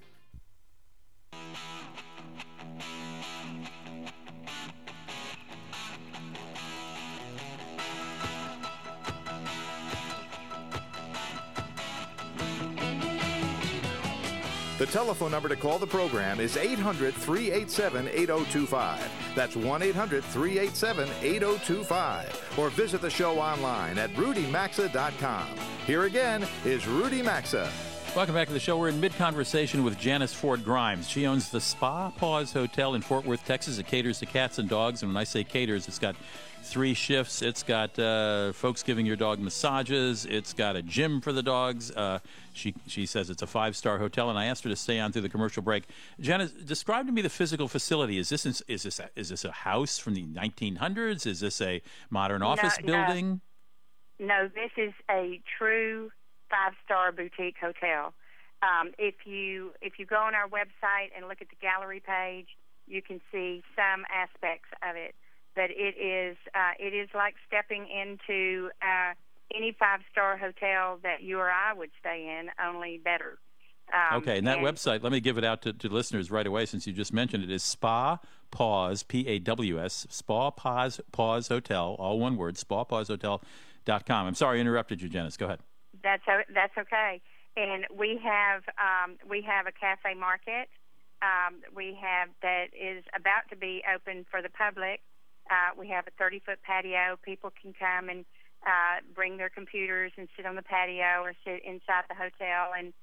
The 14.81 14.87
telephone 14.87 15.29
number 15.29 15.47
to 15.47 15.55
call 15.55 15.77
the 15.77 15.85
program 15.85 16.39
is 16.39 16.57
800 16.57 17.13
387 17.13 18.07
8025. 18.07 19.11
That's 19.35 19.55
1 19.55 19.83
800 19.83 20.23
387 20.23 21.07
8025. 21.21 22.55
Or 22.57 22.71
visit 22.71 22.99
the 22.99 23.09
show 23.11 23.37
online 23.37 23.99
at 23.99 24.11
rudymaxa.com. 24.13 25.49
Here 25.85 26.05
again 26.05 26.47
is 26.65 26.87
Rudy 26.87 27.21
Maxa. 27.21 27.71
Welcome 28.15 28.33
back 28.33 28.47
to 28.47 28.53
the 28.53 28.59
show. 28.59 28.75
We're 28.75 28.89
in 28.89 28.99
mid 28.99 29.13
conversation 29.17 29.83
with 29.83 29.99
Janice 29.99 30.33
Ford 30.33 30.65
Grimes. 30.65 31.07
She 31.07 31.27
owns 31.27 31.51
the 31.51 31.61
Spa 31.61 32.09
Paws 32.09 32.51
Hotel 32.51 32.95
in 32.95 33.03
Fort 33.03 33.23
Worth, 33.23 33.45
Texas. 33.45 33.77
It 33.77 33.85
caters 33.85 34.17
to 34.17 34.25
cats 34.25 34.57
and 34.57 34.67
dogs. 34.67 35.03
And 35.03 35.11
when 35.11 35.17
I 35.17 35.25
say 35.25 35.43
caters, 35.43 35.87
it's 35.87 35.99
got 35.99 36.15
three 36.63 36.93
shifts. 36.93 37.41
It's 37.41 37.63
got 37.63 37.97
uh, 37.99 38.53
folks 38.53 38.83
giving 38.83 39.05
your 39.05 39.15
dog 39.15 39.39
massages. 39.39 40.25
It's 40.25 40.53
got 40.53 40.75
a 40.75 40.81
gym 40.81 41.21
for 41.21 41.31
the 41.33 41.43
dogs. 41.43 41.91
Uh, 41.91 42.19
she 42.53 42.73
she 42.87 43.05
says 43.05 43.29
it's 43.29 43.41
a 43.41 43.47
five 43.47 43.75
star 43.75 43.97
hotel. 43.97 44.29
And 44.29 44.37
I 44.37 44.45
asked 44.45 44.63
her 44.63 44.69
to 44.69 44.75
stay 44.75 44.99
on 44.99 45.11
through 45.11 45.23
the 45.23 45.29
commercial 45.29 45.61
break. 45.63 45.85
Jenna, 46.19 46.47
describe 46.47 47.05
to 47.07 47.11
me 47.11 47.21
the 47.21 47.29
physical 47.29 47.67
facility. 47.67 48.17
Is 48.17 48.29
this 48.29 48.45
is 48.45 48.61
this 48.83 48.99
a, 48.99 49.09
is 49.15 49.29
this 49.29 49.45
a 49.45 49.51
house 49.51 49.97
from 49.97 50.13
the 50.13 50.23
1900s? 50.23 51.25
Is 51.25 51.39
this 51.39 51.61
a 51.61 51.81
modern 52.09 52.41
office 52.41 52.77
No, 52.83 52.93
no. 52.93 53.05
building? 53.05 53.41
No, 54.19 54.47
this 54.53 54.71
is 54.77 54.93
a 55.09 55.41
true 55.57 56.11
five 56.49 56.73
star 56.85 57.11
boutique 57.11 57.55
hotel. 57.59 58.13
Um, 58.61 58.91
if 58.99 59.15
you 59.25 59.71
if 59.81 59.93
you 59.97 60.05
go 60.05 60.17
on 60.17 60.35
our 60.35 60.47
website 60.47 61.09
and 61.15 61.27
look 61.27 61.41
at 61.41 61.49
the 61.49 61.55
gallery 61.59 62.01
page, 62.05 62.47
you 62.87 63.01
can 63.01 63.19
see 63.31 63.63
some 63.75 64.05
aspects 64.13 64.69
of 64.87 64.95
it. 64.95 65.15
But 65.55 65.69
it 65.69 65.95
is 65.99 66.37
uh, 66.55 66.73
it 66.79 66.93
is 66.93 67.09
like 67.13 67.35
stepping 67.47 67.87
into 67.87 68.69
uh, 68.81 69.13
any 69.53 69.75
five 69.77 69.99
star 70.11 70.37
hotel 70.37 70.99
that 71.03 71.21
you 71.23 71.39
or 71.39 71.49
I 71.49 71.73
would 71.73 71.91
stay 71.99 72.39
in, 72.39 72.49
only 72.63 72.99
better. 73.03 73.37
Um, 73.93 74.21
Okay, 74.21 74.37
and 74.37 74.47
that 74.47 74.59
website, 74.59 75.03
let 75.03 75.11
me 75.11 75.19
give 75.19 75.37
it 75.37 75.43
out 75.43 75.61
to, 75.63 75.73
to 75.73 75.89
listeners 75.89 76.31
right 76.31 76.47
away 76.47 76.65
since 76.65 76.87
you 76.87 76.93
just 76.93 77.11
mentioned 77.13 77.43
it, 77.43 77.51
is 77.51 77.63
Spa 77.63 78.19
Paws, 78.49 79.03
P 79.03 79.27
A 79.27 79.39
W 79.39 79.83
S, 79.83 80.07
Spa 80.09 80.51
Paws, 80.51 81.01
Paws 81.11 81.47
Hotel, 81.47 81.95
all 81.99 82.19
one 82.19 82.37
word, 82.37 82.55
spapawshotel.com. 82.55 84.27
I'm 84.27 84.35
sorry 84.35 84.59
I 84.59 84.61
interrupted 84.61 85.01
you, 85.01 85.09
Janice. 85.09 85.37
Go 85.37 85.47
ahead. 85.47 85.59
That's 86.03 86.23
that's 86.53 86.77
okay. 86.77 87.21
And 87.57 87.85
we 87.93 88.19
have 88.23 88.63
um, 88.79 89.17
we 89.29 89.41
have 89.41 89.67
a 89.67 89.71
cafe 89.71 90.13
market. 90.17 90.69
Um, 91.21 91.61
we 91.75 91.97
have 92.01 92.29
that 92.41 92.67
is 92.73 93.03
about 93.15 93.49
to 93.49 93.55
be 93.55 93.83
open 93.93 94.25
for 94.31 94.41
the 94.41 94.49
public. 94.49 95.01
Uh, 95.51 95.75
we 95.77 95.89
have 95.89 96.07
a 96.07 96.11
30 96.17 96.39
foot 96.39 96.59
patio. 96.63 97.19
People 97.23 97.51
can 97.61 97.73
come 97.73 98.07
and 98.07 98.23
uh, 98.65 99.03
bring 99.13 99.35
their 99.35 99.49
computers 99.49 100.13
and 100.17 100.29
sit 100.37 100.45
on 100.45 100.55
the 100.55 100.61
patio 100.61 101.19
or 101.21 101.33
sit 101.43 101.61
inside 101.65 102.07
the 102.07 102.15
hotel 102.15 102.71
and 102.77 102.93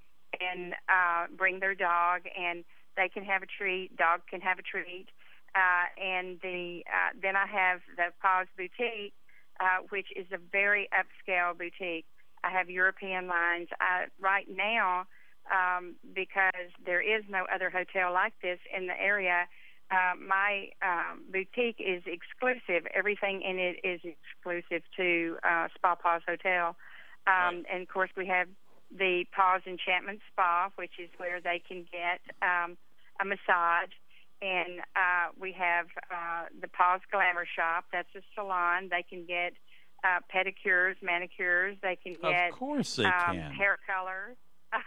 and 0.40 0.74
uh, 0.88 1.26
bring 1.36 1.60
their 1.60 1.74
dog 1.74 2.22
and 2.38 2.64
they 2.96 3.08
can 3.08 3.24
have 3.24 3.42
a 3.42 3.46
treat. 3.46 3.94
Dog 3.96 4.20
can 4.28 4.40
have 4.40 4.58
a 4.58 4.62
treat. 4.62 5.08
Uh, 5.54 5.86
and 6.00 6.38
the 6.42 6.82
uh, 6.86 7.12
then 7.20 7.36
I 7.36 7.46
have 7.46 7.80
the 7.96 8.12
Paws 8.20 8.46
Boutique, 8.56 9.14
uh, 9.60 9.84
which 9.90 10.08
is 10.16 10.26
a 10.32 10.38
very 10.38 10.88
upscale 10.92 11.56
boutique. 11.56 12.06
I 12.44 12.50
have 12.50 12.70
European 12.70 13.26
lines. 13.26 13.68
I, 13.80 14.06
right 14.20 14.46
now, 14.48 15.06
um, 15.50 15.96
because 16.14 16.70
there 16.84 17.00
is 17.00 17.24
no 17.28 17.46
other 17.52 17.70
hotel 17.70 18.12
like 18.12 18.34
this 18.42 18.58
in 18.76 18.86
the 18.86 19.00
area, 19.00 19.48
uh, 19.90 20.14
my 20.26 20.68
um, 20.82 21.22
boutique 21.32 21.80
is 21.80 22.02
exclusive. 22.06 22.86
Everything 22.94 23.42
in 23.42 23.58
it 23.58 23.76
is 23.84 24.00
exclusive 24.04 24.82
to 24.96 25.36
uh, 25.42 25.68
Spa 25.74 25.94
Paws 25.94 26.22
Hotel. 26.28 26.76
Um, 27.26 27.64
And 27.72 27.82
of 27.82 27.88
course, 27.88 28.10
we 28.16 28.26
have 28.26 28.48
the 28.90 29.24
Paws 29.34 29.62
Enchantment 29.66 30.20
Spa, 30.32 30.70
which 30.76 30.92
is 30.98 31.10
where 31.18 31.40
they 31.40 31.60
can 31.66 31.84
get 31.90 32.20
um, 32.42 32.76
a 33.20 33.24
massage. 33.24 33.92
And 34.40 34.80
uh, 34.94 35.32
we 35.40 35.52
have 35.52 35.86
uh, 36.10 36.44
the 36.60 36.68
Paws 36.68 37.00
Glamour 37.10 37.46
Shop. 37.56 37.84
That's 37.92 38.08
a 38.14 38.20
salon. 38.34 38.88
They 38.90 39.02
can 39.02 39.24
get 39.26 39.52
uh, 40.04 40.20
pedicures, 40.32 40.94
manicures. 41.02 41.76
They 41.82 41.96
can 41.96 42.14
get 42.22 42.50
Of 42.52 42.58
course 42.58 42.96
they 42.96 43.04
um, 43.04 43.12
can. 43.36 43.52
hair 43.52 43.78
color. 43.86 44.36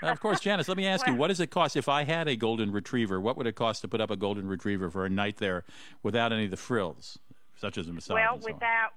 Of 0.01 0.19
course, 0.19 0.39
Janice, 0.39 0.67
let 0.67 0.77
me 0.77 0.85
ask 0.85 1.05
you, 1.07 1.15
what 1.15 1.27
does 1.27 1.39
it 1.39 1.47
cost 1.47 1.75
if 1.75 1.89
I 1.89 2.03
had 2.03 2.27
a 2.27 2.35
golden 2.35 2.71
retriever? 2.71 3.19
What 3.19 3.37
would 3.37 3.47
it 3.47 3.55
cost 3.55 3.81
to 3.81 3.87
put 3.87 4.01
up 4.01 4.11
a 4.11 4.17
golden 4.17 4.47
retriever 4.47 4.89
for 4.89 5.05
a 5.05 5.09
night 5.09 5.37
there 5.37 5.63
without 6.03 6.31
any 6.31 6.45
of 6.45 6.51
the 6.51 6.57
frills, 6.57 7.17
such 7.57 7.77
as 7.77 7.87
a 7.87 7.93
massage? 7.93 8.15
Well, 8.15 8.33
and 8.35 8.43
so 8.43 8.53
without 8.53 8.89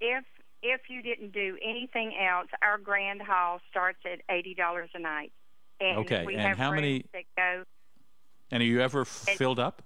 if 0.00 0.24
if 0.62 0.80
you 0.88 1.02
didn't 1.02 1.32
do 1.32 1.56
anything 1.62 2.14
else, 2.18 2.48
our 2.62 2.78
grand 2.78 3.22
hall 3.22 3.60
starts 3.70 4.00
at 4.04 4.20
eighty 4.34 4.54
dollars 4.54 4.90
a 4.94 4.98
night. 4.98 5.32
And 5.80 5.98
Okay, 5.98 6.24
we 6.26 6.34
and 6.34 6.42
have 6.42 6.58
how 6.58 6.72
many- 6.72 7.04
that 7.12 7.24
go? 7.36 7.64
And 8.50 8.62
are 8.62 8.66
you 8.66 8.80
ever 8.80 9.04
filled 9.04 9.58
up? 9.58 9.82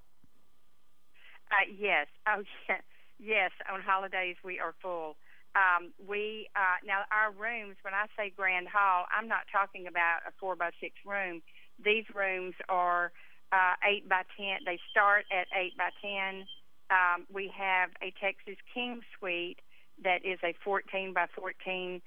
Uh, 1.51 1.57
yes. 1.79 2.07
Oh, 2.27 2.43
yeah. 2.69 2.77
yes. 3.19 3.51
On 3.73 3.81
holidays, 3.81 4.37
we 4.43 4.59
are 4.59 4.75
full. 4.83 5.17
Um, 5.55 5.93
we 6.03 6.49
uh, 6.57 6.83
now 6.85 7.07
our 7.11 7.31
rooms. 7.31 7.77
When 7.83 7.95
I 7.95 8.07
say 8.19 8.33
grand 8.35 8.69
hall, 8.69 9.07
I'm 9.17 9.29
not 9.29 9.47
talking 9.53 9.87
about 9.87 10.27
a 10.27 10.33
four 10.39 10.57
by 10.57 10.71
six 10.81 10.95
room. 11.07 11.43
These 11.83 12.05
rooms 12.15 12.55
are 12.69 13.13
uh, 13.53 13.75
eight 13.87 14.09
by 14.09 14.23
ten. 14.37 14.67
They 14.67 14.79
start 14.91 15.27
at 15.31 15.47
eight 15.55 15.77
by 15.79 15.91
ten. 16.03 16.47
Um, 16.91 17.27
we 17.33 17.51
have 17.57 17.91
a 18.03 18.13
Texas 18.21 18.59
King 18.75 19.01
suite 19.17 19.61
that 20.03 20.25
is 20.25 20.39
a 20.43 20.55
14 20.65 21.13
by 21.15 21.27
14 21.35 22.03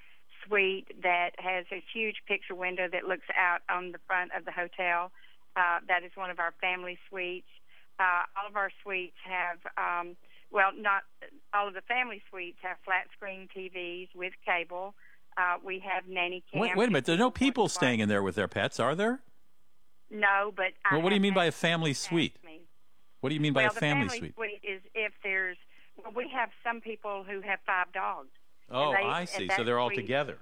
suite 0.46 0.88
that 1.02 1.32
has 1.40 1.66
a 1.72 1.84
huge 1.94 2.18
picture 2.28 2.56
window 2.56 2.88
that 2.92 3.06
looks 3.06 3.28
out 3.36 3.62
on 3.70 3.92
the 3.92 4.00
front 4.08 4.32
of 4.38 4.46
the 4.46 4.52
hotel. 4.52 5.12
Uh, 5.56 5.80
that 5.88 6.04
is 6.04 6.12
one 6.16 6.30
of 6.30 6.40
our 6.40 6.54
family 6.62 6.98
suites. 7.10 7.50
Uh, 8.00 8.30
all 8.38 8.48
of 8.48 8.56
our 8.56 8.70
suites 8.84 9.18
have, 9.26 9.58
um, 9.78 10.16
well, 10.52 10.72
not 10.76 11.04
all 11.54 11.68
of 11.68 11.74
the 11.74 11.82
family 11.82 12.22
suites 12.30 12.58
have 12.62 12.78
flat 12.86 13.08
screen 13.14 13.48
TVs 13.56 14.10
with 14.16 14.34
cable. 14.46 14.96
Uh, 15.38 15.58
we 15.64 15.80
have 15.80 16.08
nanny 16.08 16.44
cam. 16.52 16.62
Wait, 16.62 16.76
wait 16.76 16.88
a 16.88 16.92
minute. 16.92 17.06
There 17.06 17.16
are 17.16 17.20
no 17.20 17.32
people 17.32 17.68
staying 17.68 18.00
in 18.00 18.10
there 18.10 18.24
with 18.24 18.36
their 18.36 18.48
pets, 18.48 18.80
are 18.80 18.96
there? 18.96 19.22
No, 20.10 20.52
but 20.56 20.74
I 20.86 20.96
Well, 20.96 21.04
what 21.04 21.10
do 21.10 21.16
you 21.16 21.22
mean 21.22 21.34
by 21.34 21.46
a 21.46 21.52
family 21.52 21.94
suite? 21.94 22.38
What 23.22 23.30
do 23.30 23.36
you 23.36 23.42
mean 23.42 23.54
by 23.54 23.64
well, 23.64 23.72
a 23.72 23.80
family, 23.80 24.08
family 24.08 24.34
suite? 24.36 24.62
is 24.64 24.82
if 24.96 25.14
there's. 25.24 25.58
Well, 25.98 26.14
we 26.16 26.30
have 26.30 26.50
some 26.64 26.82
people 26.82 27.24
who 27.28 27.42
have 27.42 27.60
five 27.66 27.92
dogs. 27.92 28.30
Oh, 28.70 28.92
they- 28.92 28.98
I 29.04 29.26
see. 29.26 29.50
So 29.56 29.64
they're 29.64 29.80
all 29.80 29.90
suite- 29.90 30.02
together. 30.02 30.40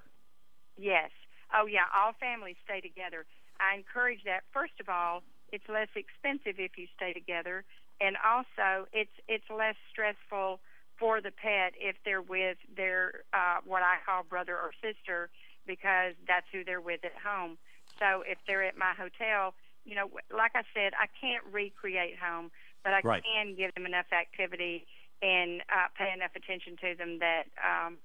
Yes. 0.76 1.10
Oh, 1.54 1.66
yeah. 1.66 1.84
All 1.94 2.12
families 2.12 2.56
stay 2.64 2.80
together. 2.80 3.24
I 3.58 3.76
encourage 3.76 4.24
that. 4.24 4.44
First 4.52 4.78
of 4.80 4.88
all, 4.88 5.22
it's 5.52 5.66
less 5.68 5.88
expensive 5.94 6.60
if 6.60 6.76
you 6.76 6.86
stay 6.96 7.12
together, 7.12 7.64
and 8.00 8.16
also 8.24 8.86
it's 8.92 9.12
it's 9.28 9.44
less 9.50 9.76
stressful 9.90 10.60
for 10.98 11.20
the 11.20 11.30
pet 11.30 11.74
if 11.78 11.96
they're 12.04 12.22
with 12.22 12.56
their 12.74 13.24
uh, 13.32 13.58
what 13.64 13.82
I 13.82 13.96
call 14.04 14.22
brother 14.24 14.56
or 14.56 14.72
sister 14.80 15.28
because 15.66 16.14
that's 16.26 16.46
who 16.52 16.64
they're 16.64 16.80
with 16.80 17.04
at 17.04 17.16
home. 17.18 17.58
So 17.98 18.22
if 18.26 18.38
they're 18.46 18.64
at 18.64 18.78
my 18.78 18.94
hotel, 18.96 19.54
you 19.84 19.94
know, 19.94 20.08
like 20.34 20.52
I 20.54 20.62
said, 20.74 20.92
I 20.94 21.06
can't 21.20 21.44
recreate 21.50 22.16
home, 22.18 22.50
but 22.84 22.94
I 22.94 23.02
Right. 23.02 23.22
can 23.24 23.54
give 23.56 23.74
them 23.74 23.86
enough 23.86 24.06
activity 24.12 24.86
and 25.22 25.62
uh, 25.72 25.88
pay 25.96 26.12
enough 26.12 26.32
attention 26.36 26.76
to 26.80 26.94
them 26.96 27.18
that 27.20 27.44
um, 27.60 27.98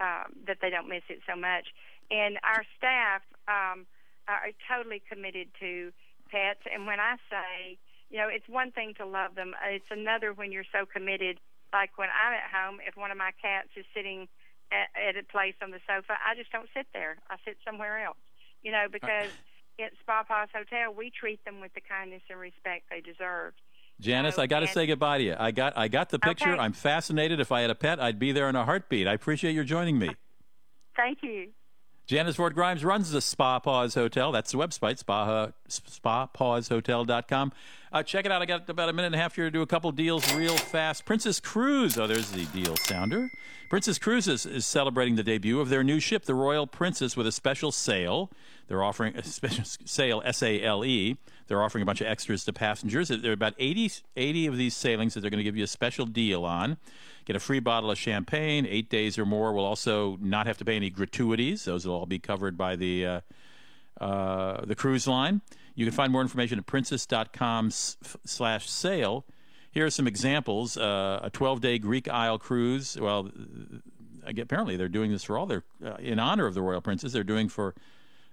um, 0.00 0.34
that 0.46 0.58
they 0.60 0.70
don't 0.70 0.88
miss 0.88 1.04
it 1.08 1.20
so 1.28 1.36
much. 1.36 1.68
And 2.10 2.38
our 2.42 2.64
staff 2.76 3.22
um, 3.48 3.86
are 4.28 4.50
totally 4.68 5.02
committed 5.08 5.48
to 5.60 5.92
pets. 6.30 6.60
And 6.72 6.86
when 6.86 7.00
I 7.00 7.16
say, 7.30 7.78
you 8.10 8.18
know, 8.18 8.28
it's 8.28 8.48
one 8.48 8.70
thing 8.70 8.94
to 8.98 9.06
love 9.06 9.34
them, 9.34 9.54
it's 9.68 9.90
another 9.90 10.32
when 10.32 10.52
you're 10.52 10.68
so 10.72 10.86
committed. 10.86 11.38
Like 11.72 11.90
when 11.98 12.08
I'm 12.08 12.32
at 12.32 12.50
home, 12.54 12.78
if 12.86 12.96
one 12.96 13.10
of 13.10 13.18
my 13.18 13.32
cats 13.42 13.68
is 13.76 13.84
sitting 13.94 14.28
at, 14.70 14.88
at 14.94 15.16
a 15.16 15.24
place 15.26 15.54
on 15.62 15.70
the 15.70 15.80
sofa, 15.86 16.14
I 16.22 16.36
just 16.36 16.52
don't 16.52 16.68
sit 16.74 16.86
there. 16.94 17.18
I 17.28 17.36
sit 17.44 17.56
somewhere 17.66 18.04
else. 18.04 18.20
You 18.62 18.70
know, 18.70 18.86
because 18.90 19.30
at 19.80 19.92
Spa 20.00 20.22
Paws 20.22 20.48
Hotel, 20.54 20.94
we 20.94 21.10
treat 21.10 21.44
them 21.44 21.60
with 21.60 21.74
the 21.74 21.80
kindness 21.80 22.22
and 22.30 22.38
respect 22.38 22.84
they 22.90 23.00
deserve. 23.00 23.54
Janice, 24.00 24.38
I 24.38 24.46
got 24.46 24.60
to 24.60 24.68
say 24.68 24.86
goodbye 24.86 25.18
to 25.18 25.24
you. 25.24 25.36
I 25.38 25.50
got 25.50 25.76
I 25.76 25.88
got 25.88 26.10
the 26.10 26.18
picture. 26.18 26.52
Okay. 26.52 26.60
I'm 26.60 26.72
fascinated. 26.72 27.40
If 27.40 27.52
I 27.52 27.60
had 27.60 27.70
a 27.70 27.74
pet, 27.74 28.00
I'd 28.00 28.18
be 28.18 28.32
there 28.32 28.48
in 28.48 28.56
a 28.56 28.64
heartbeat. 28.64 29.06
I 29.06 29.12
appreciate 29.12 29.52
your 29.52 29.64
joining 29.64 29.98
me. 29.98 30.10
Thank 30.96 31.18
you. 31.22 31.50
Janice 32.06 32.36
Ford 32.36 32.54
Grimes 32.54 32.84
runs 32.84 33.10
the 33.10 33.22
Spa 33.22 33.58
Paws 33.58 33.94
Hotel. 33.94 34.30
That's 34.30 34.52
the 34.52 34.58
website, 34.58 34.98
spa, 34.98 35.48
spapawshotel.com. 35.68 37.52
Uh, 37.90 38.02
check 38.02 38.26
it 38.26 38.32
out. 38.32 38.42
I 38.42 38.46
got 38.46 38.68
about 38.68 38.90
a 38.90 38.92
minute 38.92 39.06
and 39.06 39.14
a 39.14 39.18
half 39.18 39.36
here 39.36 39.46
to 39.46 39.50
do 39.50 39.62
a 39.62 39.66
couple 39.66 39.90
deals 39.90 40.34
real 40.34 40.56
fast. 40.56 41.06
Princess 41.06 41.40
Cruise. 41.40 41.96
Oh, 41.96 42.06
there's 42.06 42.30
the 42.32 42.44
deal 42.46 42.76
sounder. 42.76 43.30
Princess 43.70 43.98
Cruises 43.98 44.44
is 44.44 44.66
celebrating 44.66 45.16
the 45.16 45.22
debut 45.22 45.60
of 45.60 45.70
their 45.70 45.82
new 45.82 45.98
ship, 45.98 46.26
the 46.26 46.34
Royal 46.34 46.66
Princess, 46.66 47.16
with 47.16 47.26
a 47.26 47.32
special 47.32 47.72
sale. 47.72 48.30
They're 48.68 48.82
offering 48.82 49.16
a 49.16 49.22
special 49.24 49.64
sale, 49.64 50.20
S 50.26 50.42
A 50.42 50.62
L 50.62 50.84
E. 50.84 51.16
They're 51.46 51.62
offering 51.62 51.82
a 51.82 51.86
bunch 51.86 52.02
of 52.02 52.06
extras 52.06 52.44
to 52.44 52.52
passengers. 52.52 53.08
There 53.08 53.30
are 53.30 53.32
about 53.32 53.54
80, 53.58 53.90
80 54.16 54.46
of 54.46 54.58
these 54.58 54.76
sailings 54.76 55.14
that 55.14 55.20
they're 55.20 55.30
going 55.30 55.38
to 55.38 55.44
give 55.44 55.56
you 55.56 55.64
a 55.64 55.68
special 55.68 56.04
deal 56.04 56.44
on. 56.44 56.76
Get 57.24 57.36
a 57.36 57.40
free 57.40 57.60
bottle 57.60 57.90
of 57.90 57.98
champagne, 57.98 58.66
eight 58.68 58.90
days 58.90 59.18
or 59.18 59.24
more. 59.24 59.52
We'll 59.52 59.64
also 59.64 60.18
not 60.20 60.46
have 60.46 60.58
to 60.58 60.64
pay 60.64 60.76
any 60.76 60.90
gratuities. 60.90 61.64
Those 61.64 61.86
will 61.86 61.94
all 61.94 62.06
be 62.06 62.18
covered 62.18 62.56
by 62.56 62.76
the 62.76 63.06
uh, 63.06 63.20
uh, 64.00 64.64
the 64.64 64.74
cruise 64.74 65.06
line. 65.06 65.40
You 65.74 65.86
can 65.86 65.94
find 65.94 66.12
more 66.12 66.22
information 66.22 66.58
at 66.58 66.66
princess.com 66.66 67.70
slash 67.70 68.68
sale. 68.68 69.24
Here 69.70 69.86
are 69.86 69.90
some 69.90 70.06
examples. 70.06 70.76
Uh, 70.76 71.20
a 71.22 71.30
12-day 71.30 71.78
Greek 71.80 72.08
Isle 72.08 72.38
cruise. 72.38 72.96
Well, 73.00 73.30
apparently 74.26 74.76
they're 74.76 74.88
doing 74.88 75.10
this 75.10 75.24
for 75.24 75.36
all 75.36 75.46
their 75.46 75.64
uh, 75.84 75.96
in 75.98 76.18
honor 76.18 76.46
of 76.46 76.54
the 76.54 76.62
royal 76.62 76.80
princess. 76.80 77.12
They're 77.12 77.24
doing 77.24 77.48
for 77.48 77.74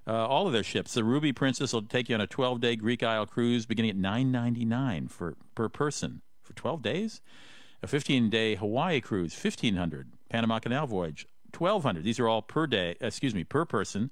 Uh, 0.07 0.25
all 0.27 0.47
of 0.47 0.53
their 0.53 0.63
ships. 0.63 0.95
The 0.95 1.03
Ruby 1.03 1.31
Princess 1.31 1.73
will 1.73 1.83
take 1.83 2.09
you 2.09 2.15
on 2.15 2.21
a 2.21 2.27
12-day 2.27 2.75
Greek 2.77 3.03
Isle 3.03 3.27
cruise 3.27 3.67
beginning 3.67 3.91
at 3.91 3.97
9.99 3.97 5.11
for 5.11 5.35
per 5.53 5.69
person 5.69 6.21
for 6.41 6.53
12 6.53 6.81
days. 6.81 7.21
A 7.83 7.87
15-day 7.87 8.55
Hawaii 8.55 9.01
cruise, 9.01 9.33
1500. 9.33 10.07
Panama 10.29 10.59
Canal 10.59 10.87
voyage, 10.87 11.27
1200. 11.57 12.03
These 12.03 12.19
are 12.19 12.27
all 12.27 12.41
per 12.41 12.67
day. 12.67 12.95
Excuse 13.01 13.33
me, 13.33 13.43
per 13.43 13.65
person. 13.65 14.11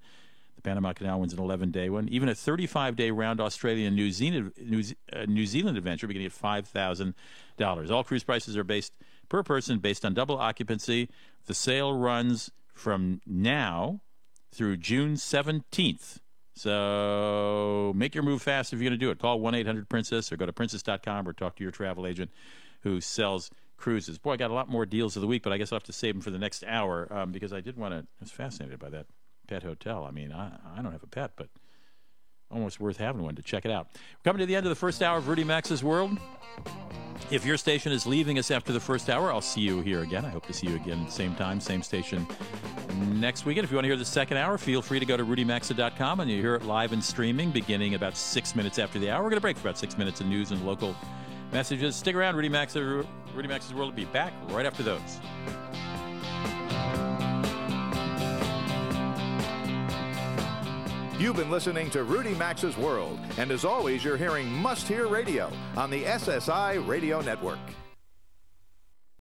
The 0.56 0.62
Panama 0.64 0.92
Canal 0.94 1.20
one's 1.20 1.34
an 1.34 1.40
11-day 1.40 1.90
one. 1.90 2.10
Even 2.10 2.28
a 2.30 2.34
35-day 2.34 3.12
round 3.12 3.40
Australian 3.40 3.96
New 3.96 4.12
Zealand 4.12 4.52
New, 4.60 4.84
uh, 5.14 5.26
New 5.26 5.46
Zealand 5.46 5.78
adventure 5.78 6.08
beginning 6.08 6.26
at 6.26 6.34
five 6.34 6.68
thousand 6.68 7.14
dollars. 7.58 7.90
All 7.92 8.04
cruise 8.04 8.24
prices 8.24 8.58
are 8.58 8.64
based 8.64 8.94
per 9.30 9.44
person 9.44 9.80
based 9.80 10.04
on 10.04 10.14
double 10.14 10.38
occupancy. 10.38 11.08
The 11.46 11.54
sale 11.54 11.94
runs 11.94 12.52
from 12.74 13.22
now 13.26 14.02
through 14.52 14.78
June 14.78 15.14
17th. 15.14 16.18
So 16.56 17.94
make 17.96 18.14
your 18.14 18.24
move 18.24 18.42
fast 18.42 18.74
if 18.74 18.80
you're 18.80 18.90
going 18.90 19.00
to 19.00 19.06
do 19.06 19.12
it. 19.12 19.20
Call 19.20 19.40
1 19.40 19.56
800 19.56 19.88
Princess 19.88 20.32
or 20.32 20.38
go 20.38 20.46
to 20.46 20.52
princess.com 20.52 21.28
or 21.28 21.32
talk 21.32 21.56
to 21.56 21.64
your 21.64 21.72
travel 21.72 22.06
agent 22.06 22.32
who 22.82 23.02
sells 23.02 23.50
cruises. 23.78 24.18
Boy, 24.18 24.34
I 24.34 24.38
got 24.38 24.52
a 24.52 24.54
lot 24.54 24.70
more 24.70 24.86
deals 24.86 25.16
of 25.16 25.22
the 25.22 25.28
week, 25.28 25.44
but 25.44 25.54
I 25.54 25.58
guess 25.58 25.72
I'll 25.72 25.78
have 25.78 25.84
to 25.84 25.94
save 25.94 26.16
them 26.16 26.22
for 26.22 26.32
the 26.32 26.40
next 26.40 26.64
hour 26.68 27.08
um, 27.12 27.32
because 27.32 27.54
I 27.54 27.62
did 27.62 27.78
want 27.78 27.94
to. 27.94 28.00
I 28.00 28.22
was 28.22 28.32
fascinated 28.32 28.80
by 28.80 28.90
that 28.90 29.08
pet 29.48 29.64
hotel. 29.64 30.06
I 30.06 30.12
mean, 30.12 30.32
I, 30.32 30.58
I 30.78 30.82
don't 30.82 30.92
have 30.92 31.04
a 31.04 31.08
pet, 31.08 31.32
but 31.36 31.48
almost 32.52 32.80
worth 32.80 32.98
having 32.98 33.22
one 33.22 33.36
to 33.36 33.42
check 33.42 33.66
it 33.66 33.72
out. 33.72 33.88
We're 33.94 34.32
coming 34.32 34.40
to 34.40 34.46
the 34.46 34.56
end 34.56 34.66
of 34.66 34.70
the 34.70 34.76
first 34.76 35.02
hour 35.02 35.18
of 35.18 35.28
Rudy 35.28 35.44
Maxa's 35.44 35.84
World. 35.84 36.18
If 37.32 37.46
your 37.46 37.58
station 37.58 37.92
is 37.92 38.08
leaving 38.08 38.40
us 38.40 38.50
after 38.50 38.74
the 38.74 38.80
first 38.80 39.10
hour, 39.10 39.32
I'll 39.32 39.42
see 39.42 39.62
you 39.62 39.82
here 39.82 40.02
again. 40.02 40.26
I 40.26 40.30
hope 40.30 40.48
to 40.48 40.54
see 40.54 40.68
you 40.68 40.76
again, 40.76 41.10
same 41.10 41.36
time, 41.36 41.60
same 41.60 41.84
station 41.84 42.26
next 42.98 43.46
weekend. 43.46 43.66
If 43.66 43.72
you 43.72 43.78
want 43.78 43.84
to 43.84 43.90
hear 43.90 43.98
the 43.98 44.06
second 44.06 44.38
hour, 44.38 44.58
feel 44.58 44.82
free 44.82 45.00
to 45.00 45.06
go 45.06 45.16
to 45.16 45.24
rudymaxa.com 45.24 46.20
and 46.22 46.30
you 46.30 46.42
hear 46.42 46.56
it 46.56 46.64
live 46.64 46.92
and 46.92 47.04
streaming 47.04 47.52
beginning 47.52 47.94
about 47.94 48.18
six 48.18 48.56
minutes 48.56 48.80
after 48.80 48.98
the 48.98 49.12
hour. 49.12 49.22
We're 49.22 49.30
going 49.30 49.38
to 49.38 49.42
break 49.42 49.58
for 49.58 49.68
about 49.68 49.78
six 49.78 49.98
minutes 49.98 50.22
of 50.22 50.28
news 50.28 50.52
and 50.52 50.66
local 50.66 50.96
messages. 51.52 51.96
Stick 51.96 52.16
around. 52.16 52.36
Rudy, 52.36 52.50
Max, 52.50 52.76
uh, 52.76 53.04
Rudy 53.36 53.48
Maxa's 53.48 53.74
World 53.74 53.90
will 53.90 53.96
be 53.96 54.06
back 54.06 54.34
right 54.50 54.66
after 54.66 54.84
those. 54.84 55.20
You've 61.20 61.36
been 61.36 61.52
listening 61.52 61.90
to 61.90 62.06
Rudy 62.06 62.34
Maxa's 62.36 62.78
World, 62.78 63.20
and 63.38 63.52
as 63.52 63.66
always, 63.66 64.06
you're 64.06 64.16
hearing 64.16 64.50
Must 64.50 64.88
Hear 64.88 65.06
Radio 65.08 65.52
on 65.76 65.90
the 65.90 66.04
SSI 66.04 66.88
Radio 66.88 67.20
Network. 67.20 67.60